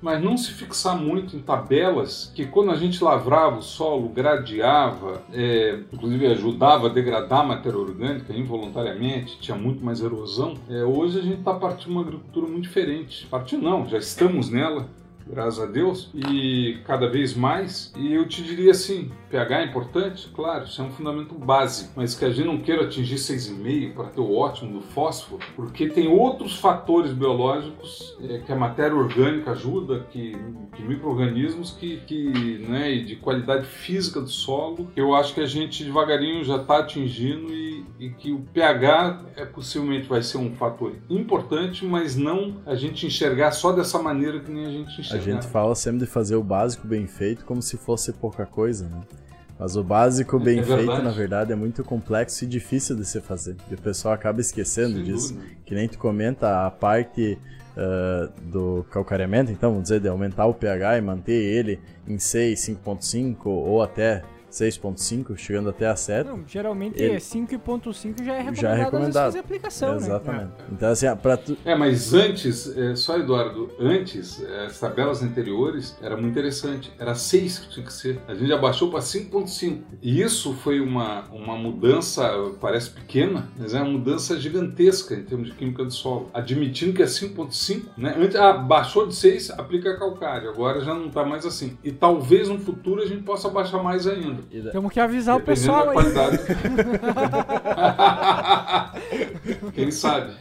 mas 0.00 0.22
não 0.22 0.36
se 0.36 0.52
fixar 0.52 0.96
muito 0.96 1.36
em 1.36 1.40
tabelas 1.40 2.32
que 2.34 2.46
quando 2.46 2.70
a 2.70 2.76
gente 2.76 3.02
lavrava 3.02 3.58
o 3.58 3.62
solo, 3.62 4.08
gradeava, 4.08 5.22
é, 5.32 5.80
inclusive 5.92 6.26
ajudava 6.26 6.86
a 6.86 6.90
degradar 6.90 7.40
a 7.40 7.44
matéria 7.44 7.78
orgânica 7.78 8.32
involuntariamente, 8.32 9.38
tinha 9.40 9.56
muito 9.56 9.84
mais 9.84 10.00
erosão. 10.00 10.54
É, 10.68 10.82
hoje 10.84 11.18
a 11.18 11.22
gente 11.22 11.38
está 11.38 11.54
partindo 11.54 11.80
de 11.80 11.90
uma 11.90 12.02
agricultura 12.02 12.46
muito 12.46 12.62
diferente. 12.62 13.26
Partindo 13.26 13.62
não, 13.62 13.88
já 13.88 13.98
estamos 13.98 14.50
nela, 14.50 14.86
graças 15.30 15.60
a 15.60 15.66
Deus, 15.66 16.10
e 16.14 16.78
cada 16.84 17.08
vez 17.08 17.34
mais. 17.34 17.92
E 17.96 18.12
eu 18.12 18.26
te 18.26 18.42
diria 18.42 18.72
assim, 18.72 19.10
pH 19.30 19.60
é 19.60 19.64
importante? 19.64 20.28
Claro, 20.34 20.64
isso 20.64 20.80
é 20.82 20.84
um 20.84 20.90
fundamento 20.90 21.34
básico, 21.34 21.92
mas 21.96 22.14
que 22.14 22.24
a 22.24 22.30
gente 22.30 22.46
não 22.46 22.58
queira 22.58 22.84
atingir 22.84 23.16
6,5 23.16 23.94
para 23.94 24.06
ter 24.06 24.20
o 24.20 24.34
ótimo 24.34 24.80
do 24.80 24.80
fósforo, 24.80 25.42
porque 25.54 25.88
tem 25.88 26.08
outros 26.08 26.56
fatores 26.56 27.12
biológicos 27.12 28.16
é, 28.22 28.38
que 28.38 28.52
a 28.52 28.56
matéria 28.56 28.96
orgânica 28.96 29.52
ajuda, 29.52 30.06
que, 30.10 30.36
que 30.74 30.82
micro-organismos 30.82 31.72
que, 31.72 31.98
que, 32.06 32.58
né, 32.68 32.96
de 32.96 33.16
qualidade 33.16 33.66
física 33.66 34.20
do 34.20 34.28
solo, 34.28 34.90
eu 34.96 35.14
acho 35.14 35.34
que 35.34 35.40
a 35.40 35.46
gente 35.46 35.84
devagarinho 35.84 36.42
já 36.44 36.56
está 36.56 36.78
atingindo 36.78 37.52
e, 37.52 37.84
e 37.98 38.10
que 38.10 38.32
o 38.32 38.40
pH 38.52 39.20
é 39.36 39.44
possivelmente 39.44 40.08
vai 40.08 40.22
ser 40.22 40.38
um 40.38 40.54
fator 40.54 40.94
importante, 41.08 41.84
mas 41.84 42.16
não 42.16 42.56
a 42.66 42.74
gente 42.74 43.06
enxergar 43.06 43.52
só 43.52 43.72
dessa 43.72 44.02
maneira 44.02 44.40
que 44.40 44.50
nem 44.50 44.66
a 44.66 44.70
gente 44.70 45.00
enxerga. 45.00 45.19
A 45.20 45.22
gente 45.22 45.46
fala 45.46 45.74
sempre 45.74 46.00
de 46.00 46.06
fazer 46.06 46.34
o 46.34 46.42
básico 46.42 46.86
bem 46.86 47.06
feito 47.06 47.44
como 47.44 47.60
se 47.60 47.76
fosse 47.76 48.12
pouca 48.12 48.46
coisa, 48.46 48.88
né? 48.88 49.00
Mas 49.58 49.76
o 49.76 49.84
básico 49.84 50.38
bem 50.38 50.60
é 50.60 50.62
feito, 50.62 51.02
na 51.02 51.10
verdade, 51.10 51.52
é 51.52 51.54
muito 51.54 51.84
complexo 51.84 52.44
e 52.44 52.46
difícil 52.46 52.96
de 52.96 53.04
se 53.04 53.20
fazer. 53.20 53.56
E 53.70 53.74
o 53.74 53.78
pessoal 53.78 54.14
acaba 54.14 54.40
esquecendo 54.40 54.94
Sem 54.94 55.04
disso. 55.04 55.34
Dúvida. 55.34 55.54
Que 55.66 55.74
nem 55.74 55.86
tu 55.86 55.98
comenta, 55.98 56.66
a 56.66 56.70
parte 56.70 57.38
uh, 57.76 58.40
do 58.50 58.86
calcareamento, 58.90 59.52
então, 59.52 59.70
vamos 59.70 59.84
dizer, 59.84 60.00
de 60.00 60.08
aumentar 60.08 60.46
o 60.46 60.54
pH 60.54 60.96
e 60.96 61.00
manter 61.02 61.32
ele 61.32 61.78
em 62.08 62.18
6, 62.18 62.58
5.5 62.58 63.36
ou 63.44 63.82
até 63.82 64.22
6.5, 64.50 65.36
chegando 65.36 65.70
até 65.70 65.86
a 65.86 65.96
7. 65.96 66.26
Não, 66.26 66.44
geralmente 66.46 67.00
ele... 67.00 67.16
5.5 67.16 68.24
já 68.24 68.34
é 68.34 68.38
recomendado, 68.38 68.60
já 68.60 68.70
é 68.70 68.74
recomendado. 68.74 69.24
fazer 69.26 69.38
aplicação, 69.38 69.90
né? 69.92 69.96
Exatamente. 69.96 70.44
Né? 70.44 70.52
Então, 70.72 70.90
assim, 70.90 71.16
para 71.16 71.36
tu... 71.36 71.56
É, 71.64 71.74
mas 71.74 72.12
antes, 72.12 72.76
é, 72.76 72.94
só 72.96 73.18
Eduardo, 73.18 73.70
antes, 73.78 74.42
as 74.66 74.78
tabelas 74.78 75.22
anteriores 75.22 75.96
era 76.02 76.16
muito 76.16 76.30
interessante. 76.30 76.92
Era 76.98 77.14
6 77.14 77.58
que 77.60 77.68
tinha 77.70 77.86
que 77.86 77.92
ser. 77.92 78.20
A 78.26 78.34
gente 78.34 78.52
abaixou 78.52 78.90
para 78.90 79.00
5.5. 79.00 79.82
E 80.02 80.20
isso 80.20 80.52
foi 80.54 80.80
uma, 80.80 81.24
uma 81.30 81.56
mudança, 81.56 82.28
parece 82.60 82.90
pequena, 82.90 83.48
mas 83.56 83.74
é 83.74 83.80
uma 83.80 83.90
mudança 83.90 84.38
gigantesca 84.38 85.14
em 85.14 85.22
termos 85.22 85.48
de 85.48 85.54
química 85.54 85.84
do 85.84 85.92
solo. 85.92 86.30
Admitindo 86.34 86.92
que 86.92 87.02
é 87.02 87.06
5.5, 87.06 87.82
né? 87.96 88.14
Antes, 88.18 88.36
ah, 88.36 88.52
baixou 88.52 89.06
de 89.06 89.14
6, 89.14 89.50
aplica 89.50 89.96
calcário. 89.98 90.50
Agora 90.50 90.80
já 90.80 90.94
não 90.94 91.06
está 91.06 91.24
mais 91.24 91.46
assim. 91.46 91.78
E 91.84 91.92
talvez 91.92 92.48
no 92.48 92.58
futuro 92.58 93.02
a 93.02 93.06
gente 93.06 93.22
possa 93.22 93.48
baixar 93.48 93.82
mais 93.82 94.06
ainda. 94.06 94.39
Temos 94.72 94.92
que 94.92 95.00
avisar 95.00 95.36
o 95.36 95.40
pessoal 95.40 95.90
aí. 95.90 95.96
Quem 99.74 99.90
sabe? 99.90 100.32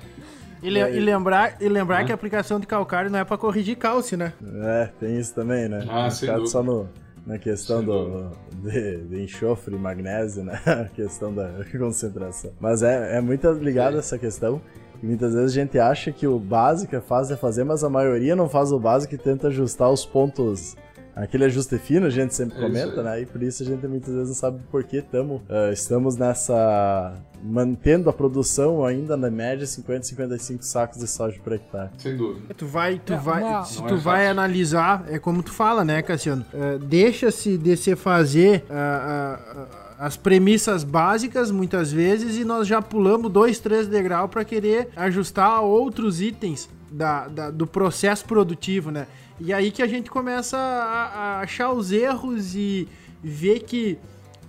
E, 0.61 0.69
le 0.69 0.79
e, 0.79 0.99
lembrar, 0.99 1.55
e 1.61 1.69
lembrar 1.69 2.03
que 2.03 2.11
a 2.11 2.15
aplicação 2.15 2.59
de 2.59 2.67
calcário 2.67 3.09
não 3.09 3.19
é 3.19 3.23
para 3.23 3.37
corrigir 3.37 3.77
cálcio, 3.77 4.17
né? 4.17 4.33
É, 4.61 4.89
tem 4.99 5.17
isso 5.17 5.33
também, 5.33 5.69
né? 5.69 5.85
Ah, 5.89 6.09
sem 6.09 6.45
só 6.47 6.61
no, 6.61 6.89
na 7.25 7.37
questão 7.37 7.83
do, 7.83 8.31
de, 8.55 8.97
de, 9.03 9.23
enxofre 9.23 9.75
e 9.75 9.79
magnésio, 9.79 10.43
né? 10.43 10.59
A 10.65 10.85
questão 10.85 11.33
da 11.33 11.49
concentração. 11.77 12.51
Mas 12.59 12.83
é, 12.83 13.17
é 13.17 13.21
muito 13.21 13.49
ligado 13.51 13.95
é. 13.95 13.99
essa 13.99 14.17
questão. 14.17 14.61
E 15.01 15.05
muitas 15.05 15.33
vezes 15.33 15.51
a 15.51 15.61
gente 15.61 15.79
acha 15.79 16.11
que 16.11 16.27
o 16.27 16.37
básico 16.37 16.93
é 16.93 16.99
fácil 16.99 17.35
de 17.35 17.41
fazer, 17.41 17.63
mas 17.63 17.83
a 17.83 17.89
maioria 17.89 18.35
não 18.35 18.49
faz 18.49 18.73
o 18.73 18.79
básico 18.79 19.15
e 19.15 19.17
tenta 19.17 19.47
ajustar 19.47 19.89
os 19.89 20.05
pontos 20.05 20.75
aquele 21.23 21.45
ajuste 21.45 21.77
fino, 21.77 22.05
a 22.05 22.09
gente 22.09 22.33
sempre 22.33 22.57
é 22.57 22.61
comenta, 22.61 23.03
né? 23.03 23.21
E 23.21 23.25
por 23.25 23.41
isso 23.43 23.63
a 23.63 23.65
gente 23.65 23.85
muitas 23.87 24.13
vezes 24.13 24.29
não 24.29 24.35
sabe 24.35 24.59
por 24.71 24.83
que 24.83 25.01
tamo, 25.01 25.41
uh, 25.49 25.71
estamos 25.71 26.15
nessa. 26.15 27.13
mantendo 27.43 28.09
a 28.09 28.13
produção 28.13 28.85
ainda 28.85 29.15
na 29.17 29.29
média 29.29 29.65
50, 29.65 30.03
55 30.03 30.63
sacos 30.63 30.99
de 30.99 31.07
soja 31.07 31.39
por 31.43 31.53
hectare. 31.53 31.89
Sem 31.97 32.15
dúvida. 32.15 32.53
Tu 32.53 32.65
vai, 32.65 32.99
tu 32.99 33.13
é, 33.13 33.17
vai, 33.17 33.43
uma... 33.43 33.63
se 33.63 33.81
tu 33.83 33.93
é 33.93 33.97
vai 33.97 34.27
analisar, 34.27 35.05
é 35.09 35.19
como 35.19 35.43
tu 35.43 35.51
fala, 35.51 35.83
né, 35.83 36.01
Cassiano? 36.01 36.45
Uh, 36.53 36.79
Deixa-se 36.79 37.57
de 37.57 37.75
se 37.75 37.95
fazer. 37.95 38.63
Uh, 38.69 39.89
as 39.99 40.15
premissas 40.15 40.85
básicas 40.85 41.51
muitas 41.51 41.91
vezes 41.91 42.37
e 42.37 42.45
nós 42.45 42.65
já 42.65 42.81
pulamos 42.81 43.29
dois, 43.29 43.59
três 43.59 43.85
degraus 43.85 44.31
para 44.31 44.45
querer 44.45 44.87
ajustar 44.95 45.61
outros 45.61 46.21
itens 46.21 46.69
da, 46.89 47.27
da, 47.27 47.51
do 47.51 47.67
processo 47.67 48.23
produtivo, 48.23 48.91
né? 48.91 49.07
E 49.39 49.53
aí 49.53 49.71
que 49.71 49.81
a 49.81 49.87
gente 49.87 50.09
começa 50.09 50.57
a, 50.57 51.05
a 51.05 51.39
achar 51.39 51.71
os 51.71 51.91
erros 51.91 52.55
e 52.55 52.87
ver 53.23 53.61
que, 53.61 53.97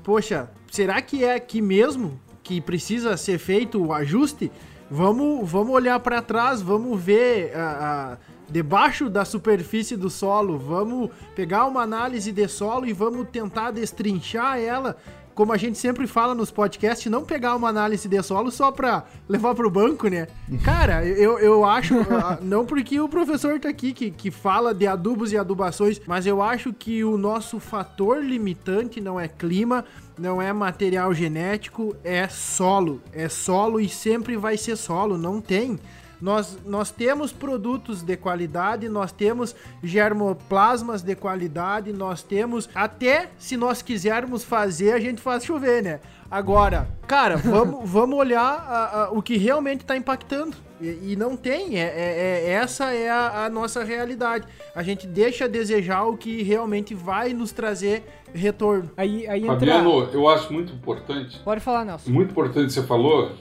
poxa, 0.02 0.50
será 0.70 1.00
que 1.00 1.24
é 1.24 1.34
aqui 1.34 1.62
mesmo 1.62 2.20
que 2.42 2.60
precisa 2.60 3.16
ser 3.16 3.38
feito 3.38 3.80
o 3.80 3.92
ajuste? 3.92 4.50
Vamos, 4.90 5.48
vamos 5.48 5.72
olhar 5.72 6.00
para 6.00 6.20
trás, 6.20 6.60
vamos 6.60 7.00
ver 7.00 7.56
a, 7.56 8.14
a, 8.14 8.18
debaixo 8.50 9.08
da 9.08 9.24
superfície 9.24 9.96
do 9.96 10.10
solo, 10.10 10.58
vamos 10.58 11.10
pegar 11.36 11.66
uma 11.66 11.82
análise 11.82 12.32
de 12.32 12.48
solo 12.48 12.84
e 12.84 12.92
vamos 12.92 13.28
tentar 13.28 13.70
destrinchar 13.70 14.58
ela 14.58 14.96
como 15.40 15.54
a 15.54 15.56
gente 15.56 15.78
sempre 15.78 16.06
fala 16.06 16.34
nos 16.34 16.50
podcasts, 16.50 17.10
não 17.10 17.24
pegar 17.24 17.56
uma 17.56 17.70
análise 17.70 18.06
de 18.06 18.22
solo 18.22 18.50
só 18.50 18.70
pra 18.70 19.06
levar 19.26 19.54
pro 19.54 19.70
banco, 19.70 20.06
né? 20.06 20.26
Cara, 20.62 21.02
eu, 21.02 21.38
eu 21.38 21.64
acho, 21.64 21.94
ah, 22.12 22.38
não 22.42 22.66
porque 22.66 23.00
o 23.00 23.08
professor 23.08 23.58
tá 23.58 23.70
aqui 23.70 23.94
que, 23.94 24.10
que 24.10 24.30
fala 24.30 24.74
de 24.74 24.86
adubos 24.86 25.32
e 25.32 25.38
adubações, 25.38 25.98
mas 26.06 26.26
eu 26.26 26.42
acho 26.42 26.74
que 26.74 27.02
o 27.02 27.16
nosso 27.16 27.58
fator 27.58 28.22
limitante 28.22 29.00
não 29.00 29.18
é 29.18 29.28
clima, 29.28 29.82
não 30.18 30.42
é 30.42 30.52
material 30.52 31.14
genético, 31.14 31.96
é 32.04 32.28
solo. 32.28 33.00
É 33.10 33.26
solo 33.26 33.80
e 33.80 33.88
sempre 33.88 34.36
vai 34.36 34.58
ser 34.58 34.76
solo, 34.76 35.16
não 35.16 35.40
tem 35.40 35.78
Nós, 36.20 36.58
nós 36.66 36.90
temos 36.90 37.32
produtos 37.32 38.02
de 38.02 38.16
qualidade, 38.16 38.88
nós 38.88 39.10
temos 39.10 39.54
germoplasmas 39.82 41.02
de 41.02 41.14
qualidade, 41.16 41.92
nós 41.92 42.22
temos. 42.22 42.68
Até 42.74 43.30
se 43.38 43.56
nós 43.56 43.80
quisermos 43.80 44.44
fazer, 44.44 44.92
a 44.92 45.00
gente 45.00 45.20
faz 45.20 45.44
chover, 45.44 45.82
né? 45.82 46.00
Agora, 46.30 46.88
cara, 47.06 47.36
vamos, 47.38 47.88
vamos 47.88 48.18
olhar 48.18 48.40
a, 48.40 49.02
a, 49.04 49.10
o 49.10 49.22
que 49.22 49.36
realmente 49.36 49.80
está 49.80 49.96
impactando. 49.96 50.56
E, 50.80 51.12
e, 51.12 51.16
não 51.16 51.36
tem, 51.36 51.78
é, 51.78 51.82
é, 51.82 52.44
é 52.46 52.50
essa 52.52 52.90
é 52.90 53.10
a, 53.10 53.44
a, 53.44 53.50
nossa 53.50 53.84
realidade. 53.84 54.46
A 54.74 54.82
gente 54.82 55.06
deixa 55.06 55.44
a 55.44 55.48
desejar 55.48 56.04
o 56.04 56.16
que 56.16 56.42
realmente 56.42 56.94
vai 56.94 57.34
nos 57.34 57.52
trazer 57.52 58.02
retorno. 58.32 58.90
Aí, 58.96 59.26
aí 59.26 59.42
entra... 59.42 59.54
Fabiano, 59.54 60.08
eu 60.10 60.26
acho 60.26 60.50
muito 60.50 60.72
importante. 60.72 61.38
Pode 61.44 61.60
falar, 61.60 61.84
Nelson. 61.84 62.10
Muito 62.10 62.30
importante 62.30 62.72
você 62.72 62.82
falou 62.82 63.32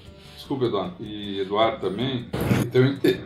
desculpa, 0.49 0.65
Eduardo, 0.65 0.95
e 0.99 1.39
Eduardo 1.39 1.79
também. 1.79 2.25
Então, 2.61 2.81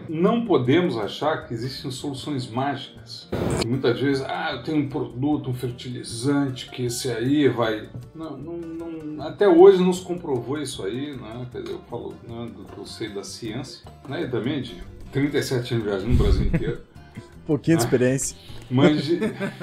não 0.09 0.45
podemos 0.45 0.97
achar 0.97 1.47
que 1.47 1.53
existem 1.53 1.89
soluções 1.89 2.49
mágicas. 2.49 3.29
E 3.63 3.67
muitas 3.67 3.99
vezes, 3.99 4.23
ah, 4.23 4.51
eu 4.53 4.63
tenho 4.63 4.79
um 4.79 4.89
produto, 4.89 5.49
um 5.49 5.53
fertilizante, 5.53 6.69
que 6.69 6.85
esse 6.85 7.09
aí 7.09 7.47
vai. 7.47 7.89
Não, 8.13 8.37
não, 8.37 8.57
não, 8.57 9.25
até 9.25 9.47
hoje 9.47 9.81
não 9.81 9.93
se 9.93 10.03
comprovou 10.03 10.61
isso 10.61 10.83
aí, 10.83 11.15
né? 11.15 11.47
Quer 11.51 11.61
dizer, 11.61 11.75
eu 11.75 11.81
falo 11.89 12.13
né, 12.27 12.51
do 12.55 12.65
que 12.65 12.77
eu 12.77 12.85
sei 12.85 13.09
da 13.09 13.23
ciência, 13.23 13.87
né? 14.07 14.23
E 14.23 14.27
também 14.27 14.61
de 14.61 14.83
37 15.11 15.75
anos 15.75 15.85
viajando 15.85 16.09
no 16.11 16.17
Brasil 16.17 16.45
inteiro. 16.45 16.81
um 17.43 17.47
pouquinho 17.47 17.77
de 17.77 17.83
experiência. 17.83 18.35
Mas, 18.69 19.09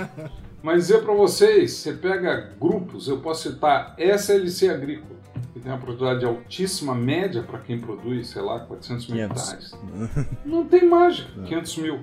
mas 0.63 0.87
dizer 0.87 1.03
para 1.03 1.13
vocês, 1.13 1.73
você 1.73 1.93
pega 1.93 2.53
grupos, 2.59 3.07
eu 3.07 3.19
posso 3.19 3.51
citar 3.51 3.95
SLC 3.99 4.71
Agrícola 4.71 5.21
que 5.53 5.61
tem 5.61 5.71
uma 5.73 5.79
produtividade 5.79 6.25
altíssima, 6.25 6.95
média 6.95 7.43
para 7.43 7.59
quem 7.59 7.79
produz, 7.79 8.29
sei 8.29 8.43
lá, 8.43 8.61
400 8.61 9.09
mil 9.09 9.25
hectares. 9.25 9.75
Não 10.45 10.65
tem 10.65 10.87
mágica, 10.89 11.31
Não. 11.37 11.45
500 11.45 11.77
mil. 11.79 12.01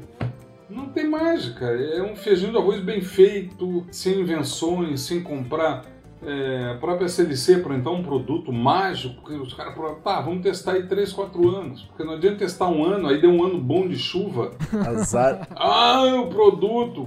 Não 0.70 0.90
tem 0.90 1.08
mágica. 1.10 1.66
É 1.66 2.02
um 2.02 2.16
feijão 2.16 2.52
de 2.52 2.58
arroz 2.58 2.82
bem 2.82 3.02
feito, 3.02 3.86
sem 3.90 4.20
invenções, 4.20 5.02
sem 5.02 5.22
comprar 5.24 5.86
é, 6.26 6.72
a 6.72 6.78
própria 6.80 7.08
CLC 7.08 7.60
para 7.60 7.76
então 7.76 7.96
um 7.96 8.04
produto 8.04 8.52
mágico, 8.52 9.16
porque 9.22 9.36
os 9.36 9.54
caras 9.54 9.76
falaram, 9.76 9.96
tá, 9.96 10.22
vamos 10.22 10.42
testar 10.42 10.74
aí 10.74 10.84
3, 10.84 11.14
4 11.14 11.50
anos. 11.50 11.82
Porque 11.84 12.04
não 12.04 12.14
adianta 12.14 12.38
testar 12.38 12.68
um 12.70 12.84
ano, 12.84 13.08
aí 13.08 13.22
deu 13.22 13.30
um 13.30 13.44
ano 13.44 13.60
bom 13.60 13.88
de 13.88 13.98
chuva. 13.98 14.52
Azar. 14.86 15.48
ah, 15.56 16.04
o 16.16 16.28
produto. 16.28 17.06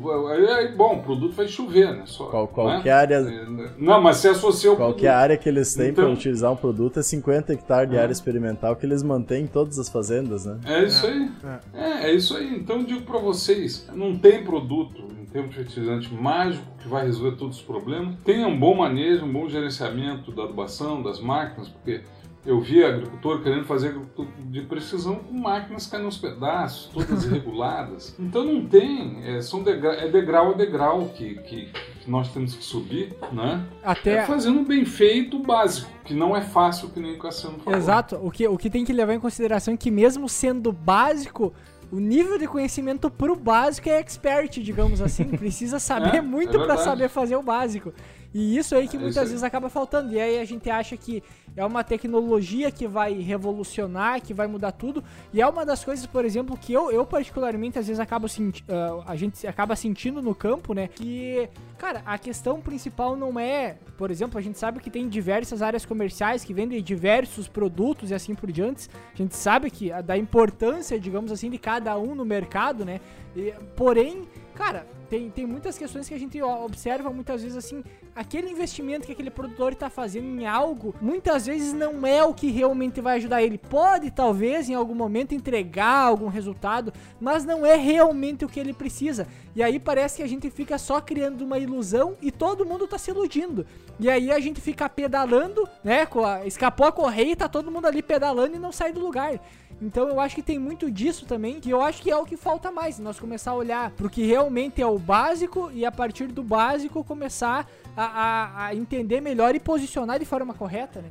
Aí, 0.56 0.68
bom, 0.72 0.96
o 0.96 1.02
produto 1.02 1.32
vai 1.34 1.48
chover, 1.48 1.92
né? 1.92 2.02
Só, 2.06 2.26
Qual, 2.26 2.48
qualquer 2.48 2.84
né? 2.84 2.90
área. 2.92 3.14
É, 3.16 3.46
não, 3.78 4.00
mas 4.00 4.18
se 4.18 4.28
associou 4.28 4.76
Qualquer 4.76 5.08
área 5.08 5.36
que 5.36 5.48
eles 5.48 5.74
têm 5.74 5.88
então, 5.88 6.04
para 6.04 6.12
utilizar 6.12 6.52
um 6.52 6.56
produto 6.56 6.98
é 7.00 7.02
50 7.02 7.52
hectares 7.52 7.90
de 7.90 7.96
é. 7.96 8.00
área 8.00 8.12
experimental 8.12 8.76
que 8.76 8.86
eles 8.86 9.02
mantêm 9.02 9.44
em 9.44 9.46
todas 9.46 9.78
as 9.78 9.88
fazendas, 9.88 10.44
né? 10.46 10.58
É 10.64 10.84
isso 10.84 11.06
aí. 11.06 11.30
É, 11.74 11.80
é, 11.80 12.10
é 12.10 12.14
isso 12.14 12.36
aí. 12.36 12.56
Então 12.56 12.76
eu 12.76 12.84
digo 12.84 13.02
para 13.02 13.18
vocês, 13.18 13.88
não 13.94 14.16
tem 14.16 14.44
produto 14.44 15.19
ter 15.32 15.40
um 15.40 15.50
fertilizante 15.50 16.12
mágico 16.12 16.64
que 16.78 16.88
vai 16.88 17.04
resolver 17.04 17.36
todos 17.36 17.58
os 17.58 17.62
problemas. 17.62 18.14
Tenha 18.24 18.46
um 18.46 18.58
bom 18.58 18.76
manejo, 18.76 19.24
um 19.24 19.32
bom 19.32 19.48
gerenciamento 19.48 20.32
da 20.32 20.44
adubação, 20.44 21.02
das 21.02 21.20
máquinas, 21.20 21.68
porque 21.68 22.02
eu 22.44 22.58
vi 22.60 22.82
agricultor 22.82 23.42
querendo 23.42 23.64
fazer 23.64 23.94
de 24.46 24.62
precisão 24.62 25.16
com 25.16 25.34
máquinas 25.34 25.86
caindo 25.86 26.06
aos 26.06 26.16
pedaços, 26.16 26.90
todas 26.92 27.24
irreguladas. 27.26 28.16
Então 28.18 28.44
não 28.44 28.66
tem, 28.66 29.20
é, 29.24 29.42
são 29.42 29.62
degrau, 29.62 29.92
é 29.92 30.08
degrau 30.08 30.50
a 30.50 30.54
degrau 30.54 31.08
que, 31.08 31.34
que, 31.34 31.66
que, 31.66 32.10
nós 32.10 32.32
temos 32.32 32.54
que 32.54 32.64
subir, 32.64 33.14
né? 33.30 33.66
Até 33.84 34.14
é 34.14 34.22
fazendo 34.26 34.62
bem 34.64 34.84
feito 34.84 35.36
o 35.36 35.42
básico, 35.42 35.90
que 36.04 36.14
não 36.14 36.34
é 36.34 36.40
fácil 36.40 36.88
que 36.88 36.98
nem 36.98 37.14
o 37.14 37.18
Cassiano 37.18 37.58
falou. 37.58 37.78
Exato, 37.78 38.16
o 38.22 38.30
que, 38.30 38.48
o 38.48 38.56
que 38.56 38.70
tem 38.70 38.84
que 38.84 38.92
levar 38.92 39.14
em 39.14 39.20
consideração 39.20 39.74
é 39.74 39.76
que 39.76 39.90
mesmo 39.90 40.28
sendo 40.28 40.72
básico, 40.72 41.52
o 41.90 41.98
nível 41.98 42.38
de 42.38 42.46
conhecimento 42.46 43.10
pro 43.10 43.34
básico 43.34 43.88
é 43.88 43.98
expert, 43.98 44.60
digamos 44.60 45.00
assim. 45.00 45.24
Precisa 45.36 45.78
saber 45.78 46.16
é, 46.16 46.20
muito 46.20 46.56
é 46.56 46.64
para 46.64 46.76
saber 46.76 47.08
fazer 47.08 47.36
o 47.36 47.42
básico. 47.42 47.92
E 48.32 48.56
isso 48.56 48.76
aí 48.76 48.86
que 48.86 48.96
é 48.96 49.00
muitas 49.00 49.28
vezes 49.28 49.42
acaba 49.42 49.68
faltando. 49.68 50.12
E 50.12 50.20
aí 50.20 50.38
a 50.38 50.44
gente 50.44 50.70
acha 50.70 50.96
que 50.96 51.22
é 51.56 51.64
uma 51.64 51.82
tecnologia 51.84 52.70
que 52.70 52.86
vai 52.86 53.14
revolucionar, 53.14 54.20
que 54.20 54.32
vai 54.32 54.46
mudar 54.46 54.72
tudo. 54.72 55.02
E 55.32 55.40
é 55.40 55.46
uma 55.46 55.64
das 55.64 55.84
coisas, 55.84 56.06
por 56.06 56.24
exemplo, 56.24 56.56
que 56.56 56.72
eu, 56.72 56.90
eu 56.90 57.04
particularmente 57.04 57.78
às 57.78 57.86
vezes 57.86 58.00
acabo 58.00 58.28
senti 58.28 58.62
uh, 58.62 59.02
a 59.06 59.16
gente 59.16 59.46
acaba 59.46 59.74
sentindo 59.76 60.22
no 60.22 60.34
campo, 60.34 60.72
né? 60.74 60.88
Que, 60.88 61.48
cara, 61.78 62.02
a 62.06 62.18
questão 62.18 62.60
principal 62.60 63.16
não 63.16 63.38
é, 63.38 63.76
por 63.96 64.10
exemplo, 64.10 64.38
a 64.38 64.42
gente 64.42 64.58
sabe 64.58 64.80
que 64.80 64.90
tem 64.90 65.08
diversas 65.08 65.62
áreas 65.62 65.84
comerciais 65.84 66.44
que 66.44 66.54
vendem 66.54 66.82
diversos 66.82 67.48
produtos 67.48 68.10
e 68.10 68.14
assim 68.14 68.34
por 68.34 68.50
diante. 68.50 68.88
A 69.12 69.16
gente 69.16 69.34
sabe 69.36 69.70
que 69.70 69.90
da 70.02 70.16
importância, 70.16 70.98
digamos 70.98 71.32
assim, 71.32 71.50
de 71.50 71.58
cada 71.58 71.98
um 71.98 72.14
no 72.14 72.24
mercado, 72.24 72.84
né? 72.84 73.00
E, 73.36 73.52
porém, 73.76 74.22
cara, 74.54 74.86
tem, 75.10 75.28
tem 75.28 75.44
muitas 75.44 75.76
questões 75.76 76.08
que 76.08 76.14
a 76.14 76.18
gente 76.18 76.40
observa 76.40 77.10
muitas 77.10 77.42
vezes 77.42 77.58
assim, 77.58 77.82
aquele 78.14 78.48
investimento 78.48 79.06
que 79.06 79.12
aquele 79.12 79.28
produtor 79.28 79.72
está 79.72 79.90
fazendo 79.90 80.40
em 80.40 80.46
algo, 80.46 80.94
muitas 81.02 81.46
vezes 81.46 81.72
não 81.72 82.06
é 82.06 82.22
o 82.22 82.32
que 82.32 82.48
realmente 82.48 83.00
vai 83.00 83.16
ajudar 83.16 83.42
ele. 83.42 83.58
Pode 83.58 84.12
talvez 84.12 84.68
em 84.68 84.74
algum 84.74 84.94
momento 84.94 85.34
entregar 85.34 86.06
algum 86.06 86.28
resultado, 86.28 86.92
mas 87.20 87.44
não 87.44 87.66
é 87.66 87.74
realmente 87.74 88.44
o 88.44 88.48
que 88.48 88.60
ele 88.60 88.72
precisa. 88.72 89.26
E 89.56 89.64
aí 89.64 89.80
parece 89.80 90.18
que 90.18 90.22
a 90.22 90.28
gente 90.28 90.48
fica 90.48 90.78
só 90.78 91.00
criando 91.00 91.42
uma 91.42 91.58
ilusão 91.58 92.16
e 92.22 92.30
todo 92.30 92.64
mundo 92.64 92.84
está 92.84 92.96
se 92.96 93.10
iludindo. 93.10 93.66
E 93.98 94.08
aí 94.08 94.30
a 94.30 94.38
gente 94.38 94.60
fica 94.60 94.88
pedalando, 94.88 95.68
né? 95.82 96.06
Escapou 96.46 96.86
a 96.86 96.92
correia 96.92 97.34
tá 97.34 97.48
todo 97.48 97.70
mundo 97.70 97.86
ali 97.86 98.00
pedalando 98.00 98.54
e 98.54 98.58
não 98.60 98.70
sai 98.70 98.92
do 98.92 99.00
lugar. 99.00 99.40
Então 99.80 100.08
eu 100.08 100.20
acho 100.20 100.34
que 100.34 100.42
tem 100.42 100.58
muito 100.58 100.90
disso 100.90 101.24
também, 101.26 101.60
que 101.60 101.70
eu 101.70 101.80
acho 101.80 102.02
que 102.02 102.10
é 102.10 102.16
o 102.16 102.24
que 102.24 102.36
falta 102.36 102.70
mais. 102.70 102.98
Nós 102.98 103.18
começar 103.18 103.52
a 103.52 103.54
olhar 103.54 103.90
pro 103.92 104.10
que 104.10 104.22
realmente 104.22 104.80
é 104.80 104.86
o 104.86 104.98
básico 104.98 105.70
e 105.72 105.84
a 105.84 105.92
partir 105.92 106.26
do 106.28 106.42
básico 106.42 107.02
começar 107.02 107.66
a, 107.96 108.04
a, 108.04 108.66
a 108.66 108.74
entender 108.74 109.20
melhor 109.20 109.54
e 109.54 109.60
posicionar 109.60 110.18
de 110.18 110.24
forma 110.24 110.52
correta. 110.52 111.00
Né? 111.00 111.08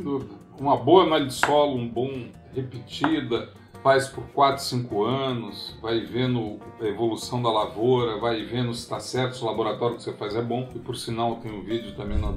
Uma 0.60 0.78
boa 0.78 1.03
análise 1.03 1.39
de 1.39 1.45
solo, 1.45 1.76
um 1.76 1.88
bom 1.88 2.26
repetida, 2.53 3.49
faz 3.84 4.07
por 4.07 4.23
4, 4.34 4.63
5 4.63 5.03
anos, 5.03 5.75
vai 5.82 6.01
vendo 6.01 6.59
a 6.80 6.86
evolução 6.86 7.41
da 7.41 7.51
lavoura, 7.51 8.17
vai 8.17 8.43
vendo 8.43 8.73
se 8.73 8.82
está 8.82 8.99
certo, 8.99 9.38
se 9.38 9.43
o 9.43 9.45
laboratório 9.45 9.95
que 9.95 10.03
você 10.03 10.13
faz 10.13 10.36
é 10.36 10.41
bom. 10.41 10.69
E 10.75 10.80
por 10.80 10.95
sinal 10.95 11.38
tem 11.38 11.51
um 11.51 11.61
vídeo 11.61 11.95
também 11.95 12.17
na 12.17 12.30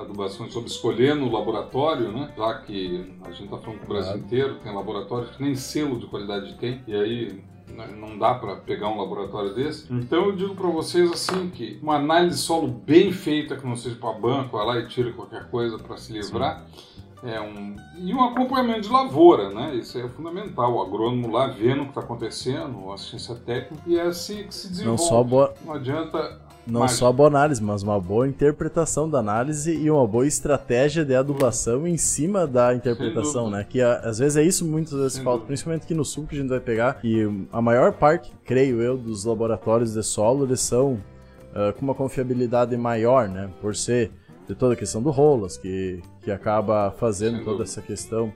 adubação 0.00 0.50
sobre 0.50 0.70
escolher 0.70 1.14
no 1.14 1.30
laboratório, 1.30 2.12
né? 2.12 2.32
Já 2.36 2.54
que 2.54 3.14
a 3.24 3.30
gente 3.30 3.44
está 3.44 3.58
falando 3.58 3.78
com 3.78 3.84
o 3.84 3.88
Brasil 3.88 4.16
inteiro, 4.16 4.56
tem 4.62 4.74
laboratórios 4.74 5.36
que 5.36 5.42
nem 5.42 5.54
selo 5.54 5.98
de 5.98 6.06
qualidade 6.06 6.54
tem, 6.54 6.82
e 6.86 6.94
aí 6.94 7.44
né, 7.68 7.86
não 7.96 8.18
dá 8.18 8.34
para 8.34 8.56
pegar 8.56 8.88
um 8.88 8.98
laboratório 8.98 9.54
desse. 9.54 9.92
Então 9.92 10.26
eu 10.26 10.32
digo 10.32 10.54
para 10.54 10.68
vocês 10.68 11.10
assim 11.12 11.48
que 11.50 11.78
uma 11.82 11.96
análise 11.96 12.36
de 12.36 12.42
solo 12.42 12.66
bem 12.66 13.12
feita, 13.12 13.56
que 13.56 13.66
não 13.66 13.76
seja 13.76 13.96
para 13.96 14.12
banco, 14.12 14.56
vai 14.56 14.66
lá 14.66 14.78
e 14.78 14.88
tira 14.88 15.12
qualquer 15.12 15.48
coisa 15.50 15.78
para 15.78 15.96
se 15.96 16.12
livrar. 16.12 16.66
Sim 16.74 16.89
é 17.22 17.40
um, 17.40 17.76
e 17.96 18.14
um 18.14 18.22
acompanhamento 18.22 18.82
de 18.82 18.88
lavoura, 18.88 19.50
né? 19.50 19.74
Isso 19.74 19.98
é 19.98 20.08
fundamental. 20.08 20.74
O 20.74 20.82
agrônomo 20.82 21.30
lá 21.30 21.48
vendo 21.48 21.82
o 21.82 21.84
que 21.84 21.90
está 21.90 22.00
acontecendo, 22.00 22.90
a 22.90 22.94
assistência 22.94 23.34
técnica, 23.34 23.82
e 23.86 23.98
é 23.98 24.02
assim 24.02 24.44
que 24.44 24.54
se 24.54 24.68
desenvolve. 24.68 25.02
Não, 25.02 25.08
só 25.08 25.22
boa... 25.22 25.54
não 25.64 25.74
adianta. 25.74 26.40
Não 26.66 26.80
mais. 26.80 26.92
só 26.92 27.10
boa 27.10 27.28
análise, 27.28 27.62
mas 27.62 27.82
uma 27.82 27.98
boa 27.98 28.28
interpretação 28.28 29.08
da 29.08 29.18
análise 29.18 29.74
e 29.74 29.90
uma 29.90 30.06
boa 30.06 30.26
estratégia 30.26 31.04
de 31.04 31.14
adubação 31.14 31.86
em 31.86 31.96
cima 31.96 32.46
da 32.46 32.74
interpretação, 32.74 33.50
né? 33.50 33.66
Que 33.68 33.80
às 33.80 34.18
vezes 34.18 34.36
é 34.36 34.42
isso 34.42 34.64
muitas 34.64 34.92
vezes 34.92 35.14
Sem 35.14 35.24
falta, 35.24 35.38
dúvida. 35.38 35.48
principalmente 35.48 35.84
aqui 35.84 35.94
no 35.94 36.04
sul 36.04 36.26
que 36.26 36.36
a 36.36 36.38
gente 36.38 36.48
vai 36.48 36.60
pegar. 36.60 37.00
E 37.02 37.28
a 37.50 37.60
maior 37.60 37.92
parte, 37.92 38.30
creio 38.44 38.80
eu, 38.80 38.96
dos 38.96 39.24
laboratórios 39.24 39.94
de 39.94 40.02
solo, 40.02 40.44
eles 40.44 40.60
são 40.60 40.92
uh, 40.92 41.72
com 41.76 41.82
uma 41.82 41.94
confiabilidade 41.94 42.76
maior, 42.76 43.28
né? 43.28 43.50
Por 43.60 43.74
ser 43.74 44.12
de 44.50 44.56
toda 44.56 44.74
a 44.74 44.76
questão 44.76 45.00
do 45.00 45.10
Rolas, 45.10 45.56
que, 45.56 46.02
que 46.22 46.30
acaba 46.30 46.90
fazendo 46.98 47.44
toda 47.44 47.62
essa 47.62 47.80
questão 47.80 48.32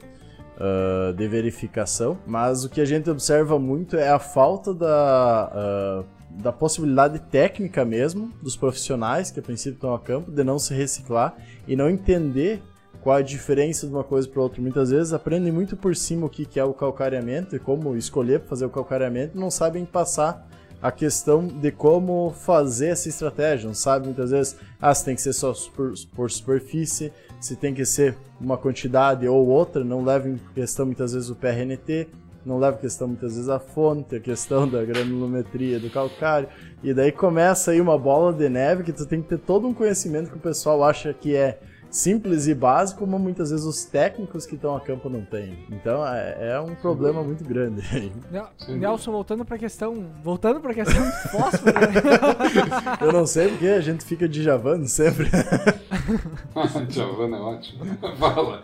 uh, 0.57 1.13
de 1.13 1.27
verificação. 1.27 2.17
Mas 2.27 2.65
o 2.65 2.71
que 2.71 2.81
a 2.81 2.85
gente 2.85 3.11
observa 3.11 3.59
muito 3.59 3.97
é 3.97 4.09
a 4.09 4.19
falta 4.19 4.73
da, 4.73 5.53
uh, 6.01 6.43
da 6.43 6.53
possibilidade 6.53 7.19
técnica 7.19 7.85
mesmo 7.85 8.33
dos 8.41 8.57
profissionais 8.57 9.31
que 9.31 9.41
a 9.41 9.43
princípio 9.43 9.75
estão 9.75 9.93
a 9.93 9.99
campo 9.99 10.31
de 10.31 10.45
não 10.45 10.59
se 10.59 10.73
reciclar 10.73 11.37
e 11.67 11.75
não 11.75 11.91
entender 11.91 12.63
qual 13.03 13.17
a 13.17 13.23
diferença 13.23 13.87
de 13.87 13.93
uma 13.93 14.05
coisa 14.05 14.29
para 14.29 14.41
outra. 14.41 14.63
Muitas 14.63 14.91
vezes 14.91 15.13
aprendem 15.13 15.53
muito 15.53 15.77
por 15.77 15.95
cima 15.97 16.27
o 16.27 16.31
que 16.31 16.59
é 16.59 16.65
o 16.65 16.73
calcareamento 16.73 17.55
e 17.57 17.59
como 17.59 17.97
escolher 17.97 18.41
para 18.41 18.49
fazer 18.51 18.65
o 18.65 18.71
calcareamento, 18.71 19.37
não 19.39 19.51
sabem 19.51 19.85
passar 19.85 20.49
a 20.81 20.93
questão 20.93 21.47
de 21.47 21.71
como 21.71 22.31
fazer 22.31 22.89
essa 22.89 23.09
estratégia. 23.09 23.67
Não 23.67 23.75
sabe 23.75 24.07
muitas 24.07 24.31
vezes, 24.31 24.57
ah, 24.81 24.95
se 24.95 25.05
tem 25.05 25.15
que 25.15 25.23
ser 25.23 25.33
só 25.33 25.53
por, 25.75 25.95
por 26.15 26.31
superfície, 26.31 27.13
se 27.41 27.57
tem 27.57 27.75
que 27.75 27.85
ser 27.85 28.17
uma 28.41 28.57
quantidade 28.57 29.27
ou 29.27 29.47
outra, 29.47 29.85
não 29.85 30.05
leva 30.05 30.29
em 30.29 30.39
questão 30.55 30.87
muitas 30.87 31.13
vezes 31.13 31.31
o 31.31 31.35
PRNT, 31.35 32.09
não 32.45 32.59
leva 32.59 32.77
em 32.77 32.81
questão 32.81 33.09
muitas 33.09 33.35
vezes 33.35 33.49
a 33.49 33.59
fonte, 33.59 34.17
a 34.17 34.21
questão 34.21 34.69
da 34.69 34.85
granulometria 34.85 35.81
do 35.81 35.91
calcário, 35.91 36.49
e 36.83 36.93
daí 36.93 37.11
começa 37.11 37.71
aí 37.71 37.81
uma 37.81 37.99
bola 37.99 38.33
de 38.33 38.49
neve 38.49 38.83
que 38.83 38.93
tu 38.93 39.07
tem 39.07 39.23
que 39.23 39.29
ter 39.29 39.39
todo 39.39 39.67
um 39.67 39.75
conhecimento 39.75 40.31
que 40.31 40.37
o 40.37 40.41
pessoal 40.41 40.85
acha 40.85 41.13
que 41.15 41.35
é 41.35 41.59
simples 41.95 42.49
e 42.49 42.55
básico, 42.55 43.07
mas 43.07 43.21
muitas 43.21 43.51
vezes 43.51 43.65
os 43.65 43.85
técnicos 43.85 44.45
que 44.45 44.57
estão 44.57 44.75
a 44.75 44.81
campo 44.81 45.09
não 45.09 45.25
têm. 45.25 45.65
Então 45.71 46.05
é, 46.05 46.51
é 46.51 46.61
um 46.61 46.75
problema 46.75 47.23
muito 47.23 47.45
grande. 47.45 47.83
Nelson, 48.69 49.13
voltando 49.13 49.45
para 49.45 49.55
a 49.55 49.59
questão, 49.59 50.05
voltando 50.23 50.61
para 50.61 50.73
a 50.73 50.75
questão 50.75 51.05
do 51.05 51.29
fósforo. 51.31 51.73
Né? 51.73 52.99
Eu 53.01 53.13
não 53.13 53.25
sei 53.27 53.49
porque 53.49 53.69
a 53.69 53.81
gente 53.81 54.05
fica 54.05 54.29
dijavando 54.29 54.89
sempre. 54.89 55.31
Javando 56.91 57.37
é 57.37 57.41
ótimo. 57.41 57.85
Fala. 58.19 58.63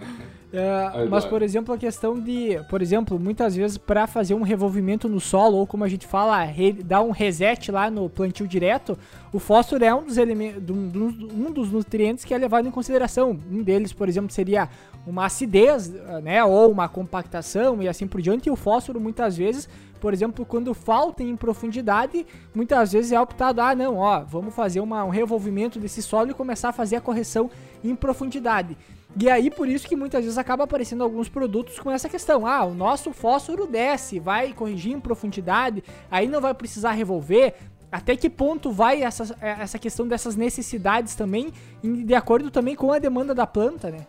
É, 0.52 1.06
mas, 1.06 1.24
por 1.24 1.42
exemplo, 1.42 1.72
a 1.72 1.78
questão 1.78 2.18
de, 2.18 2.60
por 2.68 2.82
exemplo, 2.82 3.18
muitas 3.20 3.54
vezes 3.54 3.78
para 3.78 4.06
fazer 4.06 4.34
um 4.34 4.42
revolvimento 4.42 5.08
no 5.08 5.20
solo, 5.20 5.58
ou 5.58 5.66
como 5.66 5.84
a 5.84 5.88
gente 5.88 6.06
fala, 6.06 6.40
dar 6.84 7.02
um 7.02 7.10
reset 7.10 7.70
lá 7.70 7.88
no 7.88 8.10
plantio 8.10 8.48
direto, 8.48 8.98
o 9.32 9.38
fósforo 9.38 9.84
é 9.84 9.94
um 9.94 10.02
dos, 10.02 10.18
elementos, 10.18 10.62
um 10.68 11.52
dos 11.52 11.70
nutrientes 11.70 12.24
que 12.24 12.34
é 12.34 12.38
levado 12.38 12.66
em 12.66 12.70
consideração. 12.70 13.38
Um 13.50 13.62
deles, 13.62 13.92
por 13.92 14.08
exemplo, 14.08 14.32
seria 14.32 14.68
uma 15.06 15.26
acidez, 15.26 15.88
né, 16.22 16.42
ou 16.44 16.70
uma 16.70 16.88
compactação 16.88 17.80
e 17.80 17.88
assim 17.88 18.06
por 18.06 18.20
diante. 18.20 18.48
E 18.48 18.50
o 18.50 18.56
fósforo, 18.56 19.00
muitas 19.00 19.36
vezes, 19.36 19.68
por 20.00 20.12
exemplo, 20.12 20.44
quando 20.44 20.74
falta 20.74 21.22
em 21.22 21.36
profundidade, 21.36 22.26
muitas 22.52 22.92
vezes 22.92 23.12
é 23.12 23.20
optado, 23.20 23.60
ah, 23.60 23.74
não, 23.74 23.98
ó, 23.98 24.20
vamos 24.20 24.52
fazer 24.52 24.80
uma, 24.80 25.04
um 25.04 25.10
revolvimento 25.10 25.78
desse 25.78 26.02
solo 26.02 26.30
e 26.30 26.34
começar 26.34 26.70
a 26.70 26.72
fazer 26.72 26.96
a 26.96 27.00
correção 27.00 27.48
em 27.84 27.94
profundidade. 27.94 28.76
E 29.18 29.28
aí, 29.28 29.50
por 29.50 29.68
isso 29.68 29.88
que 29.88 29.96
muitas 29.96 30.22
vezes 30.22 30.38
acaba 30.38 30.64
aparecendo 30.64 31.02
alguns 31.02 31.28
produtos 31.28 31.78
com 31.78 31.90
essa 31.90 32.08
questão. 32.08 32.46
Ah, 32.46 32.64
o 32.64 32.74
nosso 32.74 33.12
fósforo 33.12 33.66
desce, 33.66 34.20
vai 34.20 34.52
corrigir 34.52 34.92
em 34.92 35.00
profundidade, 35.00 35.82
aí 36.10 36.28
não 36.28 36.40
vai 36.40 36.54
precisar 36.54 36.92
revolver. 36.92 37.54
Até 37.90 38.14
que 38.16 38.30
ponto 38.30 38.70
vai 38.70 39.02
essa, 39.02 39.36
essa 39.40 39.78
questão 39.78 40.06
dessas 40.06 40.36
necessidades 40.36 41.16
também, 41.16 41.52
de 41.82 42.14
acordo 42.14 42.50
também 42.50 42.76
com 42.76 42.92
a 42.92 43.00
demanda 43.00 43.34
da 43.34 43.46
planta, 43.46 43.90
né? 43.90 44.06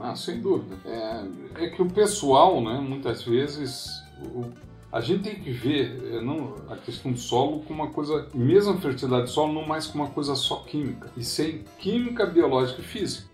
Ah, 0.00 0.16
sem 0.16 0.40
dúvida. 0.40 0.76
É, 0.84 1.64
é 1.64 1.68
que 1.68 1.80
o 1.80 1.88
pessoal, 1.88 2.60
né, 2.60 2.80
muitas 2.80 3.22
vezes, 3.22 4.02
o, 4.34 4.46
a 4.90 5.00
gente 5.00 5.22
tem 5.22 5.36
que 5.36 5.52
ver 5.52 6.14
é, 6.14 6.20
não, 6.20 6.56
a 6.68 6.76
questão 6.76 7.12
do 7.12 7.18
solo 7.18 7.60
como 7.60 7.84
uma 7.84 7.92
coisa, 7.92 8.26
mesmo 8.34 8.72
a 8.72 8.78
fertilidade 8.78 9.24
do 9.24 9.30
solo, 9.30 9.52
não 9.52 9.64
mais 9.64 9.86
como 9.86 10.02
uma 10.02 10.10
coisa 10.10 10.34
só 10.34 10.56
química, 10.56 11.08
e 11.16 11.22
sem 11.22 11.64
química, 11.78 12.26
biológica 12.26 12.80
e 12.80 12.84
física. 12.84 13.29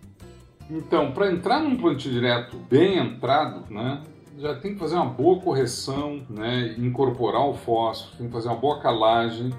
Então, 0.71 1.13
para 1.13 1.31
entrar 1.31 1.61
num 1.61 1.77
plantio 1.77 2.11
direto 2.11 2.57
bem 2.69 2.99
entrado, 2.99 3.65
né, 3.73 4.03
já 4.39 4.55
tem 4.55 4.75
que 4.75 4.79
fazer 4.79 4.97
uma 4.97 5.07
boa 5.07 5.41
correção, 5.41 6.21
né, 6.29 6.75
incorporar 6.79 7.47
o 7.47 7.55
fósforo, 7.55 8.17
tem 8.19 8.27
que 8.27 8.33
fazer 8.33 8.49
uma 8.49 8.57
boa 8.57 8.81
calagem. 8.81 9.53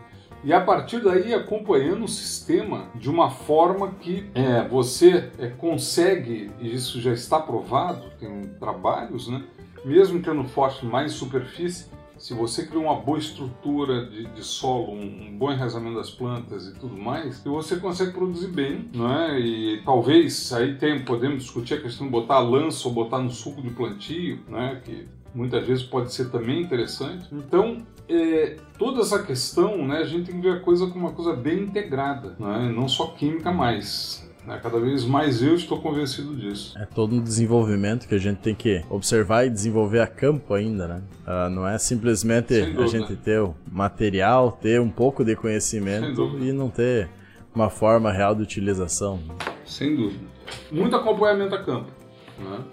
E 0.43 0.53
a 0.53 0.62
partir 0.62 1.01
daí 1.01 1.34
acompanhando 1.34 2.05
o 2.05 2.08
sistema 2.08 2.86
de 2.93 3.10
uma 3.10 3.30
forma 3.30 3.91
que 3.99 4.30
é, 4.36 4.68
você 4.68 5.32
é, 5.39 5.47
consegue, 5.47 6.51
e 6.60 6.74
isso 6.74 7.01
já 7.01 7.12
está 7.12 7.39
provado, 7.39 8.03
tem 8.20 8.43
trabalhos, 8.60 9.28
né, 9.28 9.43
mesmo 9.84 10.22
tendo 10.22 10.43
fósforo 10.43 10.91
mais 10.91 11.14
superfície, 11.14 11.88
se 12.28 12.34
você 12.34 12.65
cria 12.65 12.82
uma 12.82 12.95
boa 12.95 13.17
estrutura 13.17 14.05
de, 14.05 14.25
de 14.25 14.43
solo, 14.43 14.91
um, 14.91 15.30
um, 15.30 15.38
bom 15.38 15.49
enraizamento 15.49 15.95
das 15.95 16.09
plantas 16.09 16.67
e 16.67 16.73
tudo 16.73 16.97
mais, 16.97 17.41
você 17.41 17.78
consegue 17.78 18.11
produzir 18.11 18.49
bem, 18.49 18.89
não 18.93 19.09
é? 19.09 19.39
E 19.39 19.82
talvez 19.86 20.51
aí 20.51 20.75
tem, 20.75 21.05
podemos 21.05 21.43
discutir 21.43 21.75
a 21.75 21.82
questão 21.82 22.05
de 22.05 22.11
botar 22.11 22.39
lança 22.39 22.86
ou 22.86 22.93
botar 22.93 23.19
no 23.19 23.32
suco 23.32 23.61
de 23.61 23.69
plantio, 23.69 24.41
né? 24.49 24.82
Que 24.84 25.07
muitas 25.34 25.65
vezes 25.65 25.86
pode 25.86 26.11
ser 26.11 26.30
também 26.30 26.61
interessante. 26.61 27.30
Então, 27.32 27.78
é, 28.09 28.57
toda 28.78 28.99
essa 28.99 29.23
questão, 29.23 29.88
né, 29.88 29.99
a 29.99 30.05
gente 30.05 30.25
tem 30.25 30.36
que 30.36 30.41
ver 30.41 30.57
a 30.57 30.59
coisa 30.59 30.86
como 30.88 31.07
uma 31.07 31.13
coisa 31.13 31.34
bem 31.34 31.59
integrada, 31.59 32.36
né? 32.38 32.69
não 32.75 32.89
só 32.89 33.07
química 33.07 33.53
mais. 33.53 34.26
Né? 34.48 34.58
Cada 34.64 34.80
vez 34.80 35.04
mais 35.04 35.43
eu 35.43 35.56
estou 35.56 35.82
convencido 35.82 36.34
disso. 36.34 36.74
É 36.80 36.86
todo 36.86 37.14
um 37.14 37.22
desenvolvimento 37.22 38.08
que 38.08 38.16
a 38.16 38.18
gente 38.18 38.38
tem 38.38 38.56
que 38.56 38.82
observar 38.89 39.45
e 39.45 39.50
desenvolver 39.50 40.00
a 40.00 40.08
campo 40.08 40.54
ainda, 40.54 40.88
né? 40.88 41.02
Uh, 41.28 41.50
não 41.50 41.68
é 41.68 41.78
simplesmente 41.78 42.54
a 42.56 42.88
gente 42.88 43.14
ter 43.18 43.41
o 43.41 43.54
material, 43.70 44.54
ter 44.54 44.80
um 44.80 44.89
pouco 44.89 45.26
de 45.26 45.36
conhecimento 45.36 46.38
e 46.39 46.54
não 46.54 46.70
ter 46.70 47.10
uma 47.54 47.70
forma 47.70 48.10
real 48.10 48.34
de 48.34 48.41
utilização. 48.41 49.20
Sem 49.66 49.98
dúvida. 49.98 50.26
Muito 50.72 50.95
acompanhamento 50.95 51.54
a 51.54 51.62
campo. 51.62 51.91
Né? 52.39 52.64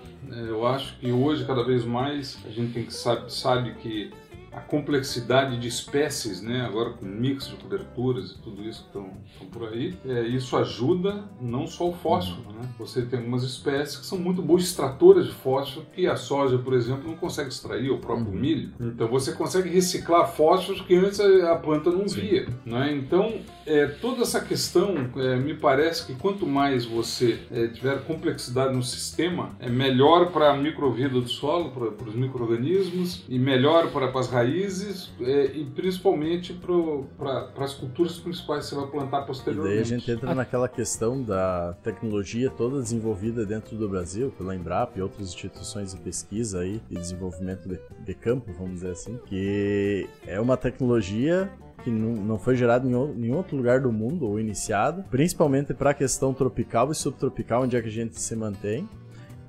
Eu 0.49 0.65
acho 0.67 0.97
que 0.99 1.11
hoje, 1.11 1.45
cada 1.45 1.65
vez 1.65 1.85
mais, 1.85 2.39
a 2.47 2.51
gente 2.51 2.73
tem 2.73 2.85
que 2.85 2.95
sabe, 2.95 3.33
sabe 3.33 3.75
que 3.75 4.13
a 4.57 4.61
complexidade 4.61 5.59
de 5.59 5.69
espécies, 5.69 6.41
né, 6.41 6.63
agora 6.63 6.91
com 6.91 7.05
mix 7.05 7.49
de 7.49 7.57
coberturas 7.57 8.31
e 8.31 8.39
tudo 8.39 8.63
isso 8.63 8.83
que 8.83 8.99
estão 8.99 9.11
por 9.53 9.69
aí, 9.69 9.97
é, 10.07 10.23
isso 10.23 10.57
ajuda 10.57 11.25
não 11.41 11.67
só 11.67 11.89
o 11.89 11.93
fósforo. 11.93 12.53
Né? 12.53 12.69
Você 12.79 13.03
tem 13.03 13.19
algumas 13.19 13.43
espécies 13.43 13.97
que 13.97 14.07
são 14.07 14.19
muito 14.19 14.41
boas 14.41 14.63
extratoras 14.63 15.27
de 15.27 15.33
fósforo, 15.33 15.87
que 15.93 16.07
a 16.07 16.17
soja, 16.17 16.59
por 16.59 16.75
exemplo, 16.75 17.09
não 17.09 17.17
consegue 17.17 17.49
extrair, 17.49 17.91
o 17.91 17.99
próprio 17.99 18.29
uhum. 18.29 18.41
milho. 18.41 18.73
Então 18.81 19.09
você 19.09 19.33
consegue 19.33 19.69
reciclar 19.69 20.31
fósforos 20.33 20.81
que 20.83 20.95
antes 20.95 21.21
a 21.21 21.57
planta 21.57 21.91
não 21.91 22.07
via. 22.07 22.47
Né? 22.65 22.95
Então, 22.95 23.41
é, 23.67 23.87
toda 23.87 24.23
essa 24.23 24.41
questão, 24.41 25.11
é, 25.17 25.37
me 25.37 25.55
parece 25.55 26.07
que 26.07 26.15
quanto 26.15 26.47
mais 26.47 26.85
você 26.85 27.41
é, 27.51 27.67
tiver 27.69 28.05
complexidade 28.05 28.75
no 28.75 28.83
sistema, 28.83 29.51
é 29.59 29.69
melhor 29.69 30.31
para 30.31 30.53
a 30.53 30.57
microvida 30.57 31.21
do 31.21 31.29
solo, 31.29 31.71
para 31.71 32.09
os 32.09 32.15
micro-organismos, 32.15 33.25
e 33.29 33.39
melhor 33.39 33.91
para 33.91 34.07
as 34.19 34.29
raízes 34.29 34.44
raízes 34.45 35.11
é, 35.21 35.47
e 35.47 35.65
principalmente 35.65 36.53
para 36.53 37.65
as 37.65 37.75
culturas 37.75 38.19
principais 38.19 38.65
que 38.65 38.71
você 38.71 38.81
vai 38.81 38.91
plantar 38.91 39.23
posteriormente. 39.23 39.73
E 39.73 39.77
daí 39.77 39.83
a 39.83 39.85
gente 39.85 40.11
entra 40.11 40.35
naquela 40.35 40.69
questão 40.69 41.23
da 41.23 41.75
tecnologia 41.83 42.51
toda 42.51 42.81
desenvolvida 42.81 43.45
dentro 43.45 43.77
do 43.77 43.89
Brasil, 43.89 44.33
pela 44.37 44.55
Embrapa 44.55 44.99
e 44.99 45.03
outras 45.03 45.29
instituições 45.29 45.95
de 45.95 46.01
pesquisa 46.01 46.61
aí, 46.61 46.81
e 46.91 46.95
desenvolvimento 46.95 47.69
de, 47.69 47.79
de 48.05 48.15
campo, 48.15 48.53
vamos 48.57 48.75
dizer 48.75 48.93
assim, 48.93 49.19
que 49.27 50.09
é 50.27 50.41
uma 50.41 50.57
tecnologia 50.57 51.51
que 51.83 51.91
não 51.91 52.39
foi 52.39 52.57
gerada 52.57 52.89
em 52.89 52.91
nenhum 53.15 53.37
outro 53.37 53.57
lugar 53.57 53.81
do 53.81 53.93
mundo 53.93 54.27
ou 54.27 54.41
iniciado, 54.41 55.05
principalmente 55.11 55.75
para 55.75 55.91
a 55.91 55.95
questão 55.95 56.33
tropical 56.33 56.91
e 56.91 56.95
subtropical, 56.95 57.65
onde 57.65 57.77
é 57.77 57.83
que 57.83 57.89
a 57.89 57.93
gente 57.93 58.19
se 58.19 58.35
mantém 58.35 58.89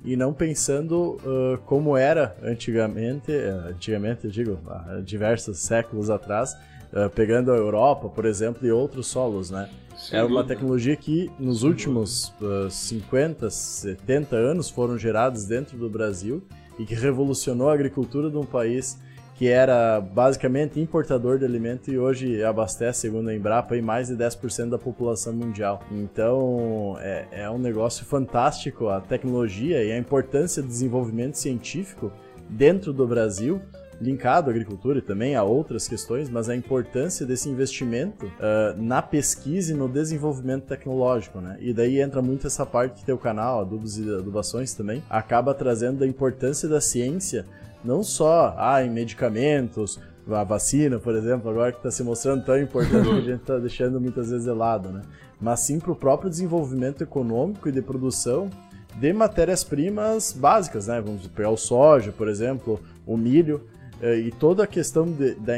e 0.06 0.14
não 0.16 0.32
pensando 0.32 1.16
uh, 1.16 1.58
como 1.66 1.96
era 1.96 2.36
antigamente, 2.40 3.32
uh, 3.32 3.70
antigamente 3.70 4.24
eu 4.24 4.30
digo, 4.30 4.58
há 4.68 5.00
diversos 5.04 5.58
séculos 5.58 6.08
atrás, 6.08 6.56
uh, 6.92 7.10
pegando 7.10 7.52
a 7.52 7.56
Europa, 7.56 8.08
por 8.08 8.24
exemplo, 8.24 8.64
e 8.64 8.70
outros 8.70 9.08
solos, 9.08 9.50
né? 9.50 9.68
Sem 9.96 10.16
era 10.16 10.28
uma 10.28 10.44
tecnologia 10.44 10.94
que 10.94 11.28
nos 11.40 11.60
Sem 11.60 11.68
últimos 11.70 12.32
50, 12.70 13.48
70 13.48 14.36
anos 14.36 14.68
foram 14.68 14.98
gerados 14.98 15.46
dentro 15.46 15.76
do 15.78 15.88
Brasil 15.88 16.42
e 16.78 16.84
que 16.84 16.94
revolucionou 16.94 17.70
a 17.70 17.74
agricultura 17.74 18.30
de 18.30 18.36
um 18.36 18.44
país 18.44 18.98
que 19.36 19.48
era 19.48 20.00
basicamente 20.00 20.80
importador 20.80 21.38
de 21.38 21.44
alimento 21.44 21.90
e 21.90 21.98
hoje 21.98 22.42
abastece, 22.42 23.02
segundo 23.02 23.28
a 23.28 23.34
Embrapa, 23.34 23.80
mais 23.82 24.08
de 24.08 24.14
10% 24.14 24.70
da 24.70 24.78
população 24.78 25.32
mundial. 25.32 25.82
Então 25.90 26.96
é, 27.00 27.26
é 27.30 27.50
um 27.50 27.58
negócio 27.58 28.04
fantástico 28.04 28.88
a 28.88 29.00
tecnologia 29.00 29.84
e 29.84 29.92
a 29.92 29.98
importância 29.98 30.62
do 30.62 30.68
desenvolvimento 30.68 31.34
científico 31.34 32.10
dentro 32.48 32.92
do 32.92 33.06
Brasil 33.06 33.60
linkado 34.00 34.50
à 34.50 34.52
agricultura 34.52 34.98
e 34.98 35.02
também 35.02 35.36
a 35.36 35.42
outras 35.42 35.88
questões, 35.88 36.28
mas 36.28 36.48
a 36.48 36.56
importância 36.56 37.24
desse 37.24 37.48
investimento 37.48 38.26
uh, 38.26 38.76
na 38.76 39.00
pesquisa 39.00 39.72
e 39.72 39.74
no 39.74 39.88
desenvolvimento 39.88 40.64
tecnológico, 40.64 41.40
né? 41.40 41.56
E 41.60 41.72
daí 41.72 42.00
entra 42.00 42.20
muito 42.20 42.46
essa 42.46 42.66
parte 42.66 43.00
que 43.00 43.06
teu 43.06 43.16
canal, 43.18 43.60
adubos 43.60 43.98
e 43.98 44.02
adubações 44.02 44.74
também, 44.74 45.02
acaba 45.08 45.54
trazendo 45.54 46.04
a 46.04 46.06
importância 46.06 46.68
da 46.68 46.80
ciência 46.80 47.46
não 47.86 48.02
só 48.02 48.54
ah, 48.58 48.82
em 48.82 48.90
medicamentos, 48.90 49.98
a 50.28 50.42
vacina, 50.42 50.98
por 50.98 51.14
exemplo, 51.14 51.48
agora 51.48 51.70
que 51.70 51.78
está 51.78 51.90
se 51.90 52.02
mostrando 52.02 52.44
tão 52.44 52.60
importante 52.60 53.08
que 53.08 53.14
a 53.14 53.20
gente 53.20 53.40
está 53.40 53.58
deixando 53.60 54.00
muitas 54.00 54.30
vezes 54.30 54.44
de 54.44 54.52
lado, 54.52 54.90
né? 54.90 55.02
Mas 55.40 55.60
sim 55.60 55.78
para 55.78 55.92
o 55.92 55.96
próprio 55.96 56.28
desenvolvimento 56.28 57.02
econômico 57.02 57.68
e 57.68 57.72
de 57.72 57.80
produção 57.80 58.50
de 58.96 59.12
matérias-primas 59.12 60.32
básicas, 60.32 60.88
né? 60.88 61.00
Vamos 61.00 61.26
pegar 61.28 61.50
o 61.50 61.56
soja, 61.56 62.10
por 62.10 62.28
exemplo, 62.28 62.80
o 63.06 63.16
milho, 63.16 63.62
eh, 64.00 64.18
e 64.18 64.30
toda 64.30 64.64
a 64.64 64.66
questão 64.66 65.10
de, 65.10 65.34
da 65.34 65.54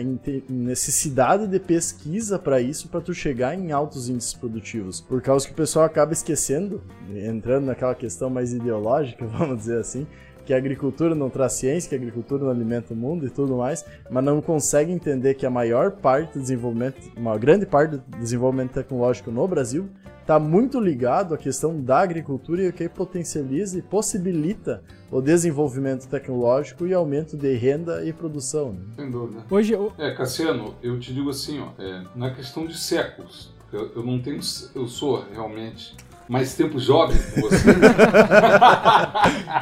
necessidade 0.48 1.46
de 1.46 1.58
pesquisa 1.58 2.38
para 2.38 2.60
isso, 2.60 2.88
para 2.88 3.00
tu 3.00 3.12
chegar 3.12 3.54
em 3.54 3.72
altos 3.72 4.08
índices 4.08 4.34
produtivos. 4.34 5.00
Por 5.00 5.20
causa 5.20 5.46
que 5.46 5.52
o 5.52 5.56
pessoal 5.56 5.84
acaba 5.84 6.12
esquecendo, 6.12 6.82
entrando 7.14 7.66
naquela 7.66 7.94
questão 7.94 8.30
mais 8.30 8.52
ideológica, 8.52 9.26
vamos 9.26 9.58
dizer 9.58 9.78
assim, 9.78 10.06
que 10.48 10.54
a 10.54 10.56
agricultura 10.56 11.14
não 11.14 11.28
traz 11.28 11.52
ciência, 11.52 11.90
que 11.90 11.94
a 11.94 11.98
agricultura 11.98 12.44
não 12.44 12.50
alimenta 12.50 12.94
o 12.94 12.96
mundo 12.96 13.26
e 13.26 13.28
tudo 13.28 13.58
mais, 13.58 13.84
mas 14.10 14.24
não 14.24 14.40
consegue 14.40 14.90
entender 14.90 15.34
que 15.34 15.44
a 15.44 15.50
maior 15.50 15.90
parte 15.90 16.38
do 16.38 16.40
desenvolvimento, 16.40 16.96
uma 17.14 17.36
grande 17.36 17.66
parte 17.66 17.98
do 17.98 18.18
desenvolvimento 18.18 18.72
tecnológico 18.72 19.30
no 19.30 19.46
Brasil 19.46 19.90
está 20.22 20.38
muito 20.38 20.80
ligado 20.80 21.34
à 21.34 21.36
questão 21.36 21.78
da 21.78 21.98
agricultura 21.98 22.62
e 22.62 22.68
o 22.68 22.72
que 22.72 22.88
potencializa 22.88 23.78
e 23.78 23.82
possibilita 23.82 24.82
o 25.10 25.20
desenvolvimento 25.20 26.08
tecnológico 26.08 26.86
e 26.86 26.94
aumento 26.94 27.36
de 27.36 27.54
renda 27.54 28.02
e 28.02 28.10
produção. 28.10 28.72
Né? 28.72 28.80
Sem 28.96 29.10
dúvida. 29.10 29.44
Hoje 29.50 29.74
eu... 29.74 29.92
É, 29.98 30.14
Cassiano, 30.14 30.76
eu 30.82 30.98
te 30.98 31.12
digo 31.12 31.28
assim, 31.28 31.60
ó, 31.60 31.72
é, 31.78 32.04
na 32.16 32.30
questão 32.30 32.64
de 32.64 32.78
séculos, 32.78 33.52
eu, 33.70 33.92
eu 33.96 34.02
não 34.02 34.18
tenho, 34.18 34.40
eu 34.74 34.88
sou 34.88 35.26
realmente 35.30 35.94
mais 36.28 36.54
tempo 36.54 36.78
jovem 36.78 37.16
com 37.34 37.40
você. 37.42 37.68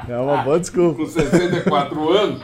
É 0.08 0.18
uma 0.18 0.38
boa 0.38 0.58
desculpa. 0.58 1.02
com 1.02 1.06
64 1.08 2.10
anos, 2.10 2.42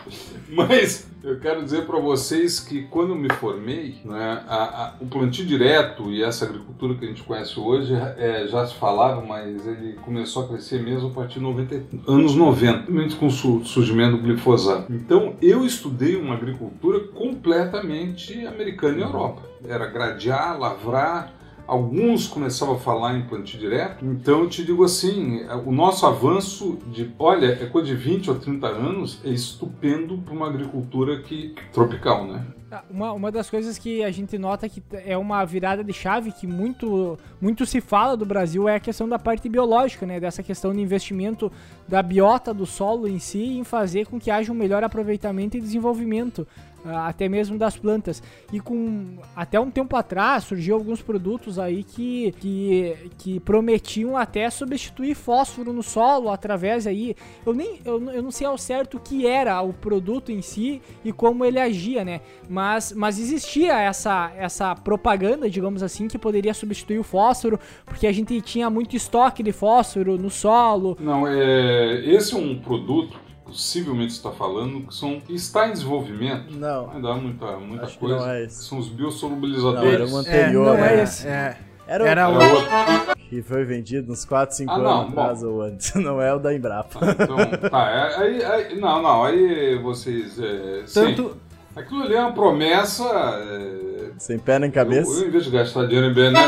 mas 0.48 1.06
eu 1.22 1.38
quero 1.38 1.62
dizer 1.62 1.86
para 1.86 2.00
vocês 2.00 2.58
que 2.58 2.82
quando 2.82 3.10
eu 3.10 3.16
me 3.16 3.32
formei, 3.34 3.96
né, 4.04 4.42
a, 4.48 4.56
a, 4.56 4.94
o 5.00 5.06
plantio 5.06 5.46
direto 5.46 6.10
e 6.10 6.22
essa 6.22 6.44
agricultura 6.44 6.94
que 6.94 7.04
a 7.04 7.08
gente 7.08 7.22
conhece 7.22 7.58
hoje 7.60 7.94
é, 7.94 8.46
já 8.48 8.66
se 8.66 8.74
falava, 8.74 9.20
mas 9.24 9.64
ele 9.66 9.92
começou 10.04 10.44
a 10.44 10.48
crescer 10.48 10.82
mesmo 10.82 11.10
a 11.10 11.12
partir 11.12 11.34
de 11.34 11.44
90, 11.44 11.82
anos 12.08 12.34
90, 12.34 13.16
com 13.16 13.26
o 13.26 13.64
surgimento 13.64 14.16
do 14.16 14.22
glifosato. 14.22 14.92
Então 14.92 15.36
eu 15.40 15.64
estudei 15.64 16.16
uma 16.16 16.34
agricultura 16.34 17.00
completamente 17.00 18.44
americana 18.46 18.98
e 18.98 19.02
Europa. 19.02 19.42
Era 19.64 19.86
gradear, 19.86 20.58
lavrar, 20.58 21.32
alguns 21.66 22.26
começavam 22.26 22.74
a 22.74 22.78
falar 22.78 23.16
em 23.16 23.22
plantio 23.22 23.58
direto. 23.58 24.04
Então 24.04 24.40
eu 24.40 24.48
te 24.48 24.64
digo 24.64 24.84
assim, 24.84 25.44
o 25.64 25.72
nosso 25.72 26.06
avanço 26.06 26.78
de, 26.86 27.10
olha, 27.18 27.58
é 27.62 27.66
coisa 27.66 27.88
de 27.88 27.94
20 27.94 28.30
ou 28.30 28.38
30 28.38 28.66
anos, 28.66 29.20
é 29.24 29.30
estupendo 29.30 30.18
para 30.18 30.34
uma 30.34 30.46
agricultura 30.46 31.20
que 31.22 31.54
tropical, 31.72 32.26
né? 32.26 32.44
Ah, 32.74 32.82
uma, 32.90 33.12
uma 33.12 33.30
das 33.30 33.50
coisas 33.50 33.76
que 33.76 34.02
a 34.02 34.10
gente 34.10 34.38
nota 34.38 34.66
que 34.66 34.82
é 35.04 35.14
uma 35.14 35.44
virada 35.44 35.84
de 35.84 35.92
chave 35.92 36.32
que 36.32 36.46
muito, 36.46 37.18
muito 37.38 37.66
se 37.66 37.82
fala 37.82 38.16
do 38.16 38.24
Brasil 38.24 38.66
é 38.66 38.76
a 38.76 38.80
questão 38.80 39.06
da 39.06 39.18
parte 39.18 39.46
biológica, 39.46 40.06
né? 40.06 40.18
Dessa 40.18 40.42
questão 40.42 40.72
de 40.72 40.80
investimento 40.80 41.52
da 41.86 42.02
biota 42.02 42.54
do 42.54 42.64
solo 42.64 43.06
em 43.06 43.18
si 43.18 43.58
em 43.58 43.62
fazer 43.62 44.06
com 44.06 44.18
que 44.18 44.30
haja 44.30 44.50
um 44.50 44.54
melhor 44.54 44.82
aproveitamento 44.82 45.54
e 45.54 45.60
desenvolvimento 45.60 46.48
até 46.84 47.28
mesmo 47.28 47.58
das 47.58 47.76
plantas. 47.76 48.22
E 48.52 48.60
com 48.60 49.16
até 49.34 49.58
um 49.58 49.70
tempo 49.70 49.96
atrás 49.96 50.44
surgiu 50.44 50.74
alguns 50.74 51.02
produtos 51.02 51.58
aí 51.58 51.82
que, 51.82 52.32
que, 52.40 52.96
que 53.18 53.40
prometiam 53.40 54.16
até 54.16 54.48
substituir 54.50 55.14
fósforo 55.14 55.72
no 55.72 55.82
solo 55.82 56.30
através 56.30 56.86
aí. 56.86 57.14
Eu 57.44 57.54
nem 57.54 57.80
eu, 57.84 58.10
eu 58.10 58.22
não 58.22 58.30
sei 58.30 58.46
ao 58.46 58.58
certo 58.58 58.96
o 58.96 59.00
que 59.00 59.26
era 59.26 59.60
o 59.62 59.72
produto 59.72 60.30
em 60.32 60.42
si 60.42 60.80
e 61.04 61.12
como 61.12 61.44
ele 61.44 61.58
agia, 61.58 62.04
né? 62.04 62.20
Mas, 62.48 62.92
mas 62.92 63.18
existia 63.18 63.78
essa, 63.80 64.32
essa 64.36 64.74
propaganda, 64.74 65.48
digamos 65.48 65.82
assim, 65.82 66.08
que 66.08 66.18
poderia 66.18 66.54
substituir 66.54 66.98
o 66.98 67.04
fósforo, 67.04 67.58
porque 67.84 68.06
a 68.06 68.12
gente 68.12 68.40
tinha 68.40 68.68
muito 68.68 68.96
estoque 68.96 69.42
de 69.42 69.52
fósforo 69.52 70.18
no 70.18 70.30
solo. 70.30 70.96
Não, 71.00 71.26
é, 71.26 72.02
esse 72.04 72.34
é 72.34 72.36
um 72.36 72.58
produto 72.58 73.21
possivelmente 73.52 74.12
está 74.12 74.30
falando, 74.30 74.86
que 74.86 74.94
são 74.94 75.20
que 75.20 75.34
está 75.34 75.68
em 75.68 75.72
desenvolvimento. 75.72 76.52
Não. 76.54 76.86
Vai 76.88 77.02
dar 77.02 77.14
muita, 77.14 77.56
muita 77.58 77.84
Acho 77.84 77.94
que 77.94 78.00
coisa. 78.00 78.16
não 78.16 78.28
é 78.28 78.44
esse. 78.44 78.64
São 78.64 78.78
os 78.78 78.88
Não, 78.88 78.96
biosolubilizadores. 78.96 79.92
era 79.94 80.06
um 80.06 80.16
anterior. 80.16 80.66
não 80.78 80.84
é 80.84 80.96
né? 80.96 81.02
esse. 81.02 81.26
É, 81.28 81.56
Era, 81.86 82.08
Era 82.08 82.28
o 82.28 82.36
o- 82.38 82.42
É 82.42 82.52
outro. 82.52 83.16
que 83.28 83.42
foi 83.42 83.64
vendido 83.64 84.10
uns 84.12 84.24
4, 84.24 84.56
5 84.56 84.70
Ah, 84.70 84.74
anos 84.76 84.84
não, 84.90 85.00
atrás 85.08 85.42
ou 85.42 85.62
antes. 85.62 85.92
Não 86.00 86.22
é 86.22 86.32
o 86.34 86.38
da 86.38 86.54
Embrapa. 86.54 87.00
Então, 87.10 87.68
tá, 87.70 87.90
é- 87.90 88.16
aí, 88.22 88.44
aí- 88.44 88.80
não, 88.80 89.02
não, 89.02 89.24
aí 89.24 89.76
vocês. 89.82 90.38
É, 90.40 90.82
sim. 90.86 91.00
tanto, 91.14 91.36
Aquilo 91.74 92.02
ali 92.02 92.14
é 92.14 92.20
uma 92.20 92.32
promessa. 92.32 93.04
é, 93.04 94.10
Sem 94.18 94.38
pé 94.38 94.58
nem 94.58 94.68
eu, 94.68 94.74
cabeça. 94.74 95.10
eu, 95.22 95.26
em 95.28 95.30
vez 95.30 95.44
de 95.44 95.50
gastar 95.50 95.86
dinheiro 95.86 96.06
em 96.08 96.12
Benet, 96.14 96.38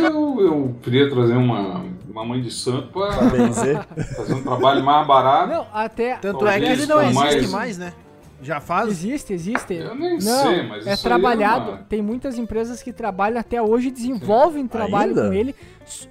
eu, 0.00 0.40
eu 0.40 0.76
queria 0.82 1.08
trazer 1.10 1.36
uma, 1.36 1.84
uma 2.12 2.24
mãe 2.24 2.40
de 2.40 2.50
santo 2.50 2.88
Pra 2.92 3.08
para 3.08 3.52
fazer 4.16 4.34
um 4.34 4.42
trabalho 4.42 4.84
mais 4.84 5.06
barato. 5.06 5.48
Não, 5.52 5.66
até 5.72 6.16
tanto 6.16 6.46
é 6.46 6.58
que 6.60 6.66
ele 6.66 6.86
não 6.86 7.00
existe 7.02 7.18
mais- 7.18 7.50
mais, 7.50 7.78
né? 7.78 7.92
Já 8.44 8.58
faz. 8.60 8.88
Existe, 8.88 9.32
existe. 9.32 9.72
Eu 9.74 9.94
nem 9.94 10.14
não, 10.14 10.20
sei, 10.20 10.62
mas 10.66 10.84
é 10.84 10.94
isso 10.94 11.06
aí 11.06 11.10
trabalhado. 11.12 11.70
é 11.70 11.74
uma- 11.74 11.78
Tem 11.84 12.02
muitas 12.02 12.36
empresas 12.36 12.82
que 12.82 12.92
trabalham 12.92 13.38
até 13.38 13.62
hoje, 13.62 13.88
desenvolvem 13.88 14.66
trabalho 14.66 15.10
Ainda? 15.10 15.28
com 15.28 15.32
ele. 15.32 15.54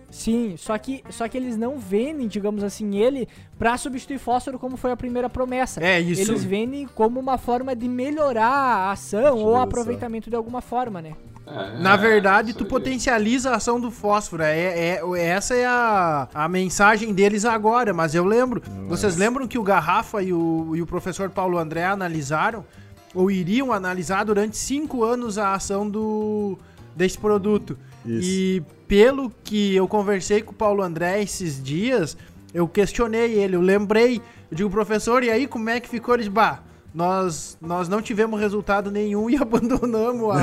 Sim, 0.09 0.55
só 0.57 0.77
que, 0.77 1.03
só 1.09 1.27
que 1.27 1.37
eles 1.37 1.57
não 1.57 1.77
vendem, 1.77 2.29
digamos 2.29 2.63
assim, 2.63 2.95
ele 2.95 3.27
pra 3.59 3.77
substituir 3.77 4.17
fósforo 4.17 4.57
como 4.57 4.77
foi 4.77 4.91
a 4.91 4.97
primeira 4.97 5.29
promessa. 5.29 5.83
É 5.83 5.99
isso. 5.99 6.21
Eles 6.21 6.41
vendem 6.43 6.87
como 6.95 7.19
uma 7.19 7.37
forma 7.37 7.75
de 7.75 7.87
melhorar 7.89 8.47
a 8.47 8.91
ação 8.91 9.37
ou 9.37 9.57
aproveitamento 9.57 10.29
de 10.29 10.35
alguma 10.37 10.61
forma, 10.61 11.01
né? 11.01 11.11
É, 11.45 11.79
Na 11.79 11.95
verdade, 11.95 12.49
isso 12.49 12.59
tu 12.59 12.65
potencializa 12.65 13.51
a 13.51 13.55
ação 13.55 13.79
do 13.79 13.91
fósforo. 13.91 14.43
É, 14.43 14.99
é- 14.99 15.01
essa 15.19 15.55
é 15.55 15.65
a, 15.65 16.27
a 16.33 16.47
mensagem 16.47 17.13
deles 17.13 17.45
agora. 17.45 17.93
Mas 17.93 18.13
eu 18.15 18.23
lembro. 18.25 18.61
Vocês 18.87 19.17
lembram 19.17 19.47
que 19.47 19.57
o 19.57 19.63
Garrafa 19.63 20.21
e 20.21 20.31
o, 20.33 20.75
e 20.75 20.81
o 20.81 20.85
professor 20.85 21.29
Paulo 21.29 21.57
André 21.57 21.85
analisaram, 21.85 22.65
ou 23.13 23.29
iriam 23.29 23.73
analisar 23.73 24.23
durante 24.23 24.57
cinco 24.57 25.03
anos 25.03 25.37
a 25.37 25.53
ação 25.53 25.89
do 25.89 26.57
desse 26.95 27.17
produto. 27.17 27.77
Isso. 28.05 28.29
E 28.29 28.63
pelo 28.87 29.31
que 29.43 29.75
eu 29.75 29.87
conversei 29.87 30.41
com 30.41 30.51
o 30.51 30.55
Paulo 30.55 30.81
André 30.83 31.21
esses 31.21 31.61
dias, 31.63 32.17
eu 32.53 32.67
questionei 32.67 33.33
ele, 33.33 33.55
eu 33.55 33.61
lembrei, 33.61 34.21
eu 34.49 34.57
digo, 34.57 34.69
professor, 34.69 35.23
e 35.23 35.29
aí 35.29 35.47
como 35.47 35.69
é 35.69 35.79
que 35.79 35.87
ficou? 35.87 36.15
Ele 36.15 36.23
disse, 36.23 36.33
bah, 36.33 36.61
nós, 36.93 37.57
nós 37.61 37.87
não 37.87 38.01
tivemos 38.01 38.39
resultado 38.39 38.91
nenhum 38.91 39.29
e 39.29 39.37
abandonamos 39.41 40.29
a, 40.35 40.37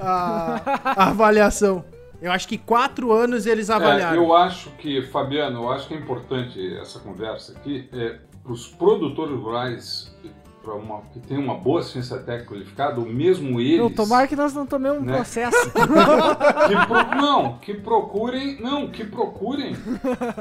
a- 0.00 0.80
a 1.04 1.08
avaliação. 1.08 1.84
Eu 2.20 2.32
acho 2.32 2.48
que 2.48 2.58
quatro 2.58 3.12
anos 3.12 3.46
eles 3.46 3.68
É, 3.70 3.74
avaliaram. 3.74 4.16
eu 4.22 4.34
acho 4.34 4.70
que, 4.72 5.02
Fabiano, 5.02 5.62
eu 5.62 5.70
acho 5.70 5.86
que 5.88 5.94
é 5.94 5.96
importante 5.96 6.76
essa 6.76 6.98
conversa 6.98 7.52
aqui 7.52 7.88
é, 7.92 8.18
para 8.42 8.52
os 8.52 8.66
produtores 8.68 9.38
rurais 9.38 10.12
pra 10.68 10.76
uma, 10.76 11.00
que 11.14 11.18
tem 11.20 11.38
uma 11.38 11.54
boa 11.54 11.82
ciência 11.82 12.18
técnica 12.18 12.50
qualificada, 12.52 13.00
ou 13.00 13.06
mesmo 13.06 13.58
eles. 13.58 13.78
Não, 13.80 13.90
tomara 13.90 14.26
que 14.28 14.36
nós 14.36 14.52
não 14.52 14.66
tomemos 14.66 15.00
um 15.00 15.04
Né? 15.06 15.14
processo. 15.14 15.70
que 15.72 16.86
pro- 16.86 17.16
não, 17.16 17.58
que 17.58 17.72
procurem, 17.74 18.60
não, 18.60 18.88
que 18.88 19.02
procurem 19.04 19.74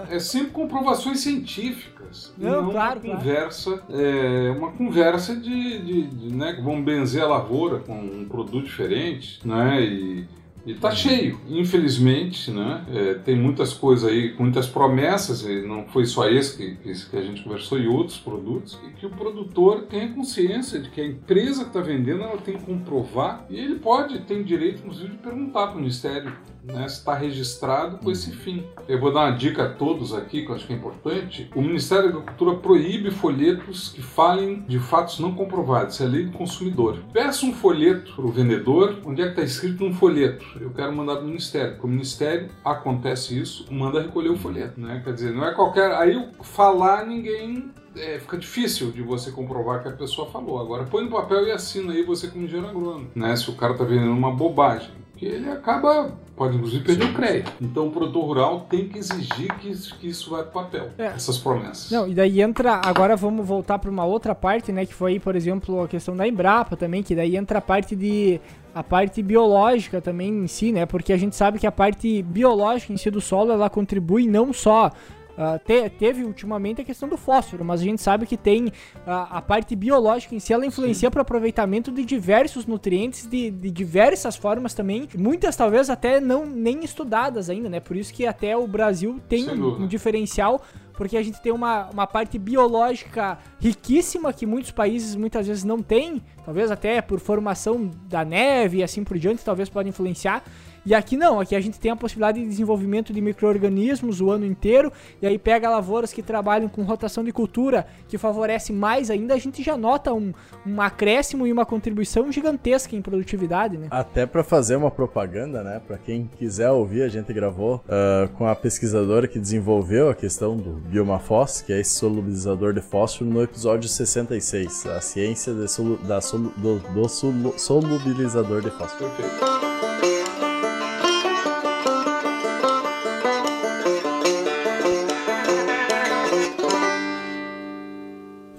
é 0.09 0.19
sempre 0.19 0.51
comprovações 0.51 1.21
científicas, 1.21 2.33
Não, 2.37 2.63
não 2.63 2.71
claro, 2.71 2.99
uma 2.99 3.01
claro. 3.01 3.17
conversa, 3.19 3.83
é, 3.89 4.53
uma 4.57 4.71
conversa 4.71 5.33
de, 5.35 5.79
de, 5.79 6.01
de, 6.07 6.35
né, 6.35 6.53
que 6.53 6.61
vão 6.61 6.83
benzer 6.83 7.23
a 7.23 7.27
lavoura 7.27 7.79
com 7.79 7.93
um 7.97 8.25
produto 8.29 8.65
diferente, 8.65 9.39
né, 9.47 9.81
e, 9.81 10.25
e 10.67 10.73
tá 10.73 10.91
cheio, 10.91 11.39
infelizmente, 11.47 12.51
né, 12.51 12.85
é, 12.93 13.13
tem 13.13 13.37
muitas 13.37 13.73
coisas 13.73 14.09
aí, 14.09 14.35
muitas 14.37 14.67
promessas, 14.67 15.43
e 15.43 15.61
não 15.61 15.85
foi 15.85 16.05
só 16.05 16.27
esse 16.27 16.57
que, 16.57 16.75
que, 16.75 17.09
que 17.09 17.17
a 17.17 17.21
gente 17.21 17.41
conversou, 17.41 17.79
e 17.79 17.87
outros 17.87 18.17
produtos, 18.17 18.77
e 18.85 18.91
que 18.91 19.05
o 19.05 19.09
produtor 19.09 19.83
tenha 19.83 20.09
consciência 20.09 20.79
de 20.79 20.89
que 20.89 20.99
a 20.99 21.05
empresa 21.05 21.63
que 21.63 21.69
está 21.69 21.79
vendendo, 21.79 22.21
ela 22.21 22.35
tem 22.37 22.57
que 22.57 22.65
comprovar, 22.65 23.45
e 23.49 23.57
ele 23.57 23.75
pode, 23.75 24.19
tem 24.19 24.43
direito, 24.43 24.79
inclusive, 24.79 25.11
de 25.11 25.17
perguntar 25.17 25.67
para 25.67 25.77
o 25.77 25.79
Ministério 25.79 26.33
né, 26.67 26.85
está 26.85 27.13
registrado 27.15 27.97
com 27.97 28.11
esse 28.11 28.31
fim. 28.31 28.65
Eu 28.87 28.99
vou 28.99 29.13
dar 29.13 29.21
uma 29.21 29.37
dica 29.37 29.63
a 29.63 29.69
todos 29.69 30.13
aqui, 30.13 30.43
que 30.43 30.51
eu 30.51 30.55
acho 30.55 30.67
que 30.67 30.73
é 30.73 30.75
importante. 30.75 31.49
O 31.55 31.61
Ministério 31.61 32.11
da 32.11 32.19
Agricultura 32.19 32.57
proíbe 32.57 33.09
folhetos 33.09 33.89
que 33.89 34.01
falem 34.01 34.61
de 34.67 34.79
fatos 34.79 35.19
não 35.19 35.33
comprovados. 35.33 35.95
Isso 35.95 36.03
é 36.03 36.05
a 36.05 36.09
lei 36.09 36.25
do 36.25 36.31
consumidor. 36.31 36.99
Peça 37.13 37.45
um 37.45 37.53
folheto 37.53 38.13
para 38.13 38.25
o 38.25 38.31
vendedor. 38.31 38.97
Onde 39.05 39.21
é 39.21 39.25
que 39.25 39.31
está 39.31 39.43
escrito 39.43 39.83
um 39.83 39.93
folheto? 39.93 40.45
Eu 40.59 40.71
quero 40.71 40.93
mandar 40.93 41.15
para 41.15 41.23
o 41.23 41.27
Ministério. 41.27 41.71
Porque 41.73 41.87
o 41.87 41.89
Ministério, 41.89 42.49
acontece 42.63 43.39
isso, 43.39 43.65
manda 43.71 44.01
recolher 44.01 44.29
o 44.29 44.37
folheto. 44.37 44.79
Né? 44.79 45.01
Quer 45.03 45.13
dizer, 45.13 45.33
não 45.33 45.45
é 45.45 45.53
qualquer... 45.53 45.91
Aí 45.93 46.29
falar, 46.41 47.05
ninguém... 47.05 47.71
É, 47.95 48.19
fica 48.19 48.37
difícil 48.37 48.91
de 48.91 49.01
você 49.01 49.31
comprovar 49.31 49.81
que 49.81 49.89
a 49.89 49.91
pessoa 49.91 50.29
falou. 50.29 50.61
Agora 50.61 50.83
põe 50.83 51.03
no 51.03 51.09
papel 51.09 51.47
e 51.47 51.51
assina 51.51 51.93
aí 51.93 52.03
você 52.03 52.27
como 52.27 52.43
engenheiro 52.43 52.69
agrônomo. 52.69 53.07
Né? 53.15 53.35
Se 53.35 53.49
o 53.49 53.55
cara 53.55 53.71
está 53.71 53.83
vendendo 53.83 54.11
uma 54.11 54.31
bobagem. 54.31 54.91
Que 55.17 55.25
ele 55.25 55.49
acaba, 55.49 56.11
pode 56.35 56.55
inclusive 56.55 56.83
perder 56.83 57.05
o 57.05 57.13
crédito. 57.13 57.51
Então 57.59 57.87
o 57.87 57.91
produtor 57.91 58.23
rural 58.23 58.67
tem 58.69 58.87
que 58.87 58.99
exigir 58.99 59.53
que 59.55 59.69
isso, 59.69 59.97
que 59.97 60.07
isso 60.07 60.29
vai 60.29 60.43
para 60.43 60.49
o 60.49 60.63
papel, 60.63 60.89
É. 60.97 61.07
essas 61.07 61.37
promessas. 61.39 61.89
Não, 61.91 62.07
e 62.07 62.13
daí 62.13 62.39
entra. 62.41 62.79
Agora 62.85 63.15
vamos 63.15 63.45
voltar 63.45 63.79
para 63.79 63.89
uma 63.89 64.05
outra 64.05 64.35
parte, 64.35 64.71
né? 64.71 64.85
Que 64.85 64.93
foi, 64.93 65.19
por 65.19 65.35
exemplo, 65.35 65.81
a 65.81 65.87
questão 65.87 66.15
da 66.15 66.27
Embrapa 66.27 66.75
também, 66.77 67.01
que 67.01 67.15
daí 67.15 67.35
entra 67.35 67.57
a 67.57 67.61
parte 67.61 67.95
de. 67.95 68.39
A 68.75 68.83
parte 68.83 69.23
biológica 69.23 69.99
também 69.99 70.29
em 70.29 70.45
si, 70.45 70.71
né? 70.71 70.85
Porque 70.85 71.11
a 71.11 71.17
gente 71.17 71.35
sabe 71.35 71.57
que 71.57 71.65
a 71.65 71.71
parte 71.71 72.21
biológica 72.21 72.93
em 72.93 72.97
si 72.97 73.09
do 73.09 73.19
solo 73.19 73.51
ela 73.51 73.71
contribui 73.71 74.27
não 74.27 74.53
só. 74.53 74.91
Ah, 75.37 75.59
te- 75.59 75.89
teve 75.91 76.23
ultimamente 76.23 76.81
a 76.81 76.83
questão 76.83 77.07
do 77.07 77.15
fósforo, 77.15 77.63
mas 77.63 77.81
a 77.81 77.83
gente 77.83 78.01
sabe 78.01 78.25
que 78.25 78.35
tem 78.35 78.71
ah, 79.05 79.27
a 79.37 79.41
parte 79.41 79.75
biológica 79.75 80.33
em 80.33 80.39
si, 80.39 80.51
ela 80.51 80.65
influencia 80.65 81.11
para 81.11 81.19
o 81.19 81.21
aproveitamento 81.21 81.91
de 81.91 82.03
diversos 82.03 82.65
nutrientes 82.65 83.27
de, 83.27 83.51
de 83.51 83.69
diversas 83.69 84.35
formas 84.35 84.73
também, 84.73 85.07
muitas 85.17 85.55
talvez 85.55 85.89
até 85.89 86.19
não 86.19 86.45
nem 86.45 86.83
estudadas 86.83 87.49
ainda, 87.49 87.69
né? 87.69 87.79
Por 87.79 87.95
isso 87.95 88.13
que 88.13 88.25
até 88.25 88.57
o 88.57 88.67
Brasil 88.67 89.19
tem 89.29 89.47
um, 89.49 89.83
um 89.83 89.87
diferencial 89.87 90.61
porque 90.97 91.15
a 91.15 91.21
gente 91.21 91.39
tem 91.39 91.51
uma, 91.51 91.89
uma 91.91 92.07
parte 92.07 92.39
biológica 92.39 93.37
riquíssima 93.59 94.33
que 94.33 94.47
muitos 94.47 94.71
países 94.71 95.15
muitas 95.15 95.45
vezes 95.45 95.63
não 95.63 95.79
têm, 95.79 96.23
talvez 96.43 96.71
até 96.71 97.01
por 97.01 97.19
formação 97.19 97.91
da 98.09 98.25
neve 98.25 98.79
e 98.79 98.83
assim 98.83 99.03
por 99.03 99.17
diante, 99.19 99.45
talvez 99.45 99.69
pode 99.69 99.87
influenciar. 99.87 100.43
E 100.87 100.95
aqui 100.95 101.17
não, 101.17 101.41
aqui 101.41 101.53
a 101.53 101.59
gente 101.59 101.77
tem 101.77 101.91
a 101.91 101.97
possibilidade 101.97 102.39
de 102.39 102.47
desenvolvimento 102.47 103.11
de 103.11 103.19
micro-organismos 103.19 104.21
o 104.21 104.31
ano 104.31 104.45
inteiro, 104.45 104.89
e 105.21 105.27
aí 105.27 105.37
pega 105.37 105.69
lavouras 105.69 106.13
que 106.13 106.23
trabalham 106.23 106.69
com 106.69 106.81
rotação 106.83 107.25
de 107.25 107.33
cultura, 107.33 107.85
que 108.07 108.17
favorece 108.17 108.71
mais 108.71 109.11
ainda, 109.11 109.33
a 109.33 109.37
gente 109.37 109.61
já 109.61 109.75
nota 109.75 110.13
um, 110.13 110.33
um 110.65 110.79
acréscimo 110.79 111.45
e 111.45 111.51
uma 111.51 111.65
contribuição 111.65 112.31
gigantesca 112.31 112.95
em 112.95 113.01
produtividade, 113.01 113.77
né? 113.77 113.87
Até 113.91 114.25
para 114.25 114.45
fazer 114.45 114.77
uma 114.77 114.89
propaganda, 114.89 115.61
né? 115.61 115.81
Para 115.85 115.97
quem 115.97 116.29
quiser 116.37 116.71
ouvir, 116.71 117.01
a 117.01 117.09
gente 117.09 117.33
gravou 117.33 117.83
uh, 117.83 118.29
com 118.37 118.47
a 118.47 118.55
pesquisadora 118.55 119.27
que 119.27 119.39
desenvolveu 119.39 120.09
a 120.09 120.15
questão 120.15 120.55
do 120.55 120.71
biomafós, 120.71 121.61
que 121.61 121.73
é 121.73 121.81
esse 121.81 121.95
solubilizador 121.95 122.71
de 122.71 122.79
fósforo, 122.79 123.29
no 123.29 123.43
episódio 123.43 123.89
66, 123.89 124.85
a 124.85 125.01
ciência 125.01 125.53
solu 125.67 125.97
da 125.97 126.21
solu 126.21 126.53
do, 126.55 126.79
do 126.79 127.59
solubilizador 127.59 128.61
de 128.61 128.69
fósforo. 128.69 129.11
Perfeito. 129.17 129.96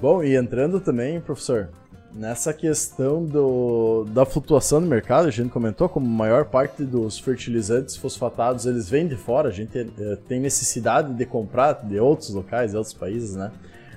Bom, 0.00 0.22
e 0.22 0.36
entrando 0.36 0.80
também, 0.80 1.20
professor, 1.20 1.70
nessa 2.14 2.52
questão 2.52 3.24
do, 3.24 4.04
da 4.12 4.24
flutuação 4.24 4.80
do 4.80 4.86
mercado, 4.86 5.26
a 5.26 5.30
gente 5.30 5.50
comentou 5.50 5.88
como 5.88 6.06
a 6.06 6.08
maior 6.08 6.44
parte 6.44 6.84
dos 6.84 7.18
fertilizantes 7.18 7.96
fosfatados 7.96 8.64
eles 8.64 8.88
vêm 8.88 9.08
de 9.08 9.16
fora, 9.16 9.48
a 9.48 9.52
gente 9.52 9.76
é, 9.76 10.16
tem 10.28 10.38
necessidade 10.40 11.12
de 11.12 11.26
comprar 11.26 11.72
de 11.84 11.98
outros 11.98 12.30
locais, 12.30 12.70
de 12.70 12.76
outros 12.76 12.94
países, 12.94 13.34
né? 13.34 13.50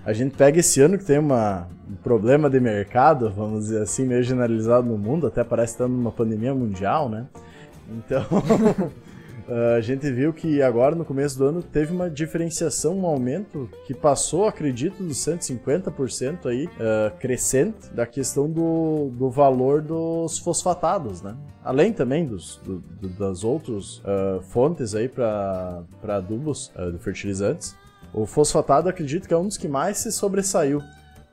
A 0.03 0.13
gente 0.13 0.35
pega 0.35 0.59
esse 0.59 0.81
ano 0.81 0.97
que 0.97 1.05
tem 1.05 1.19
uma, 1.19 1.67
um 1.87 1.95
problema 1.95 2.49
de 2.49 2.59
mercado, 2.59 3.29
vamos 3.29 3.65
dizer 3.65 3.83
assim, 3.83 4.03
meio 4.03 4.23
generalizado 4.23 4.87
no 4.87 4.97
mundo, 4.97 5.27
até 5.27 5.43
parece 5.43 5.73
estar 5.73 5.87
numa 5.87 6.11
pandemia 6.11 6.55
mundial, 6.55 7.07
né? 7.07 7.27
Então, 7.87 8.25
Uh, 9.47 9.75
a 9.77 9.81
gente 9.81 10.09
viu 10.11 10.31
que 10.31 10.61
agora, 10.61 10.95
no 10.95 11.03
começo 11.03 11.37
do 11.37 11.45
ano, 11.45 11.63
teve 11.63 11.91
uma 11.91 12.09
diferenciação, 12.09 12.97
um 12.99 13.05
aumento 13.05 13.69
que 13.85 13.93
passou, 13.93 14.47
acredito, 14.47 15.03
dos 15.03 15.17
150% 15.17 16.45
aí, 16.45 16.65
uh, 16.65 17.17
crescente, 17.19 17.89
da 17.93 18.05
questão 18.05 18.49
do, 18.49 19.09
do 19.13 19.29
valor 19.29 19.81
dos 19.81 20.37
fosfatados, 20.39 21.21
né? 21.21 21.35
Além 21.63 21.93
também 21.93 22.25
dos, 22.25 22.57
do, 22.63 22.79
do, 22.79 23.09
das 23.09 23.43
outras 23.43 23.97
uh, 23.99 24.41
fontes 24.49 24.95
aí 24.95 25.07
para 25.07 25.83
adubos 26.03 26.71
de 26.91 26.97
fertilizantes. 26.99 27.75
O 28.13 28.25
fosfatado, 28.25 28.89
acredito 28.89 29.27
que 29.27 29.33
é 29.33 29.37
um 29.37 29.47
dos 29.47 29.57
que 29.57 29.67
mais 29.67 29.97
se 29.97 30.11
sobressaiu. 30.11 30.81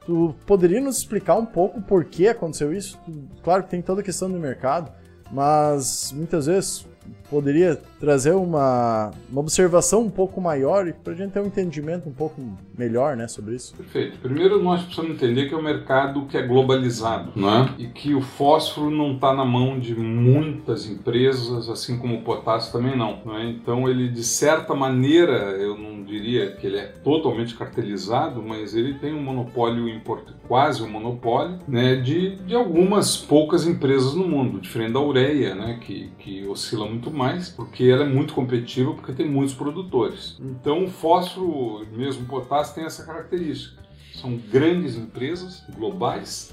Tu 0.06 0.34
poderia 0.46 0.80
nos 0.80 0.98
explicar 0.98 1.36
um 1.36 1.44
pouco 1.44 1.82
por 1.82 2.04
que 2.04 2.28
aconteceu 2.28 2.72
isso? 2.72 2.98
Claro 3.42 3.64
que 3.64 3.70
tem 3.70 3.82
toda 3.82 4.00
a 4.00 4.04
questão 4.04 4.30
do 4.30 4.38
mercado, 4.38 4.90
mas 5.30 6.12
muitas 6.16 6.46
vezes 6.46 6.87
poderia 7.30 7.80
trazer 8.00 8.32
uma, 8.32 9.10
uma 9.30 9.40
observação 9.40 10.02
um 10.02 10.10
pouco 10.10 10.40
maior 10.40 10.92
para 10.92 11.12
a 11.12 11.16
gente 11.16 11.32
ter 11.32 11.40
um 11.40 11.46
entendimento 11.46 12.08
um 12.08 12.12
pouco 12.12 12.40
melhor 12.76 13.16
né, 13.16 13.28
sobre 13.28 13.56
isso. 13.56 13.74
Perfeito. 13.76 14.18
Primeiro 14.18 14.62
nós 14.62 14.82
precisamos 14.82 15.16
entender 15.16 15.48
que 15.48 15.54
é 15.54 15.56
um 15.56 15.62
mercado 15.62 16.26
que 16.26 16.36
é 16.36 16.46
globalizado 16.46 17.32
né? 17.36 17.74
e 17.78 17.86
que 17.86 18.14
o 18.14 18.20
fósforo 18.20 18.90
não 18.90 19.14
está 19.14 19.34
na 19.34 19.44
mão 19.44 19.78
de 19.78 19.94
muitas 19.94 20.86
empresas, 20.86 21.68
assim 21.68 21.98
como 21.98 22.16
o 22.16 22.22
potássio 22.22 22.72
também 22.72 22.96
não. 22.96 23.20
Né? 23.24 23.56
Então 23.60 23.88
ele 23.88 24.08
de 24.08 24.24
certa 24.24 24.74
maneira, 24.74 25.32
eu 25.32 25.76
não 25.76 26.02
diria 26.02 26.52
que 26.52 26.66
ele 26.66 26.78
é 26.78 26.86
totalmente 26.86 27.54
cartelizado, 27.54 28.42
mas 28.42 28.74
ele 28.74 28.94
tem 28.94 29.12
um 29.12 29.22
monopólio 29.22 29.88
importante, 29.88 30.38
quase 30.48 30.82
um 30.82 30.88
monopólio, 30.88 31.58
né, 31.68 31.96
de, 31.96 32.36
de 32.36 32.54
algumas 32.54 33.16
poucas 33.16 33.66
empresas 33.66 34.14
no 34.14 34.26
mundo, 34.26 34.60
diferente 34.60 34.92
da 34.92 35.00
ureia, 35.00 35.54
né, 35.54 35.78
que, 35.80 36.10
que 36.18 36.46
oscila 36.46 36.86
muito 36.86 36.97
mais, 37.10 37.48
porque 37.48 37.84
ela 37.84 38.04
é 38.04 38.08
muito 38.08 38.34
competitiva, 38.34 38.92
porque 38.94 39.12
tem 39.12 39.28
muitos 39.28 39.54
produtores. 39.54 40.36
Então 40.40 40.84
o 40.84 40.88
fósforo, 40.88 41.86
mesmo 41.92 42.24
o 42.24 42.26
potássio, 42.26 42.74
tem 42.74 42.84
essa 42.84 43.04
característica. 43.04 43.82
São 44.14 44.36
grandes 44.36 44.96
empresas 44.96 45.62
globais 45.76 46.52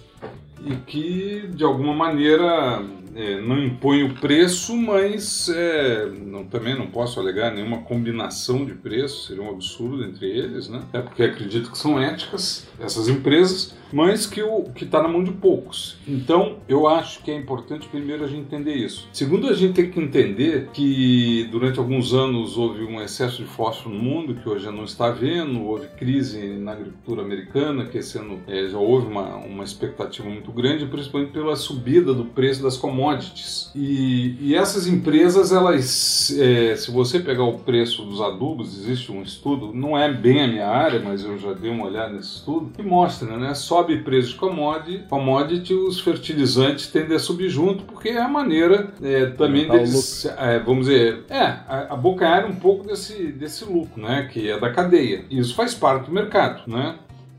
e 0.64 0.76
que 0.76 1.48
de 1.54 1.64
alguma 1.64 1.94
maneira 1.94 2.84
é, 3.16 3.40
não 3.40 3.58
impõe 3.58 4.04
o 4.04 4.14
preço, 4.16 4.76
mas 4.76 5.48
é, 5.50 6.06
não, 6.06 6.44
também 6.44 6.78
não 6.78 6.88
posso 6.88 7.18
alegar 7.20 7.54
nenhuma 7.54 7.80
combinação 7.80 8.66
de 8.66 8.74
preços, 8.74 9.28
seria 9.28 9.42
um 9.42 9.50
absurdo 9.50 10.04
entre 10.04 10.30
eles, 10.30 10.68
né? 10.68 10.82
É 10.92 11.00
porque 11.00 11.24
acredito 11.24 11.72
que 11.72 11.78
são 11.78 11.98
éticas 11.98 12.68
essas 12.78 13.08
empresas, 13.08 13.74
mas 13.94 14.26
que 14.26 14.44
o 14.44 14.64
que 14.64 14.84
está 14.84 15.02
na 15.02 15.08
mão 15.08 15.24
de 15.24 15.32
poucos. 15.32 15.98
Então, 16.06 16.58
eu 16.68 16.88
acho 16.88 17.24
que 17.24 17.32
é 17.32 17.36
importante 17.36 17.88
primeiro 17.88 18.26
a 18.26 18.28
gente 18.28 18.42
entender 18.42 18.74
isso. 18.74 19.08
Segundo, 19.14 19.48
a 19.48 19.54
gente 19.54 19.74
tem 19.74 19.90
que 19.90 20.00
entender 20.00 20.70
que 20.74 21.48
durante 21.50 21.80
alguns 21.80 22.14
anos 22.14 22.58
houve 22.58 22.84
um 22.84 23.02
excesso 23.02 23.42
de 23.42 23.48
fósforo 23.48 23.96
no 23.96 24.02
mundo, 24.02 24.36
que 24.36 24.50
hoje 24.50 24.70
não 24.70 24.84
está 24.84 25.08
havendo, 25.08 25.64
houve 25.64 25.88
crise 25.98 26.46
na 26.58 26.74
agricultura 26.74 27.22
americana, 27.22 27.86
que 27.86 27.98
esse 27.98 28.18
ano 28.18 28.42
é, 28.48 28.68
já 28.68 28.78
houve 28.78 29.08
uma, 29.08 29.38
uma 29.38 29.64
expectativa 29.64 30.28
muito 30.28 30.45
grande, 30.52 30.86
principalmente 30.86 31.32
pela 31.32 31.56
subida 31.56 32.14
do 32.14 32.26
preço 32.26 32.62
das 32.62 32.78
commodities. 32.78 33.72
E, 33.76 34.36
e 34.40 34.56
essas 34.56 34.88
empresas, 34.88 35.52
elas, 35.52 36.36
é, 36.38 36.76
se 36.76 36.92
você 36.92 37.20
pegar 37.20 37.44
o 37.44 37.60
preço 37.60 38.04
dos 38.04 38.22
adubos, 38.22 38.78
existe 38.78 39.12
um 39.12 39.22
estudo, 39.22 39.72
não 39.74 39.98
é 39.98 40.12
bem 40.12 40.44
a 40.44 40.48
minha 40.48 40.68
área, 40.68 41.00
mas 41.00 41.24
eu 41.24 41.38
já 41.38 41.54
dei 41.54 41.72
uma 41.72 41.86
olhada 41.86 42.14
nesse 42.14 42.36
estudo, 42.36 42.72
que 42.76 42.82
mostra, 42.82 43.38
né? 43.38 43.54
Sobe 43.54 44.00
preço 44.00 44.30
de 44.30 44.36
commodity, 44.36 45.06
commodity, 45.10 45.74
os 45.74 46.00
fertilizantes 46.00 46.88
tendem 46.88 47.16
a 47.16 47.20
subir 47.20 47.50
junto, 47.50 47.84
porque 47.84 48.10
é 48.10 48.22
a 48.22 48.28
maneira 48.28 48.94
é, 49.02 49.28
também 49.28 49.68
deles, 49.68 50.26
é, 50.38 50.60
vamos 50.60 50.88
dizer, 50.88 51.24
é, 51.30 51.60
abocanhar 51.90 52.46
um 52.46 52.56
pouco 52.56 52.86
desse, 52.86 53.32
desse 53.32 53.66
lucro, 53.66 54.02
né? 54.02 54.30
Que 54.32 54.50
é 54.50 54.60
da 54.60 54.72
cadeia. 54.72 55.26
Isso 55.30 55.56
faz 55.56 55.74
parte 55.74 56.06
do 56.06 56.12
mercado, 56.12 56.62
né? 56.68 56.96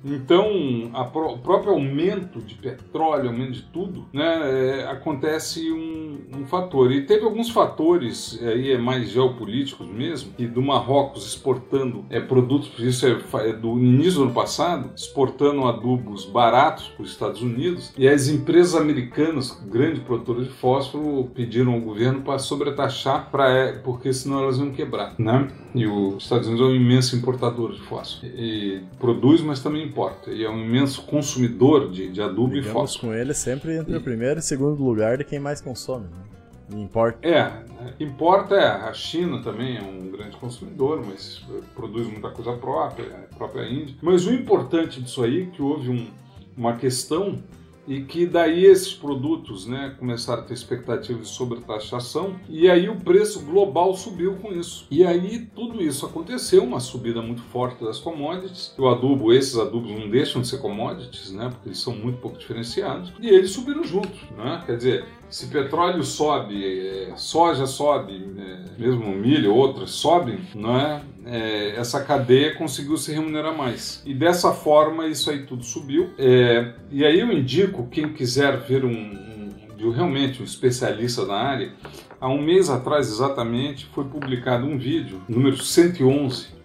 Então, 0.07 0.91
pro, 1.13 1.33
o 1.33 1.39
próprio 1.39 1.73
aumento 1.73 2.41
de 2.41 2.55
petróleo, 2.55 3.29
aumento 3.29 3.53
de 3.53 3.63
tudo, 3.63 4.07
né, 4.13 4.81
é, 4.81 4.87
acontece 4.89 5.71
um, 5.73 6.19
um, 6.37 6.47
fator. 6.47 6.93
E 6.93 7.03
teve 7.03 7.25
alguns 7.25 7.51
fatores, 7.51 8.39
aí 8.41 8.71
é 8.71 8.79
mais 8.79 9.11
geopolíticos 9.11 9.87
mesmo, 9.89 10.33
e 10.39 10.47
do 10.47 10.63
Marrocos 10.63 11.27
exportando 11.27 12.05
é, 12.09 12.21
produtos, 12.21 12.73
isso 12.79 13.07
é, 13.07 13.19
é, 13.49 13.53
do 13.53 13.79
início 13.79 14.15
do 14.15 14.23
ano 14.25 14.33
passado, 14.33 14.91
exportando 14.95 15.65
adubos 15.65 16.25
baratos 16.25 16.89
para 16.89 17.03
os 17.03 17.11
Estados 17.11 17.43
Unidos, 17.43 17.93
e 17.99 18.07
as 18.07 18.29
empresas 18.29 18.81
americanas, 18.81 19.51
grandes 19.69 20.03
produtoras 20.03 20.45
de 20.45 20.53
fósforo, 20.53 21.31
pediram 21.35 21.73
ao 21.73 21.81
governo 21.81 22.23
para 22.23 22.39
sobretaxar, 22.39 23.29
pra, 23.31 23.51
é, 23.51 23.73
porque 23.73 24.13
senão 24.13 24.43
elas 24.43 24.59
iam 24.59 24.71
quebrar. 24.71 25.15
Né? 25.19 25.49
E 25.75 25.87
os 25.87 26.23
Estados 26.23 26.47
Unidos 26.47 26.67
é 26.67 26.71
um 26.71 26.75
imenso 26.75 27.17
importador 27.17 27.73
de 27.73 27.81
fósforo. 27.81 28.33
E, 28.35 28.47
e 28.47 28.83
produz, 28.99 29.41
mas 29.41 29.61
também 29.61 29.91
importa. 29.97 30.31
E 30.31 30.45
é 30.45 30.51
um 30.51 30.63
imenso 30.63 31.03
consumidor 31.03 31.91
de, 31.91 32.11
de 32.11 32.21
adubo 32.21 32.49
Digamos 32.49 32.69
e 32.69 32.73
fósforo. 32.73 33.09
com 33.09 33.15
ele 33.15 33.33
sempre 33.33 33.77
entre 33.77 33.95
e... 33.95 33.97
o 33.97 34.01
primeiro 34.03 34.39
e 34.39 34.43
segundo 34.43 34.83
lugar 34.83 35.17
de 35.17 35.25
quem 35.25 35.39
mais 35.39 35.61
consome. 35.61 36.05
Né? 36.05 36.83
Importa. 36.83 37.27
É, 37.27 37.63
importa 37.99 38.55
é. 38.57 38.67
A 38.67 38.93
China 38.93 39.41
também 39.43 39.79
é 39.79 39.83
um 39.83 40.11
grande 40.11 40.37
consumidor, 40.37 41.03
mas 41.07 41.43
produz 41.75 42.07
muita 42.09 42.29
coisa 42.31 42.53
própria, 42.53 43.07
a 43.07 43.35
própria 43.37 43.67
Índia. 43.69 43.95
Mas 44.03 44.27
o 44.27 44.33
importante 44.33 45.01
disso 45.01 45.23
aí 45.23 45.45
é 45.45 45.47
que 45.47 45.63
houve 45.63 45.89
um, 45.91 46.09
uma 46.57 46.77
questão 46.77 47.39
e 47.87 48.03
que 48.03 48.27
daí 48.27 48.65
esses 48.65 48.93
produtos 48.93 49.67
né, 49.67 49.95
começaram 49.99 50.43
a 50.43 50.45
ter 50.45 50.55
expectativas 50.55 51.29
de 51.29 51.35
sobretaxação 51.35 52.37
e 52.49 52.69
aí 52.69 52.89
o 52.89 52.97
preço 52.97 53.45
global 53.45 53.95
subiu 53.95 54.35
com 54.37 54.53
isso. 54.53 54.87
E 54.91 55.05
aí 55.05 55.47
tudo 55.55 55.83
isso 55.83 56.07
aconteceu, 56.07 56.65
uma 56.65 56.81
subida 56.81 57.23
muito 57.23 57.43
forte 57.43 57.85
das 57.85 57.99
commodities. 57.99 58.75
O 58.79 58.89
adubo, 58.89 59.33
esses 59.33 59.57
adubos 59.57 59.91
não 59.91 60.09
deixam 60.09 60.43
de 60.43 60.49
ser 60.49 60.59
commodities, 60.59 61.31
né, 61.31 61.49
porque 61.49 61.69
eles 61.69 61.79
são 61.79 61.95
muito 61.95 62.19
pouco 62.19 62.39
diferenciados, 62.39 63.13
e 63.21 63.29
eles 63.29 63.51
subiram 63.51 63.85
juntos. 63.85 64.21
Né? 64.37 64.63
Quer 64.67 64.77
dizer, 64.77 65.05
se 65.29 65.47
petróleo 65.47 66.03
sobe, 66.03 66.65
é, 66.65 67.13
soja 67.17 67.67
sobe, 67.67 68.25
é, 68.39 68.81
mesmo 68.81 69.11
milho, 69.11 69.55
outras 69.55 69.91
sobem, 69.91 70.39
não 70.55 70.79
é? 70.79 71.03
é? 71.25 71.75
essa 71.77 72.03
cadeia 72.03 72.55
conseguiu 72.55 72.97
se 72.97 73.13
remunerar 73.13 73.57
mais. 73.57 74.03
E 74.07 74.15
dessa 74.15 74.53
forma 74.53 75.07
isso 75.07 75.31
aí 75.31 75.45
tudo 75.45 75.65
subiu. 75.65 76.11
É, 76.19 76.73
e 76.91 77.05
aí 77.05 77.21
eu 77.21 77.31
indico, 77.33 77.89
quem 77.89 78.13
quiser 78.13 78.59
ver 78.59 78.85
um, 78.85 78.91
um, 78.91 79.91
realmente 79.91 80.41
um 80.41 80.45
especialista 80.45 81.25
na 81.25 81.37
área, 81.37 81.73
há 82.21 82.29
um 82.29 82.41
mês 82.41 82.71
atrás 82.71 83.09
exatamente 83.09 83.87
foi 83.87 84.05
publicado 84.05 84.67
um 84.67 84.79
vídeo, 84.79 85.21
número 85.29 85.63
111, 85.63 86.56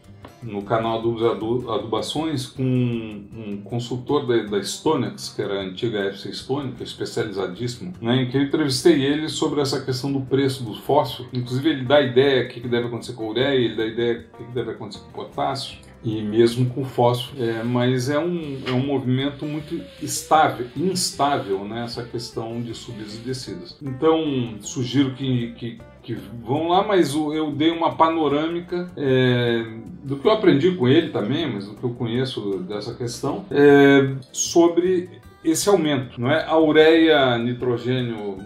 no 0.43 0.63
canal 0.63 1.01
dos 1.01 1.21
Adubações 1.23 2.47
com 2.47 2.63
um 2.63 3.61
consultor 3.63 4.25
da, 4.25 4.43
da 4.43 4.63
Stonex, 4.63 5.29
que 5.35 5.41
era 5.41 5.59
a 5.59 5.63
antiga 5.63 5.99
FC 6.05 6.31
que 6.75 6.81
é 6.81 6.83
especializadíssimo, 6.83 7.93
né, 8.01 8.23
em 8.23 8.29
que 8.29 8.37
eu 8.37 8.41
entrevistei 8.41 9.03
ele 9.03 9.29
sobre 9.29 9.61
essa 9.61 9.81
questão 9.81 10.11
do 10.11 10.21
preço 10.21 10.63
do 10.63 10.73
fósforo. 10.73 11.29
Inclusive 11.33 11.69
ele 11.69 11.85
dá 11.85 12.01
ideia 12.01 12.45
o 12.45 12.49
que 12.49 12.59
deve 12.61 12.87
acontecer 12.87 13.13
com 13.13 13.25
a 13.25 13.29
ureia, 13.29 13.55
ele 13.55 13.75
dá 13.75 13.85
ideia 13.85 14.25
o 14.33 14.37
que 14.37 14.51
deve 14.51 14.71
acontecer 14.71 14.99
com 14.99 15.09
o 15.09 15.25
potássio. 15.25 15.77
e 16.03 16.21
mesmo 16.21 16.67
com 16.71 16.83
fósforo. 16.83 17.41
É, 17.41 17.63
mas 17.63 18.09
é 18.09 18.17
um, 18.17 18.61
é 18.65 18.71
um 18.71 18.85
movimento 18.85 19.45
muito 19.45 19.79
estável, 20.01 20.67
instável, 20.75 21.63
né, 21.63 21.83
essa 21.83 22.03
questão 22.03 22.61
de 22.61 22.73
subidas 22.73 23.15
e 23.15 23.19
descidas. 23.19 23.77
Então, 23.81 24.55
sugiro 24.61 25.13
que, 25.13 25.51
que, 25.53 25.79
que 26.01 26.13
vão 26.13 26.67
lá, 26.67 26.83
mas 26.83 27.13
eu 27.13 27.51
dei 27.51 27.71
uma 27.71 27.95
panorâmica 27.95 28.91
é, 28.97 29.65
do 30.03 30.17
que 30.17 30.27
eu 30.27 30.31
aprendi 30.31 30.71
com 30.71 30.87
ele 30.87 31.09
também, 31.09 31.51
mas 31.51 31.67
do 31.67 31.75
que 31.75 31.83
eu 31.83 31.91
conheço 31.91 32.59
dessa 32.59 32.93
questão, 32.93 33.45
é, 33.51 34.15
sobre 34.31 35.09
esse 35.43 35.69
aumento. 35.69 36.19
Não 36.19 36.29
é? 36.31 36.45
A 36.45 36.57
ureia, 36.57 37.37
nitrogênio 37.37 38.37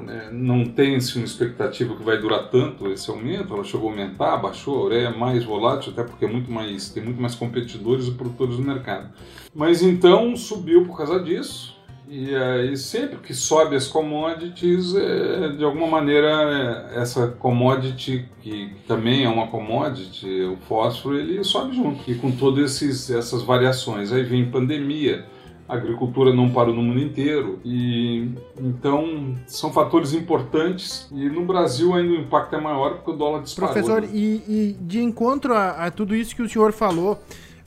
né, 0.00 0.28
não 0.32 0.64
tem-se 0.64 1.16
uma 1.16 1.24
expectativa 1.24 1.94
que 1.96 2.02
vai 2.02 2.18
durar 2.18 2.50
tanto 2.50 2.88
esse 2.88 3.08
aumento, 3.10 3.54
ela 3.54 3.64
chegou 3.64 3.88
a 3.88 3.92
aumentar, 3.92 4.36
baixou, 4.36 4.78
a 4.78 4.84
ureia 4.84 5.08
é 5.08 5.16
mais 5.16 5.44
volátil, 5.44 5.92
até 5.92 6.02
porque 6.02 6.24
é 6.24 6.28
muito 6.28 6.50
mais, 6.50 6.90
tem 6.90 7.02
muito 7.02 7.20
mais 7.20 7.34
competidores 7.34 8.06
e 8.06 8.12
produtores 8.12 8.58
no 8.58 8.64
mercado. 8.64 9.10
Mas 9.54 9.82
então 9.82 10.36
subiu 10.36 10.84
por 10.84 10.96
causa 10.96 11.20
disso, 11.20 11.73
e 12.08 12.34
aí 12.34 12.76
sempre 12.76 13.18
que 13.18 13.32
sobe 13.32 13.76
as 13.76 13.86
commodities, 13.86 14.94
é, 14.94 15.48
de 15.48 15.64
alguma 15.64 15.86
maneira 15.86 16.28
é, 16.28 17.00
essa 17.00 17.28
commodity, 17.28 18.28
que 18.42 18.72
também 18.86 19.24
é 19.24 19.28
uma 19.28 19.46
commodity, 19.46 20.42
o 20.42 20.56
fósforo, 20.68 21.18
ele 21.18 21.42
sobe 21.42 21.74
junto, 21.74 22.10
e 22.10 22.14
com 22.14 22.30
todas 22.30 22.82
essas 23.10 23.42
variações. 23.42 24.12
Aí 24.12 24.22
vem 24.22 24.50
pandemia, 24.50 25.24
a 25.68 25.74
agricultura 25.74 26.34
não 26.34 26.50
parou 26.50 26.74
no 26.74 26.82
mundo 26.82 27.00
inteiro 27.00 27.58
e 27.64 28.28
então 28.60 29.34
são 29.46 29.72
fatores 29.72 30.12
importantes 30.12 31.08
e 31.10 31.28
no 31.30 31.46
Brasil 31.46 31.94
ainda 31.94 32.12
o 32.12 32.16
impacto 32.16 32.54
é 32.54 32.60
maior 32.60 32.96
porque 32.96 33.12
o 33.12 33.16
dólar 33.16 33.42
disparou. 33.42 33.72
Professor, 33.72 34.02
né? 34.02 34.10
e, 34.12 34.42
e, 34.46 34.76
de 34.78 35.02
encontro 35.02 35.54
a, 35.54 35.86
a, 35.86 35.90
tudo 35.90 36.14
isso 36.14 36.36
que 36.36 36.42
o 36.42 36.48
senhor 36.48 36.72
falou, 36.72 37.18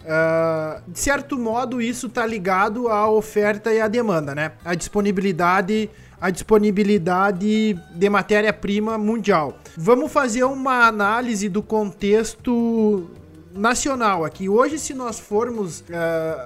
uh, 0.08 0.82
de 0.90 1.00
certo 1.00 1.38
modo 1.38 1.82
isso 1.82 2.08
está 2.08 2.26
ligado 2.26 2.88
à 2.88 3.10
oferta 3.10 3.74
e 3.74 3.80
à 3.82 3.88
demanda, 3.88 4.34
né? 4.34 4.54
A 4.64 4.74
disponibilidade 4.74 5.90
a 6.20 6.32
disponibilidade 6.32 7.76
de 7.94 8.10
matéria-prima 8.10 8.98
mundial. 8.98 9.60
Vamos 9.78 10.12
fazer 10.12 10.44
uma 10.46 10.88
análise 10.88 11.48
do 11.48 11.62
contexto 11.62 13.08
nacional 13.54 14.26
aqui. 14.26 14.50
Hoje, 14.50 14.80
se 14.80 14.96
nós 14.96 15.20
formos 15.20 15.82
uh, 15.82 15.84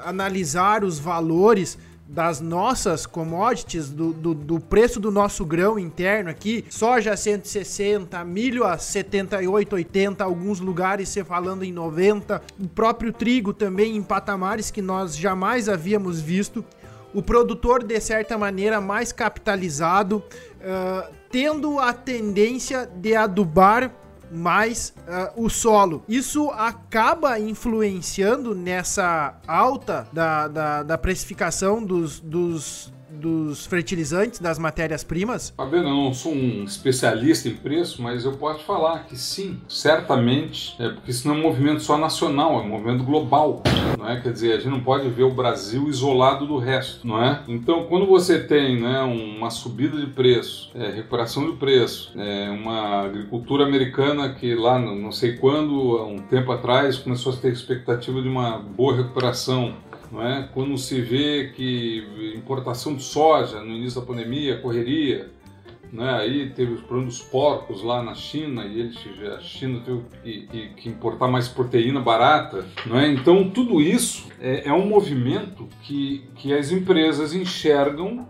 analisar 0.06 0.84
os 0.84 1.00
valores 1.00 1.78
das 2.12 2.42
nossas 2.42 3.06
commodities, 3.06 3.90
do, 3.90 4.12
do, 4.12 4.34
do, 4.34 4.60
preço 4.60 5.00
do 5.00 5.10
nosso 5.10 5.46
grão 5.46 5.80
interno 5.80 6.30
aqui, 6.30 6.66
soja 6.70 7.16
160, 7.16 8.22
milho 8.26 8.66
a 8.66 8.78
78, 8.78 9.76
80, 9.76 10.22
alguns 10.22 10.60
lugares 10.60 11.08
você 11.08 11.24
falando 11.24 11.64
em 11.64 11.72
90, 11.72 12.42
o 12.60 12.68
próprio 12.68 13.14
trigo 13.14 13.54
também 13.54 13.96
em 13.96 14.04
patamares 14.04 14.70
que 14.70 14.82
nós 14.82 15.16
jamais 15.16 15.70
havíamos 15.70 16.20
visto. 16.20 16.66
O 17.14 17.22
produtor, 17.22 17.82
de 17.82 18.00
certa 18.02 18.38
maneira, 18.38 18.82
mais 18.82 19.14
capitalizado, 19.14 20.18
uh, 20.18 21.14
tendo 21.30 21.80
a 21.80 21.94
tendência 21.94 22.90
de 22.94 23.16
adubar 23.16 23.90
mais 24.32 24.94
uh, 25.00 25.44
o 25.44 25.50
solo. 25.50 26.04
Isso 26.08 26.50
acaba 26.52 27.40
influenciando 27.40 28.56
nessa 28.56 29.36
alta 29.48 30.08
da, 30.14 30.48
da, 30.48 30.84
da 30.84 30.98
precificação 30.98 31.84
dos, 31.84 32.20
dos 32.20 32.94
dos 33.12 33.66
fertilizantes, 33.66 34.40
das 34.40 34.58
matérias-primas? 34.58 35.54
Fabiano, 35.56 35.90
eu 35.90 35.96
não 35.96 36.14
sou 36.14 36.34
um 36.34 36.64
especialista 36.64 37.50
em 37.50 37.56
preço, 37.56 38.02
mas 38.02 38.26
eu 38.26 38.34
posso 38.34 38.64
falar 38.64 39.06
que 39.06 39.18
sim, 39.18 39.60
certamente, 39.68 40.76
é 40.80 40.90
porque 40.90 41.12
isso 41.12 41.28
não 41.28 41.36
é 41.36 41.38
um 41.38 41.42
movimento 41.42 41.82
só 41.82 41.98
nacional, 41.98 42.60
é 42.60 42.64
um 42.64 42.70
movimento 42.70 43.04
global, 43.04 43.62
não 43.98 44.08
é? 44.10 44.20
Quer 44.20 44.32
dizer, 44.32 44.54
a 44.54 44.58
gente 44.58 44.70
não 44.70 44.82
pode 44.82 45.10
ver 45.10 45.24
o 45.24 45.32
Brasil 45.32 45.88
isolado 45.90 46.46
do 46.46 46.58
resto, 46.58 47.06
não 47.06 47.22
é? 47.22 47.44
Então, 47.48 47.86
quando 47.86 48.06
você 48.06 48.40
tem 48.40 48.80
né, 48.80 49.02
uma 49.02 49.50
subida 49.50 50.00
de 50.00 50.08
preço, 50.08 50.72
é, 50.74 50.90
recuperação 50.92 51.50
de 51.50 51.58
preço, 51.58 52.12
é, 52.18 52.50
uma 52.50 53.02
agricultura 53.02 53.66
americana 53.66 54.34
que 54.34 54.56
lá, 54.56 54.80
não 54.80 55.12
sei 55.12 55.38
quando, 55.38 55.98
há 55.98 56.06
um 56.06 56.20
tempo 56.20 56.52
atrás, 56.52 56.98
começou 56.98 57.34
a 57.34 57.36
ter 57.36 57.52
expectativa 57.52 58.22
de 58.22 58.28
uma 58.28 58.58
boa 58.58 58.96
recuperação, 58.96 59.76
é? 60.20 60.50
Quando 60.54 60.78
se 60.78 61.00
vê 61.00 61.52
que 61.56 62.34
importação 62.36 62.96
de 62.96 63.04
soja 63.04 63.62
no 63.62 63.72
início 63.72 64.02
da 64.02 64.08
pandemia, 64.08 64.60
correria, 64.60 65.30
né? 65.92 66.16
Aí 66.16 66.50
teve 66.50 66.74
os 66.74 66.82
problemas 66.82 67.18
dos 67.18 67.24
porcos 67.28 67.84
lá 67.84 68.02
na 68.02 68.16
China 68.16 68.66
e 68.66 68.80
eles, 68.80 68.98
a 69.38 69.40
China 69.42 69.82
teve 69.82 70.48
que, 70.48 70.70
que, 70.76 70.90
importar 70.90 71.28
mais 71.28 71.48
proteína 71.48 72.00
barata, 72.00 72.66
é? 72.94 73.08
Então 73.08 73.50
tudo 73.50 73.82
isso 73.82 74.28
é, 74.40 74.68
é 74.68 74.74
um 74.74 74.86
movimento 74.86 75.68
que, 75.84 76.30
que 76.36 76.54
as 76.54 76.72
empresas 76.72 77.34
enxergam, 77.34 78.28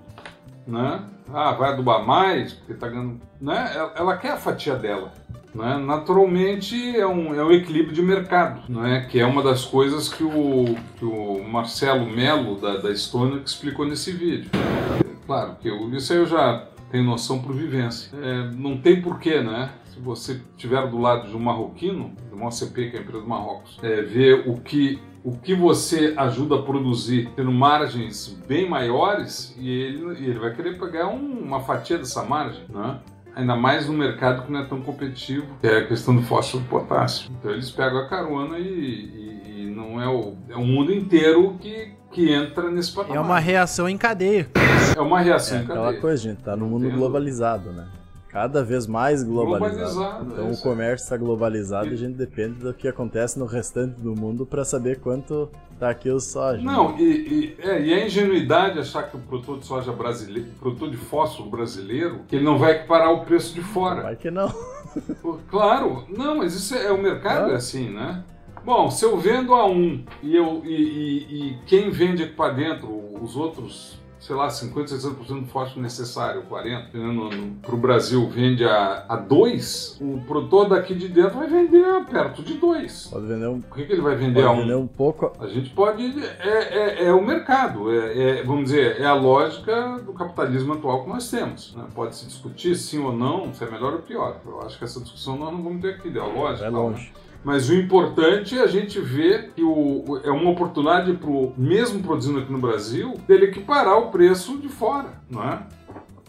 né? 0.66 1.04
Ah, 1.34 1.54
vai 1.54 1.72
adubar 1.72 2.06
mais 2.06 2.54
porque 2.54 2.74
está 2.74 2.88
ganhando, 2.88 3.22
né? 3.40 3.72
Ela, 3.74 3.94
ela 3.96 4.18
quer 4.18 4.32
a 4.32 4.38
fatia 4.38 4.76
dela. 4.76 5.14
Né? 5.54 5.78
Naturalmente 5.78 6.98
é 6.98 7.06
um, 7.06 7.36
é 7.36 7.44
um 7.44 7.52
equilíbrio 7.52 7.94
de 7.94 8.02
mercado, 8.02 8.62
né? 8.70 9.08
que 9.10 9.20
é 9.20 9.26
uma 9.26 9.44
das 9.44 9.66
coisas 9.66 10.08
que 10.08 10.24
o, 10.24 10.76
que 10.98 11.06
o 11.06 11.44
Marcelo 11.44 12.06
Melo 12.06 12.56
da, 12.56 12.78
da 12.78 12.92
explicou 12.92 13.86
nesse 13.86 14.12
vídeo. 14.12 14.50
Claro 15.26 15.56
que 15.62 15.68
eu, 15.68 15.90
isso 15.94 16.14
aí 16.14 16.20
eu 16.20 16.26
já 16.26 16.68
tenho 16.90 17.04
noção 17.04 17.40
por 17.40 17.56
vivência. 17.56 18.12
É, 18.22 18.50
não 18.56 18.78
tem 18.78 19.02
porquê, 19.02 19.42
né? 19.42 19.72
Se 19.86 20.00
você 20.00 20.42
estiver 20.52 20.88
do 20.88 21.00
lado 21.00 21.30
de 21.30 21.36
um 21.36 21.40
marroquino, 21.40 22.14
de 22.30 22.36
uma 22.36 22.48
OCP, 22.48 22.90
que 22.90 22.96
é 22.98 23.00
a 23.00 23.02
empresa 23.02 23.22
do 23.22 23.28
Marrocos, 23.28 23.78
é, 23.82 24.02
ver 24.02 24.48
o 24.48 24.60
que 24.60 25.00
o 25.24 25.38
que 25.38 25.54
você 25.54 26.16
ajuda 26.18 26.56
a 26.56 26.62
produzir 26.64 27.30
tendo 27.36 27.52
margens 27.52 28.28
bem 28.48 28.68
maiores 28.68 29.56
e 29.60 29.70
ele, 29.70 30.26
ele 30.26 30.40
vai 30.40 30.54
querer 30.54 30.80
pegar 30.80 31.10
um, 31.10 31.40
uma 31.40 31.60
fatia 31.60 31.98
dessa 31.98 32.24
margem, 32.24 32.64
né? 32.70 33.00
Ainda 33.36 33.56
mais 33.56 33.88
no 33.88 33.94
mercado 33.94 34.46
que 34.46 34.52
não 34.52 34.60
é 34.60 34.66
tão 34.66 34.82
competitivo, 34.82 35.48
que 35.62 35.68
é 35.68 35.80
a 35.80 35.88
questão 35.88 36.16
do 36.16 36.22
fósforo 36.24 36.64
e 36.64 36.68
potássio. 36.68 37.32
Então 37.40 37.52
eles 37.52 37.72
pegam 37.72 38.00
a 38.00 38.08
carona 38.08 38.60
e, 38.60 38.64
e, 38.64 39.64
e 39.64 39.74
não 39.74 40.02
é 40.02 40.08
o, 40.08 40.36
é 40.50 40.56
o 40.56 40.66
mundo 40.66 40.94
inteiro 40.94 41.58
que, 41.60 41.94
que 42.12 42.32
entra 42.32 42.70
nesse 42.70 42.94
patamar. 42.94 43.18
É 43.18 43.20
uma 43.20 43.40
reação 43.40 43.88
em 43.88 43.98
cadeia. 43.98 44.50
É 44.96 45.02
uma 45.02 45.22
reação 45.22 45.60
é 45.60 45.62
em 45.62 45.66
cadeia. 45.66 45.88
aquela 45.88 46.02
coisa, 46.02 46.22
gente, 46.22 46.44
tá 46.44 46.56
no 46.56 46.68
mundo 46.68 46.90
globalizado, 46.92 47.72
né? 47.72 47.88
Cada 48.32 48.64
vez 48.64 48.88
mais 48.88 49.24
globalizado. 49.24 49.92
globalizado 49.92 50.32
então 50.32 50.48
é 50.48 50.52
o 50.52 50.58
comércio 50.58 51.04
está 51.04 51.18
globalizado 51.18 51.90
e 51.90 51.94
a 51.94 51.98
gente 51.98 52.16
depende 52.16 52.60
do 52.60 52.74
que 52.74 52.88
acontece 52.88 53.38
no 53.38 53.46
restante 53.46 54.00
do 54.00 54.16
mundo 54.16 54.46
para 54.46 54.64
saber 54.64 55.00
quanto 55.00 55.50
tá 55.78 55.90
aqui 55.90 56.10
o 56.10 56.20
soja. 56.20 56.62
Não, 56.62 56.98
e, 56.98 57.04
e, 57.04 57.58
é, 57.60 57.82
e 57.82 57.94
a 57.94 58.06
ingenuidade 58.06 58.80
achar 58.80 59.04
que 59.04 59.18
o 59.18 59.20
produtor 59.20 59.60
de 59.60 59.66
soja 59.66 59.92
brasileiro, 59.92 60.50
o 60.50 60.60
produtor 60.60 60.90
de 60.90 60.98
fósforo 60.98 61.50
brasileiro, 61.50 62.22
que 62.28 62.38
ele 62.38 62.46
não 62.46 62.58
vai 62.58 62.74
equiparar 62.74 63.12
o 63.12 63.26
preço 63.26 63.54
de 63.54 63.62
fora. 63.62 64.04
Vai 64.04 64.16
que 64.16 64.32
não. 64.32 64.54
claro, 65.50 66.06
não, 66.10 66.38
mas 66.38 66.54
isso 66.54 66.74
é, 66.74 66.90
o 66.92 67.02
mercado 67.02 67.52
é 67.52 67.56
assim, 67.56 67.90
né? 67.90 68.24
Bom, 68.64 68.92
se 68.92 69.04
eu 69.04 69.18
vendo 69.18 69.54
a 69.56 69.66
um 69.66 70.06
e, 70.22 70.36
eu, 70.36 70.62
e, 70.64 70.76
e, 70.76 71.50
e 71.50 71.58
quem 71.66 71.90
vende 71.90 72.24
aqui 72.24 72.34
para 72.34 72.54
dentro, 72.54 72.88
os 73.20 73.36
outros 73.36 74.01
sei 74.22 74.36
lá, 74.36 74.48
50%, 74.48 74.86
60% 74.86 75.42
do 75.42 75.48
fósforo 75.48 75.82
necessário, 75.82 76.44
40%, 76.44 77.54
para 77.60 77.74
o 77.76 77.78
Brasil 77.78 78.30
vende 78.30 78.64
a, 78.64 79.04
a 79.10 79.16
2, 79.16 79.98
o 80.00 80.22
produtor 80.28 80.70
daqui 80.70 80.94
de 80.94 81.08
dentro 81.08 81.40
vai 81.40 81.48
vender 81.48 81.84
a 81.84 82.02
perto 82.02 82.44
de 82.44 82.54
2. 82.54 83.08
Pode 83.12 83.26
vender 83.26 83.48
um 83.48 83.60
Por 83.60 83.78
que, 83.78 83.86
que 83.86 83.94
ele 83.94 84.02
vai 84.02 84.16
vender 84.16 84.44
a 84.46 84.52
1? 84.52 84.54
Um? 84.54 84.62
vender 84.62 84.76
um 84.76 84.88
pouco. 84.88 85.34
A 85.40 85.48
gente 85.48 85.72
pode. 85.72 86.04
É, 86.40 86.50
é, 86.50 87.06
é 87.06 87.14
o 87.14 87.26
mercado, 87.26 87.92
é, 87.92 88.40
é, 88.40 88.44
vamos 88.44 88.66
dizer, 88.66 89.02
é 89.02 89.06
a 89.06 89.16
lógica 89.16 89.98
do 90.06 90.14
capitalismo 90.14 90.74
atual 90.74 91.04
que 91.04 91.10
nós 91.10 91.30
temos. 91.30 91.76
Né? 91.76 91.84
Pode 91.96 92.16
se 92.16 92.28
discutir 92.28 92.76
sim 92.76 93.00
ou 93.00 93.12
não, 93.12 93.52
se 93.52 93.64
é 93.64 93.72
melhor 93.72 93.94
ou 93.94 94.00
pior. 94.00 94.40
Eu 94.46 94.62
acho 94.62 94.78
que 94.78 94.84
essa 94.84 95.00
discussão 95.00 95.36
nós 95.36 95.52
não 95.52 95.64
vamos 95.64 95.82
ter 95.82 95.96
aqui, 95.96 96.10
ideológica. 96.10 96.68
É 96.68 96.70
longe. 96.70 97.12
Né? 97.16 97.31
Mas 97.44 97.70
o 97.70 97.74
importante 97.74 98.58
é 98.58 98.62
a 98.62 98.68
gente 98.68 99.00
ver 99.00 99.52
que 99.56 99.64
o, 99.64 100.22
é 100.24 100.30
uma 100.30 100.52
oportunidade 100.52 101.14
para 101.14 101.30
o 101.30 101.54
mesmo 101.58 102.02
produzindo 102.04 102.40
aqui 102.40 102.52
no 102.52 102.60
Brasil, 102.60 103.16
dele 103.28 103.46
equiparar 103.46 103.98
o 103.98 104.12
preço 104.12 104.58
de 104.58 104.70
fora, 104.70 105.10
não 105.30 105.44
é? 105.44 105.64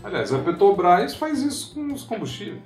Aliás, 0.03 0.33
a 0.33 0.39
Petrobras 0.39 1.15
faz 1.15 1.43
isso 1.43 1.75
com 1.75 1.93
os 1.93 2.03
combustíveis. 2.03 2.63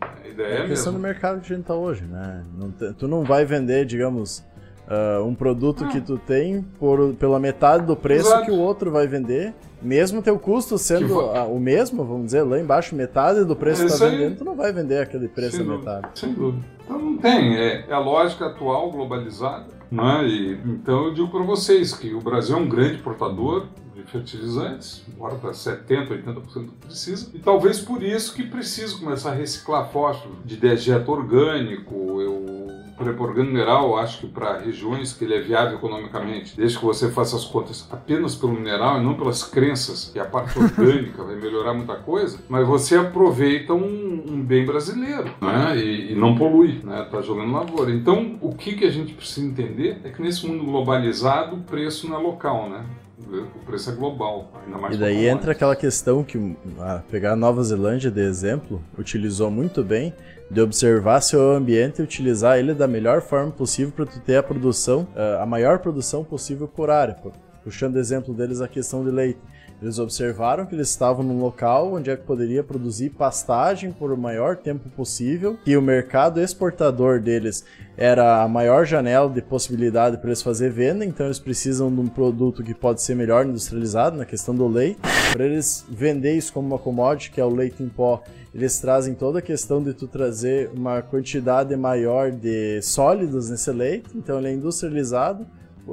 A 0.00 0.26
ideia 0.26 0.54
é, 0.54 0.62
a 0.64 0.68
questão 0.68 0.92
do 0.92 0.98
mercado 0.98 1.40
que 1.40 1.52
a 1.52 1.56
gente 1.56 1.64
está 1.64 1.74
hoje, 1.74 2.04
né? 2.04 2.42
Não 2.58 2.70
te, 2.70 2.92
tu 2.94 3.06
não 3.06 3.22
vai 3.22 3.44
vender, 3.44 3.84
digamos, 3.84 4.44
uh, 4.88 5.24
um 5.24 5.34
produto 5.34 5.86
que 5.88 6.00
tu 6.00 6.18
tem 6.18 6.62
por, 6.78 7.14
pela 7.14 7.38
metade 7.38 7.86
do 7.86 7.94
preço 7.94 8.28
Exato. 8.28 8.46
que 8.46 8.50
o 8.50 8.58
outro 8.58 8.90
vai 8.90 9.06
vender, 9.06 9.54
mesmo 9.82 10.22
teu 10.22 10.38
custo 10.38 10.76
sendo 10.78 11.18
o 11.18 11.58
mesmo, 11.58 12.04
vamos 12.04 12.26
dizer, 12.26 12.42
lá 12.42 12.58
embaixo, 12.58 12.94
metade 12.94 13.44
do 13.44 13.56
preço 13.56 13.84
que 13.84 13.92
tu 13.92 13.98
tá 13.98 14.06
vendendo, 14.06 14.36
tu 14.36 14.44
não 14.44 14.54
vai 14.54 14.72
vender 14.72 14.98
aquele 14.98 15.28
preço 15.28 15.56
sem 15.56 15.64
a 15.64 15.68
dúvida, 15.68 15.94
metade. 15.94 16.18
Sem 16.18 16.32
dúvida. 16.32 16.64
Então 16.84 16.98
não 16.98 17.16
tem, 17.16 17.56
é, 17.56 17.86
é 17.88 17.92
a 17.92 17.98
lógica 17.98 18.46
atual 18.46 18.90
globalizada. 18.90 19.66
Né? 19.90 20.26
E, 20.26 20.52
então 20.66 21.06
eu 21.06 21.14
digo 21.14 21.28
para 21.28 21.42
vocês 21.42 21.94
que 21.94 22.14
o 22.14 22.20
Brasil 22.20 22.56
é 22.56 22.58
um 22.58 22.68
grande 22.68 22.98
portador 22.98 23.66
de 24.02 24.10
fertilizantes, 24.10 25.02
embora 25.08 25.34
para 25.36 25.50
70%, 25.50 26.08
80% 26.08 26.34
do 26.34 26.72
que 26.72 26.86
precisa, 26.86 27.30
e 27.34 27.38
talvez 27.38 27.80
por 27.80 28.02
isso 28.02 28.34
que 28.34 28.42
precisa 28.42 28.96
começar 28.98 29.32
a 29.32 29.34
reciclar 29.34 29.90
fósforo 29.90 30.36
de 30.44 30.56
dejeto 30.56 31.10
orgânico, 31.10 32.20
eu 32.20 32.70
propaganda 33.04 33.44
mineral, 33.44 33.88
eu 33.88 33.96
acho 33.96 34.20
que 34.20 34.26
para 34.26 34.58
regiões 34.58 35.12
que 35.12 35.24
ele 35.24 35.34
é 35.34 35.40
viável 35.40 35.76
economicamente, 35.78 36.56
desde 36.56 36.78
que 36.78 36.84
você 36.84 37.10
faça 37.10 37.36
as 37.36 37.44
contas 37.44 37.88
apenas 37.90 38.34
pelo 38.34 38.52
mineral 38.52 39.00
e 39.00 39.04
não 39.04 39.14
pelas 39.14 39.42
crenças 39.42 40.10
que 40.12 40.18
a 40.18 40.24
parte 40.24 40.58
orgânica 40.58 41.22
vai 41.24 41.36
melhorar 41.36 41.72
muita 41.72 41.94
coisa, 41.96 42.38
mas 42.48 42.66
você 42.66 42.96
aproveita 42.96 43.72
um, 43.72 44.24
um 44.28 44.42
bem 44.42 44.66
brasileiro, 44.66 45.30
né? 45.40 45.76
E, 45.76 46.12
e, 46.12 46.14
não 46.14 46.36
polui, 46.36 46.80
né? 46.84 47.06
Tá 47.10 47.22
jogando 47.22 47.52
lavoura. 47.52 47.90
Então, 47.90 48.38
o 48.40 48.54
que 48.54 48.74
que 48.74 48.84
a 48.84 48.90
gente 48.90 49.14
precisa 49.14 49.46
entender 49.46 50.00
é 50.04 50.10
que 50.10 50.20
nesse 50.20 50.46
mundo 50.46 50.64
globalizado 50.64 51.56
o 51.56 51.62
preço 51.62 52.08
não 52.08 52.16
é 52.16 52.22
local, 52.22 52.68
né? 52.68 52.84
O 53.28 53.64
preço 53.64 53.90
é 53.90 53.94
global, 53.94 54.50
ainda 54.64 54.78
mais 54.78 54.94
E 54.94 54.98
daí 54.98 55.26
entra 55.26 55.52
aquela 55.52 55.76
questão 55.76 56.24
que 56.24 56.56
a 56.78 56.98
pegar 57.10 57.32
a 57.32 57.36
Nova 57.36 57.62
Zelândia 57.62 58.10
de 58.10 58.20
exemplo, 58.20 58.82
utilizou 58.98 59.50
muito 59.50 59.84
bem 59.84 60.14
de 60.50 60.60
observar 60.60 61.20
seu 61.20 61.52
ambiente 61.52 62.00
e 62.00 62.02
utilizar 62.02 62.58
ele 62.58 62.74
da 62.74 62.88
melhor 62.88 63.20
forma 63.22 63.52
possível 63.52 63.92
para 63.92 64.06
tu 64.06 64.20
ter 64.20 64.36
a 64.36 64.42
produção, 64.42 65.06
eh, 65.14 65.38
a 65.40 65.46
maior 65.46 65.78
produção 65.78 66.24
possível 66.24 66.66
por 66.66 66.90
área. 66.90 67.16
Puxando 67.62 67.96
exemplo 67.96 68.34
deles 68.34 68.60
a 68.60 68.66
questão 68.66 69.04
de 69.04 69.10
leite. 69.10 69.38
Eles 69.82 69.98
observaram 69.98 70.66
que 70.66 70.74
eles 70.74 70.90
estavam 70.90 71.24
num 71.24 71.40
local 71.40 71.94
onde 71.94 72.10
é 72.10 72.16
que 72.16 72.24
poderia 72.24 72.62
produzir 72.62 73.10
pastagem 73.10 73.90
por 73.90 74.12
o 74.12 74.16
maior 74.16 74.56
tempo 74.56 74.90
possível, 74.90 75.58
que 75.64 75.76
o 75.76 75.82
mercado 75.82 76.40
exportador 76.40 77.18
deles 77.18 77.64
era 77.96 78.42
a 78.42 78.48
maior 78.48 78.84
janela 78.84 79.28
de 79.28 79.40
possibilidade 79.40 80.18
para 80.18 80.28
eles 80.28 80.42
fazer 80.42 80.70
venda, 80.70 81.04
então 81.04 81.26
eles 81.26 81.38
precisam 81.38 81.92
de 81.92 82.00
um 82.00 82.08
produto 82.08 82.62
que 82.62 82.74
pode 82.74 83.02
ser 83.02 83.14
melhor 83.14 83.46
industrializado 83.46 84.16
na 84.16 84.26
questão 84.26 84.54
do 84.54 84.66
leite. 84.66 85.00
Para 85.32 85.44
eles 85.44 85.84
vender 85.88 86.34
isso 86.34 86.52
como 86.52 86.66
uma 86.66 86.78
commodity, 86.78 87.30
que 87.30 87.40
é 87.40 87.44
o 87.44 87.54
leite 87.54 87.82
em 87.82 87.88
pó, 87.88 88.22
eles 88.54 88.78
trazem 88.80 89.14
toda 89.14 89.38
a 89.38 89.42
questão 89.42 89.82
de 89.82 89.94
tu 89.94 90.06
trazer 90.06 90.70
uma 90.74 91.00
quantidade 91.00 91.74
maior 91.76 92.30
de 92.30 92.82
sólidos 92.82 93.48
nesse 93.48 93.70
leite, 93.70 94.10
então 94.14 94.38
ele 94.38 94.48
é 94.48 94.52
industrializado 94.52 95.46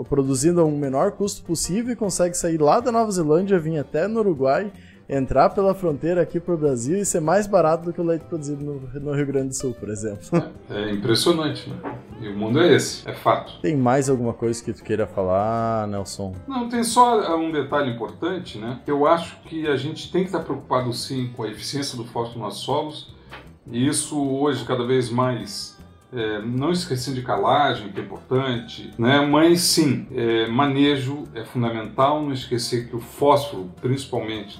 produzindo 0.03 0.61
a 0.61 0.65
um 0.65 0.77
menor 0.77 1.11
custo 1.11 1.43
possível 1.43 1.93
e 1.93 1.95
consegue 1.95 2.35
sair 2.35 2.59
lá 2.59 2.79
da 2.79 2.91
Nova 2.91 3.11
Zelândia, 3.11 3.59
vir 3.59 3.77
até 3.79 4.07
no 4.07 4.19
Uruguai, 4.19 4.71
entrar 5.09 5.49
pela 5.49 5.73
fronteira 5.73 6.21
aqui 6.21 6.39
para 6.39 6.53
o 6.53 6.57
Brasil 6.57 6.97
e 6.97 7.05
ser 7.05 7.21
mais 7.21 7.47
barato 7.47 7.85
do 7.85 7.93
que 7.93 8.01
o 8.01 8.03
leite 8.03 8.25
produzido 8.25 8.63
no, 8.63 8.99
no 8.99 9.13
Rio 9.13 9.25
Grande 9.25 9.49
do 9.49 9.55
Sul, 9.55 9.73
por 9.73 9.89
exemplo. 9.89 10.27
É, 10.69 10.89
é, 10.89 10.91
impressionante, 10.91 11.69
né? 11.69 11.77
E 12.19 12.27
o 12.27 12.35
mundo 12.35 12.59
é 12.59 12.73
esse, 12.73 13.07
é 13.07 13.13
fato. 13.13 13.61
Tem 13.61 13.75
mais 13.75 14.09
alguma 14.09 14.33
coisa 14.33 14.61
que 14.61 14.73
tu 14.73 14.83
queira 14.83 15.07
falar, 15.07 15.87
Nelson? 15.87 16.35
Não, 16.45 16.67
tem 16.67 16.83
só 16.83 17.37
um 17.37 17.51
detalhe 17.51 17.91
importante, 17.91 18.57
né? 18.57 18.81
Eu 18.85 19.07
acho 19.07 19.39
que 19.43 19.65
a 19.65 19.77
gente 19.77 20.11
tem 20.11 20.23
que 20.23 20.27
estar 20.27 20.41
preocupado 20.41 20.91
sim 20.91 21.31
com 21.37 21.43
a 21.43 21.47
eficiência 21.47 21.97
do 21.97 22.03
fósforo 22.03 22.41
nos 22.41 22.57
solos, 22.57 23.15
e 23.71 23.87
isso 23.87 24.21
hoje 24.21 24.65
cada 24.65 24.85
vez 24.85 25.09
mais 25.09 25.76
é, 26.13 26.41
não 26.41 26.71
esquecendo 26.71 27.17
de 27.17 27.23
calagem, 27.23 27.91
que 27.91 27.99
é 27.99 28.03
importante, 28.03 28.93
né? 28.97 29.25
mas 29.25 29.61
sim, 29.61 30.07
é, 30.11 30.47
manejo 30.47 31.23
é 31.33 31.43
fundamental, 31.43 32.21
não 32.21 32.31
esquecer 32.31 32.87
que 32.87 32.95
o 32.95 32.99
fósforo, 32.99 33.71
principalmente, 33.81 34.59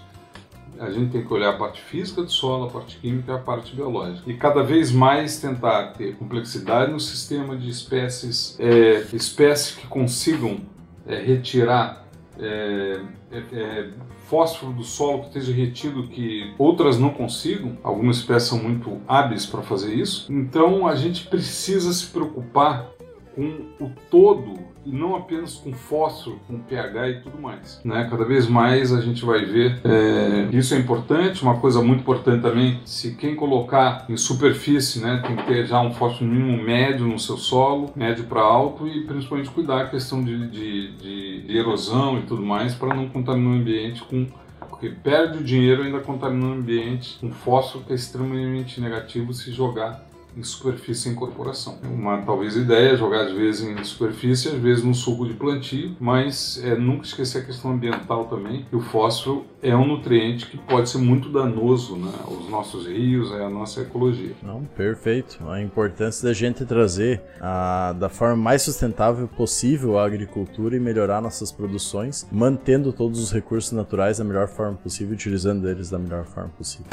a 0.80 0.92
gente 0.92 1.12
tem 1.12 1.26
que 1.26 1.34
olhar 1.34 1.50
a 1.50 1.58
parte 1.58 1.82
física 1.82 2.22
do 2.22 2.30
solo, 2.30 2.66
a 2.66 2.70
parte 2.70 2.98
química 2.98 3.32
e 3.32 3.36
a 3.36 3.40
parte 3.40 3.76
biológica. 3.76 4.30
E 4.30 4.36
cada 4.36 4.62
vez 4.62 4.92
mais 4.92 5.40
tentar 5.40 5.94
ter 5.94 6.16
complexidade 6.16 6.92
no 6.92 7.00
sistema 7.00 7.56
de 7.56 7.70
espécies, 7.70 8.56
é, 8.60 9.06
espécies 9.14 9.76
que 9.76 9.88
consigam 9.88 10.60
é, 11.08 11.20
retirar 11.20 12.07
é, 12.40 13.02
é, 13.32 13.38
é 13.54 13.90
fósforo 14.28 14.74
do 14.74 14.84
solo 14.84 15.22
que 15.22 15.28
esteja 15.28 15.54
retido 15.54 16.08
que 16.08 16.54
outras 16.58 17.00
não 17.00 17.10
consigam. 17.10 17.78
Algumas 17.84 18.18
espécies 18.18 18.50
são 18.50 18.62
muito 18.62 19.02
hábeis 19.08 19.46
para 19.46 19.62
fazer 19.62 19.94
isso. 19.94 20.32
Então 20.32 20.88
a 20.88 20.96
gente 20.96 21.28
precisa 21.28 21.92
se 21.94 22.08
preocupar 22.08 22.92
com 23.36 23.66
o 23.80 23.92
todo 24.10 24.67
e 24.88 24.96
não 24.96 25.18
apenas 25.18 25.56
com 25.56 25.74
fósforo, 25.74 26.40
com 26.48 26.58
pH 26.60 27.10
e 27.10 27.20
tudo 27.20 27.40
mais. 27.40 27.82
Né? 27.84 28.08
Cada 28.10 28.24
vez 28.24 28.48
mais 28.48 28.94
a 28.94 29.02
gente 29.02 29.26
vai 29.26 29.44
ver 29.44 29.82
é, 29.84 30.48
isso 30.56 30.74
é 30.74 30.78
importante. 30.78 31.44
Uma 31.44 31.60
coisa 31.60 31.82
muito 31.82 32.00
importante 32.00 32.42
também, 32.42 32.80
se 32.86 33.16
quem 33.16 33.36
colocar 33.36 34.06
em 34.08 34.16
superfície, 34.16 35.00
né, 35.00 35.22
tem 35.26 35.36
que 35.36 35.46
ter 35.46 35.66
já 35.66 35.82
um 35.82 35.94
fósforo 35.94 36.30
mínimo 36.30 36.64
médio 36.64 37.06
no 37.06 37.20
seu 37.20 37.38
solo, 37.38 37.92
médio 37.96 38.24
para 38.24 38.42
alto 38.42 38.88
e 38.88 39.02
principalmente 39.02 39.50
cuidar 39.50 39.82
a 39.82 39.88
questão 39.88 40.24
de, 40.24 40.48
de, 40.48 40.92
de, 40.94 41.58
erosão 41.58 42.20
e 42.20 42.22
tudo 42.22 42.42
mais 42.42 42.74
para 42.74 42.96
não 42.96 43.10
contaminar 43.10 43.54
o 43.54 43.56
ambiente 43.56 44.04
com 44.04 44.26
porque 44.70 44.90
perde 44.90 45.40
o 45.40 45.44
dinheiro 45.44 45.82
ainda 45.82 46.00
contaminando 46.00 46.54
o 46.54 46.58
ambiente 46.58 47.18
com 47.20 47.32
fósforo 47.32 47.84
que 47.84 47.94
é 47.94 47.96
extremamente 47.96 48.80
negativo 48.80 49.34
se 49.34 49.52
jogar 49.52 50.07
em 50.38 50.44
superfície 50.44 51.10
em 51.10 51.14
incorporação. 51.14 51.80
Uma 51.84 52.22
talvez 52.22 52.56
ideia 52.56 52.94
é 52.94 52.96
jogar 52.96 53.26
às 53.26 53.32
vezes 53.32 53.68
em 53.68 53.84
superfície, 53.84 54.50
às 54.50 54.56
vezes 54.56 54.84
no 54.84 54.94
suco 54.94 55.28
de 55.28 55.34
plantio, 55.34 55.96
mas 56.00 56.62
é, 56.64 56.76
nunca 56.76 57.06
esquecer 57.06 57.40
a 57.40 57.46
questão 57.46 57.72
ambiental 57.72 58.26
também. 58.26 58.66
Que 58.70 58.76
o 58.76 58.80
fósforo 58.80 59.46
é 59.62 59.76
um 59.76 59.88
nutriente 59.88 60.46
que 60.46 60.58
pode 60.58 60.90
ser 60.90 61.00
muito 61.00 61.30
danoso 61.30 61.96
né, 61.96 62.12
aos 62.24 62.48
nossos 62.50 62.86
rios, 62.86 63.32
à 63.32 63.50
nossa 63.50 63.82
ecologia. 63.82 64.36
Não, 64.44 64.64
perfeito. 64.64 65.40
A 65.50 65.62
importância 65.62 66.28
da 66.28 66.34
gente 66.34 66.66
trazer 66.66 67.22
a, 67.42 67.94
da 67.94 68.10
forma 68.10 68.36
mais 68.36 68.62
sustentável 68.62 69.28
possível 69.28 69.98
a 69.98 70.06
agricultura 70.06 70.76
e 70.76 70.80
melhorar 70.80 71.22
nossas 71.22 71.52
produções, 71.52 72.28
mantendo 72.32 72.94
todos 72.94 73.20
os 73.20 73.32
recursos 73.32 73.72
naturais 73.72 74.20
da 74.20 74.24
melhor 74.24 74.48
forma 74.48 74.78
possível, 74.78 75.14
utilizando 75.14 75.68
eles 75.68 75.90
da 75.90 75.98
melhor 75.98 76.26
forma 76.26 76.50
possível. 76.50 76.86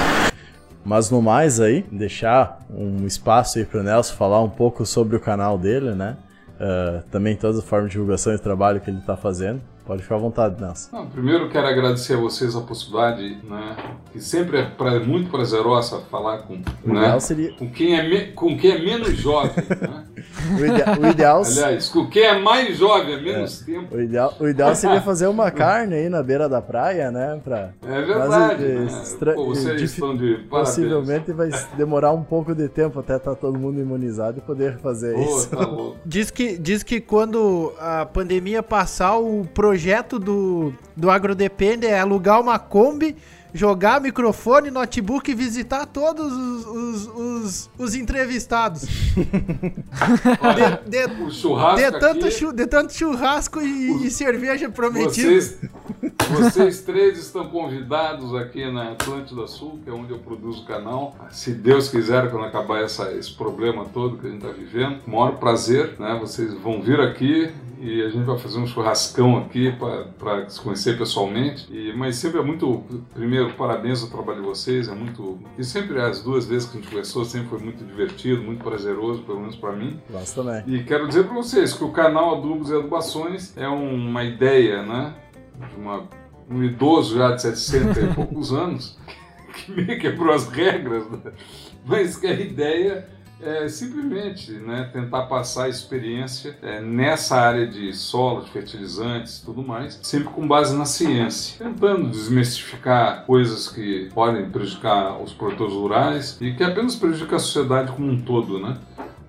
Mas 0.85 1.09
no 1.09 1.19
mais 1.19 1.59
aí, 1.59 1.83
deixar 1.91 2.59
um 2.69 3.07
espaço 3.07 3.57
aí 3.57 3.65
pro 3.65 3.81
Nelson 3.81 4.13
falar 4.13 4.41
um 4.43 4.49
pouco 4.49 4.85
sobre 4.85 5.15
o 5.15 5.19
canal 5.19 5.57
dele, 5.57 5.95
né? 5.95 6.15
Uh, 6.55 7.01
também 7.09 7.35
todas 7.35 7.57
as 7.57 7.65
formas 7.65 7.89
de 7.89 7.93
divulgação 7.93 8.33
e 8.33 8.37
trabalho 8.37 8.79
que 8.79 8.89
ele 8.91 8.99
está 8.99 9.17
fazendo. 9.17 9.59
Pode 9.85 10.01
ficar 10.01 10.15
à 10.15 10.17
vontade, 10.17 10.59
Nelson. 10.59 10.89
Não, 10.91 11.07
primeiro 11.07 11.47
quero 11.47 11.67
agradecer 11.67 12.15
a 12.15 12.17
vocês 12.17 12.55
a 12.55 12.61
possibilidade, 12.61 13.37
né, 13.43 13.75
que 14.11 14.19
sempre 14.19 14.57
é 14.57 14.65
pra, 14.65 14.99
muito 14.99 15.29
prazerosa 15.29 15.99
falar 16.09 16.39
com, 16.39 16.59
né, 16.83 17.19
seria... 17.19 17.53
com, 17.53 17.69
quem, 17.69 17.95
é 17.95 18.01
me, 18.01 18.31
com 18.31 18.57
quem 18.57 18.71
é 18.71 18.79
menos 18.83 19.15
jovem. 19.15 19.51
Né? 19.85 20.03
o, 20.59 20.65
ide 20.65 20.99
o, 20.99 21.11
ideal... 21.11 21.43
Aliás, 21.45 21.89
com 21.89 22.07
quem 22.07 22.23
é 22.23 22.39
mais 22.39 22.77
jovem, 22.77 23.13
é 23.13 23.21
menos 23.21 23.61
é. 23.61 23.65
tempo. 23.65 23.95
O 23.95 24.01
ideal, 24.01 24.33
o 24.39 24.47
ideal 24.47 24.73
seria 24.75 25.01
fazer 25.01 25.27
uma 25.27 25.51
carne 25.51 25.95
aí 25.95 26.09
na 26.09 26.23
beira 26.23 26.49
da 26.49 26.61
praia, 26.61 27.11
né? 27.11 27.39
Pra, 27.43 27.71
é 27.85 28.01
verdade. 28.01 28.63
Né? 28.63 28.85
Extra... 28.85 29.33
Pô, 29.33 29.47
vocês 29.47 29.81
estão 29.81 30.15
de 30.15 30.37
parabéns. 30.49 30.75
Possivelmente 30.75 31.31
vai 31.31 31.49
demorar 31.77 32.11
um 32.11 32.23
pouco 32.23 32.55
de 32.55 32.67
tempo 32.67 32.99
até 32.99 33.17
estar 33.17 33.31
tá 33.31 33.35
todo 33.35 33.59
mundo 33.59 33.79
imunizado 33.79 34.39
e 34.39 34.41
poder 34.41 34.77
fazer 34.79 35.13
Pô, 35.13 35.21
isso. 35.21 35.49
Tá 35.49 35.67
diz, 36.05 36.31
que, 36.31 36.57
diz 36.57 36.81
que 36.81 36.99
quando 36.99 37.73
a 37.79 38.05
pandemia 38.05 38.63
passar, 38.63 39.17
o 39.17 39.45
projeto 39.53 39.74
projeto 39.75 40.17
do, 40.17 40.73
do 40.95 41.11
AgroDepende 41.11 41.85
é 41.85 41.99
alugar 41.99 42.39
uma 42.39 42.57
Kombi 42.57 43.13
jogar 43.55 44.01
microfone, 44.01 44.69
notebook 44.69 45.31
e 45.31 45.33
visitar 45.33 45.85
todos 45.85 46.31
os, 46.31 46.65
os, 46.65 47.07
os, 47.07 47.69
os 47.79 47.95
entrevistados. 47.95 48.83
Olha, 50.41 50.81
de, 50.85 51.07
de, 51.07 51.23
o 51.23 51.31
churrasco 51.31 51.91
de, 51.91 51.99
tanto, 51.99 52.25
aqui, 52.25 52.53
de 52.53 52.67
tanto 52.67 52.93
churrasco 52.93 53.61
e, 53.61 54.05
e 54.05 54.11
cerveja 54.11 54.69
prometido. 54.69 55.29
Vocês, 55.29 55.61
vocês 56.29 56.81
três 56.81 57.17
estão 57.17 57.47
convidados 57.47 58.35
aqui 58.35 58.69
na 58.69 58.91
Atlântida 58.91 59.47
Sul, 59.47 59.79
que 59.83 59.89
é 59.89 59.93
onde 59.93 60.11
eu 60.11 60.19
produzo 60.19 60.63
o 60.63 60.65
canal. 60.65 61.15
Se 61.31 61.53
Deus 61.53 61.87
quiser, 61.87 62.29
quando 62.29 62.45
acabar 62.45 62.83
essa, 62.83 63.13
esse 63.13 63.31
problema 63.31 63.85
todo 63.85 64.17
que 64.17 64.27
a 64.27 64.29
gente 64.29 64.43
está 64.45 64.51
vivendo, 64.51 64.99
o 65.07 65.11
maior 65.11 65.37
prazer, 65.37 65.95
né? 65.97 66.17
Vocês 66.19 66.53
vão 66.55 66.81
vir 66.81 66.99
aqui 66.99 67.49
e 67.79 68.01
a 68.01 68.09
gente 68.09 68.23
vai 68.23 68.37
fazer 68.37 68.57
um 68.57 68.65
churrascão 68.65 69.37
aqui 69.37 69.71
para 70.17 70.49
se 70.49 70.59
conhecer 70.59 70.97
pessoalmente. 70.97 71.67
E, 71.71 71.93
mas 71.95 72.15
sempre 72.15 72.39
é 72.39 72.43
muito, 72.43 72.83
primeiro, 73.13 73.44
parabéns 73.53 74.01
ao 74.03 74.09
trabalho 74.09 74.41
de 74.41 74.47
vocês, 74.47 74.87
é 74.87 74.93
muito. 74.93 75.39
E 75.57 75.63
sempre 75.63 75.99
as 76.01 76.21
duas 76.21 76.45
vezes 76.45 76.67
que 76.69 76.77
a 76.77 76.81
gente 76.81 76.89
conversou, 76.89 77.25
sempre 77.25 77.49
foi 77.49 77.59
muito 77.59 77.83
divertido, 77.83 78.41
muito 78.41 78.63
prazeroso, 78.63 79.23
pelo 79.23 79.39
menos 79.39 79.55
para 79.55 79.73
mim. 79.73 79.99
Nós 80.09 80.33
também. 80.33 80.63
E 80.67 80.83
quero 80.83 81.07
dizer 81.07 81.25
para 81.25 81.33
vocês 81.33 81.73
que 81.73 81.83
o 81.83 81.91
canal 81.91 82.37
Adubos 82.37 82.69
e 82.69 82.73
Adubações 82.73 83.55
é 83.57 83.67
uma 83.67 84.23
ideia, 84.23 84.83
né? 84.83 85.15
De 85.69 85.79
uma, 85.79 86.03
um 86.49 86.63
idoso 86.63 87.17
já 87.17 87.31
de 87.31 87.41
60 87.41 87.99
e 87.99 88.13
poucos 88.13 88.51
anos, 88.53 88.97
que 89.53 89.71
meio 89.71 89.99
quebrou 89.99 90.33
as 90.33 90.47
regras, 90.47 91.09
né? 91.09 91.31
mas 91.85 92.17
que 92.17 92.27
a 92.27 92.33
ideia 92.33 93.07
é 93.41 93.67
simplesmente 93.67 94.51
né, 94.51 94.89
tentar 94.91 95.23
passar 95.23 95.65
a 95.65 95.69
experiência 95.69 96.57
é, 96.61 96.79
nessa 96.79 97.35
área 97.35 97.67
de 97.67 97.93
solos, 97.93 98.49
fertilizantes 98.49 99.39
tudo 99.39 99.61
mais, 99.63 99.99
sempre 100.01 100.29
com 100.29 100.47
base 100.47 100.75
na 100.75 100.85
ciência, 100.85 101.63
tentando 101.63 102.09
desmistificar 102.09 103.25
coisas 103.25 103.67
que 103.67 104.09
podem 104.13 104.49
prejudicar 104.49 105.21
os 105.21 105.33
produtores 105.33 105.73
rurais 105.73 106.37
e 106.39 106.53
que 106.53 106.63
apenas 106.63 106.95
prejudicam 106.95 107.35
a 107.35 107.39
sociedade 107.39 107.91
como 107.91 108.11
um 108.11 108.21
todo, 108.21 108.59
né? 108.59 108.77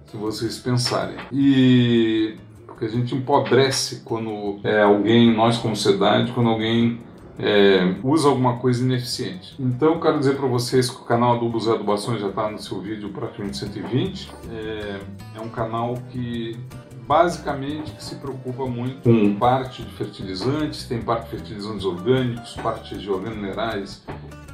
Se 0.06 0.16
vocês 0.16 0.58
pensarem. 0.58 1.16
E 1.32 2.36
porque 2.66 2.84
a 2.84 2.88
gente 2.88 3.14
empobrece 3.14 4.02
quando 4.04 4.60
é, 4.62 4.82
alguém, 4.82 5.34
nós 5.34 5.56
como 5.56 5.74
sociedade, 5.74 6.32
quando 6.32 6.50
alguém 6.50 7.00
é, 7.38 7.94
usa 8.02 8.28
alguma 8.28 8.56
coisa 8.58 8.82
ineficiente. 8.82 9.54
Então, 9.58 10.00
quero 10.00 10.18
dizer 10.18 10.36
para 10.36 10.46
vocês 10.46 10.90
que 10.90 11.02
o 11.02 11.04
canal 11.04 11.36
Adubos 11.36 11.66
e 11.66 11.70
Adubações 11.70 12.20
já 12.20 12.28
está 12.28 12.50
no 12.50 12.58
seu 12.58 12.80
vídeo 12.80 13.10
praticamente 13.10 13.58
120. 13.58 14.32
É, 14.50 15.00
é 15.36 15.40
um 15.40 15.48
canal 15.48 15.94
que 16.10 16.58
basicamente 17.06 17.92
que 17.92 18.02
se 18.02 18.16
preocupa 18.16 18.66
muito 18.66 19.02
com 19.02 19.36
parte 19.36 19.82
de 19.82 19.92
fertilizantes, 19.94 20.84
tem 20.84 21.00
parte 21.00 21.24
de 21.24 21.30
fertilizantes 21.30 21.84
orgânicos, 21.84 22.54
parte 22.54 22.96
de 22.98 23.08
organominerais, 23.08 24.02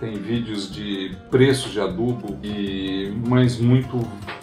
tem 0.02 0.14
vídeos 0.14 0.68
de 0.70 1.16
preços 1.30 1.70
de 1.70 1.80
adubo, 1.80 2.36
e, 2.42 3.16
mas 3.28 3.58
muito 3.58 4.00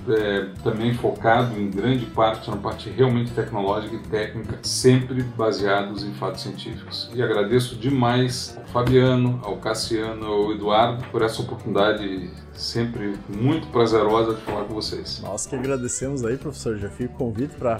é, 0.07 0.47
também 0.63 0.93
focado 0.93 1.59
em 1.59 1.69
grande 1.69 2.05
parte 2.05 2.49
na 2.49 2.55
parte 2.55 2.89
realmente 2.89 3.31
tecnológica 3.31 3.93
e 3.93 3.99
técnica, 3.99 4.57
sempre 4.63 5.21
baseados 5.21 6.05
em 6.05 6.13
fatos 6.13 6.43
científicos. 6.43 7.11
E 7.13 7.21
agradeço 7.21 7.75
demais 7.75 8.57
ao 8.57 8.65
Fabiano, 8.67 9.39
ao 9.43 9.57
Cassiano, 9.57 10.25
ao 10.25 10.51
Eduardo 10.53 11.03
por 11.11 11.21
essa 11.21 11.41
oportunidade 11.41 12.29
sempre 12.53 13.17
muito 13.27 13.67
prazerosa 13.67 14.35
de 14.35 14.41
falar 14.41 14.63
com 14.63 14.73
vocês. 14.73 15.21
Nós 15.21 15.45
que 15.45 15.55
agradecemos 15.55 16.23
aí, 16.23 16.37
professor. 16.37 16.77
Já 16.77 16.89
fica 16.89 17.13
o 17.13 17.17
convite 17.17 17.55
para 17.55 17.79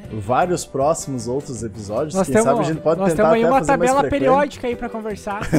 vários 0.13 0.65
próximos 0.65 1.27
outros 1.27 1.63
episódios. 1.63 2.13
Nós 2.15 2.27
Quem 2.27 2.35
temos, 2.35 2.49
sabe 2.49 2.59
a 2.59 2.63
gente 2.63 2.81
pode 2.81 2.99
nós 2.99 3.09
tentar 3.11 3.23
temos 3.31 3.35
aí 3.35 3.45
uma 3.45 3.63
tabela 3.65 4.03
periódica 4.03 4.67
aí 4.67 4.75
pra 4.75 4.89
conversar. 4.89 5.41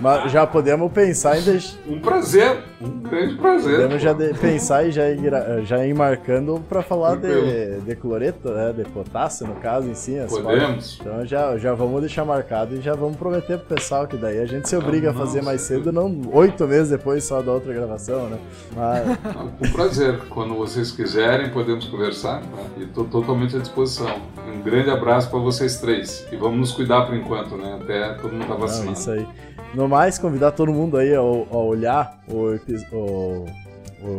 Mas 0.00 0.30
já 0.30 0.46
podemos 0.46 0.90
pensar 0.92 1.38
em 1.38 1.42
deix... 1.42 1.78
Um 1.86 1.98
prazer, 2.00 2.58
um 2.80 2.88
grande 3.00 3.34
prazer. 3.36 3.76
podemos 3.76 4.02
já 4.02 4.12
de- 4.12 4.34
pensar 4.34 4.84
e 4.86 4.92
já 4.92 5.08
ir, 5.10 5.30
já 5.64 5.84
ir 5.84 5.94
marcando 5.94 6.62
para 6.68 6.82
falar 6.82 7.16
de, 7.16 7.80
de 7.80 7.96
cloreto, 7.96 8.50
né? 8.50 8.72
De 8.72 8.84
potássio, 8.84 9.46
no 9.46 9.56
caso, 9.56 9.88
em 9.88 9.94
si. 9.94 10.18
as 10.18 10.30
Podemos. 10.30 10.98
Então 11.00 11.24
já, 11.26 11.56
já 11.58 11.74
vamos 11.74 12.00
deixar 12.00 12.24
marcado 12.24 12.76
e 12.76 12.80
já 12.80 12.94
vamos 12.94 13.16
prometer 13.16 13.58
pro 13.58 13.74
pessoal 13.76 14.06
que 14.06 14.16
daí 14.16 14.40
a 14.40 14.46
gente 14.46 14.68
se 14.68 14.76
obriga 14.76 15.10
a 15.10 15.12
Não, 15.12 15.20
fazer 15.20 15.42
mais 15.42 15.62
cedo, 15.62 15.92
não 15.92 16.20
oito 16.32 16.66
meses 16.66 16.90
depois 16.90 17.24
só 17.24 17.42
da 17.42 17.52
outra 17.52 17.72
gravação, 17.72 18.28
né? 18.28 18.38
Mas 18.74 19.18
Com 19.58 19.72
prazer. 19.72 20.18
Quando 20.30 20.54
vocês 20.54 20.90
quiserem, 20.92 21.50
podemos 21.50 21.86
conversar. 21.86 22.37
Tá? 22.40 22.62
E 22.78 22.84
estou 22.84 23.04
totalmente 23.04 23.56
à 23.56 23.58
disposição. 23.58 24.20
Um 24.54 24.62
grande 24.62 24.90
abraço 24.90 25.28
para 25.30 25.38
vocês 25.38 25.78
três. 25.80 26.26
E 26.32 26.36
vamos 26.36 26.58
nos 26.58 26.72
cuidar 26.72 27.06
por 27.06 27.14
enquanto, 27.14 27.56
né? 27.56 27.78
Até 27.80 28.14
todo 28.14 28.32
mundo 28.32 28.42
estar 28.42 28.54
não, 28.54 28.60
vacinado. 28.60 28.92
isso 28.98 29.10
aí. 29.10 29.26
No 29.74 29.86
mais, 29.88 30.18
convidar 30.18 30.52
todo 30.52 30.72
mundo 30.72 30.96
aí 30.96 31.14
a, 31.14 31.18
a 31.18 31.22
olhar 31.22 32.18
o, 32.28 32.56
o, 32.92 33.44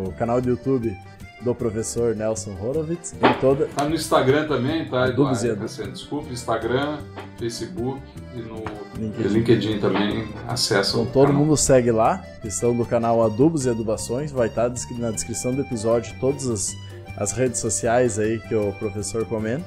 o 0.08 0.14
canal 0.18 0.40
do 0.42 0.50
YouTube 0.50 0.96
do 1.42 1.56
professor 1.56 2.14
Nelson 2.18 2.52
Horowitz 2.62 3.14
em 3.14 3.34
toda, 3.40 3.66
Tá 3.68 3.86
no 3.86 3.96
Instagram 3.96 4.46
também, 4.46 4.84
tá, 4.90 5.08
Eduardo? 5.08 5.56
Desculpe, 5.90 6.34
Instagram, 6.34 6.98
Facebook 7.38 8.02
e 8.36 8.40
no 8.40 8.62
LinkedIn. 8.98 9.30
LinkedIn, 9.30 9.80
também. 9.80 10.28
Acessa 10.48 11.00
Então 11.00 11.06
todo 11.06 11.28
canal. 11.28 11.42
mundo 11.42 11.56
segue 11.56 11.92
lá, 11.92 12.18
questão 12.42 12.76
do 12.76 12.86
canal 12.86 13.24
Adubos 13.24 13.66
e 13.66 13.70
Adubações, 13.70 14.34
vai 14.34 14.48
estar 14.50 14.68
descri- 14.68 15.00
na 15.00 15.12
descrição 15.12 15.56
do 15.56 15.62
episódio 15.62 16.14
todas 16.20 16.46
as, 16.50 16.76
as 17.20 17.34
redes 17.34 17.60
sociais 17.60 18.18
aí 18.18 18.40
que 18.40 18.56
o 18.56 18.72
professor 18.74 19.26
comenta. 19.26 19.66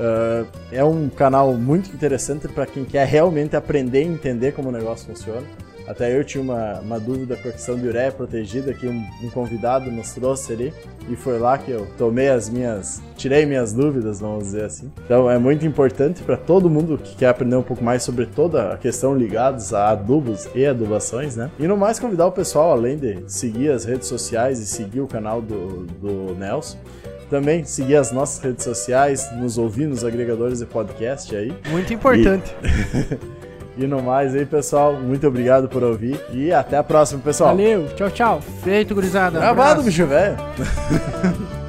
Ah, 0.00 0.46
é 0.72 0.82
um 0.82 1.10
canal 1.10 1.52
muito 1.52 1.90
interessante 1.94 2.48
para 2.48 2.66
quem 2.66 2.84
quer 2.84 3.06
realmente 3.06 3.54
aprender 3.54 4.02
e 4.02 4.06
entender 4.06 4.52
como 4.52 4.70
o 4.70 4.72
negócio 4.72 5.06
funciona. 5.06 5.46
Até 5.90 6.16
eu 6.16 6.22
tinha 6.22 6.40
uma, 6.40 6.78
uma 6.78 7.00
dúvida 7.00 7.34
com 7.34 7.48
a 7.48 7.52
questão 7.52 7.76
de 7.76 7.84
ureia 7.84 8.12
protegida 8.12 8.72
que 8.72 8.86
um, 8.86 9.04
um 9.24 9.28
convidado 9.28 9.90
nos 9.90 10.12
trouxe 10.12 10.52
ali 10.52 10.72
e 11.08 11.16
foi 11.16 11.36
lá 11.36 11.58
que 11.58 11.68
eu 11.68 11.84
tomei 11.98 12.28
as 12.28 12.48
minhas, 12.48 13.02
tirei 13.16 13.44
minhas 13.44 13.72
dúvidas, 13.72 14.20
vamos 14.20 14.44
dizer 14.44 14.66
assim. 14.66 14.88
Então 15.04 15.28
é 15.28 15.36
muito 15.36 15.66
importante 15.66 16.22
para 16.22 16.36
todo 16.36 16.70
mundo 16.70 16.96
que 16.96 17.16
quer 17.16 17.30
aprender 17.30 17.56
um 17.56 17.62
pouco 17.62 17.82
mais 17.82 18.04
sobre 18.04 18.26
toda 18.26 18.72
a 18.72 18.78
questão 18.78 19.16
ligados 19.16 19.74
a 19.74 19.88
adubos 19.88 20.48
e 20.54 20.64
adubações, 20.64 21.34
né? 21.34 21.50
E 21.58 21.66
no 21.66 21.76
mais 21.76 21.98
convidar 21.98 22.26
o 22.26 22.32
pessoal, 22.32 22.70
além 22.70 22.96
de 22.96 23.24
seguir 23.26 23.72
as 23.72 23.84
redes 23.84 24.06
sociais 24.06 24.60
e 24.60 24.66
seguir 24.66 25.00
o 25.00 25.08
canal 25.08 25.42
do, 25.42 25.86
do 25.86 26.36
Nelson, 26.36 26.78
também 27.28 27.64
seguir 27.64 27.96
as 27.96 28.12
nossas 28.12 28.40
redes 28.40 28.62
sociais, 28.62 29.28
nos 29.32 29.58
ouvir 29.58 29.88
nos 29.88 30.04
agregadores 30.04 30.60
de 30.60 30.66
podcast 30.66 31.34
aí. 31.34 31.52
Muito 31.68 31.92
importante. 31.92 32.54
E 32.62 33.40
no 33.86 34.02
mais 34.02 34.34
aí, 34.34 34.46
pessoal, 34.46 34.94
muito 34.94 35.26
obrigado 35.26 35.68
por 35.68 35.82
ouvir 35.82 36.20
e 36.32 36.52
até 36.52 36.76
a 36.76 36.82
próxima, 36.82 37.20
pessoal. 37.20 37.50
Valeu, 37.50 37.88
tchau, 37.94 38.10
tchau. 38.10 38.40
Feito, 38.62 38.94
gurizada. 38.94 39.38
Gravado, 39.38 39.82
bicho 39.82 40.06
velho. 40.06 40.36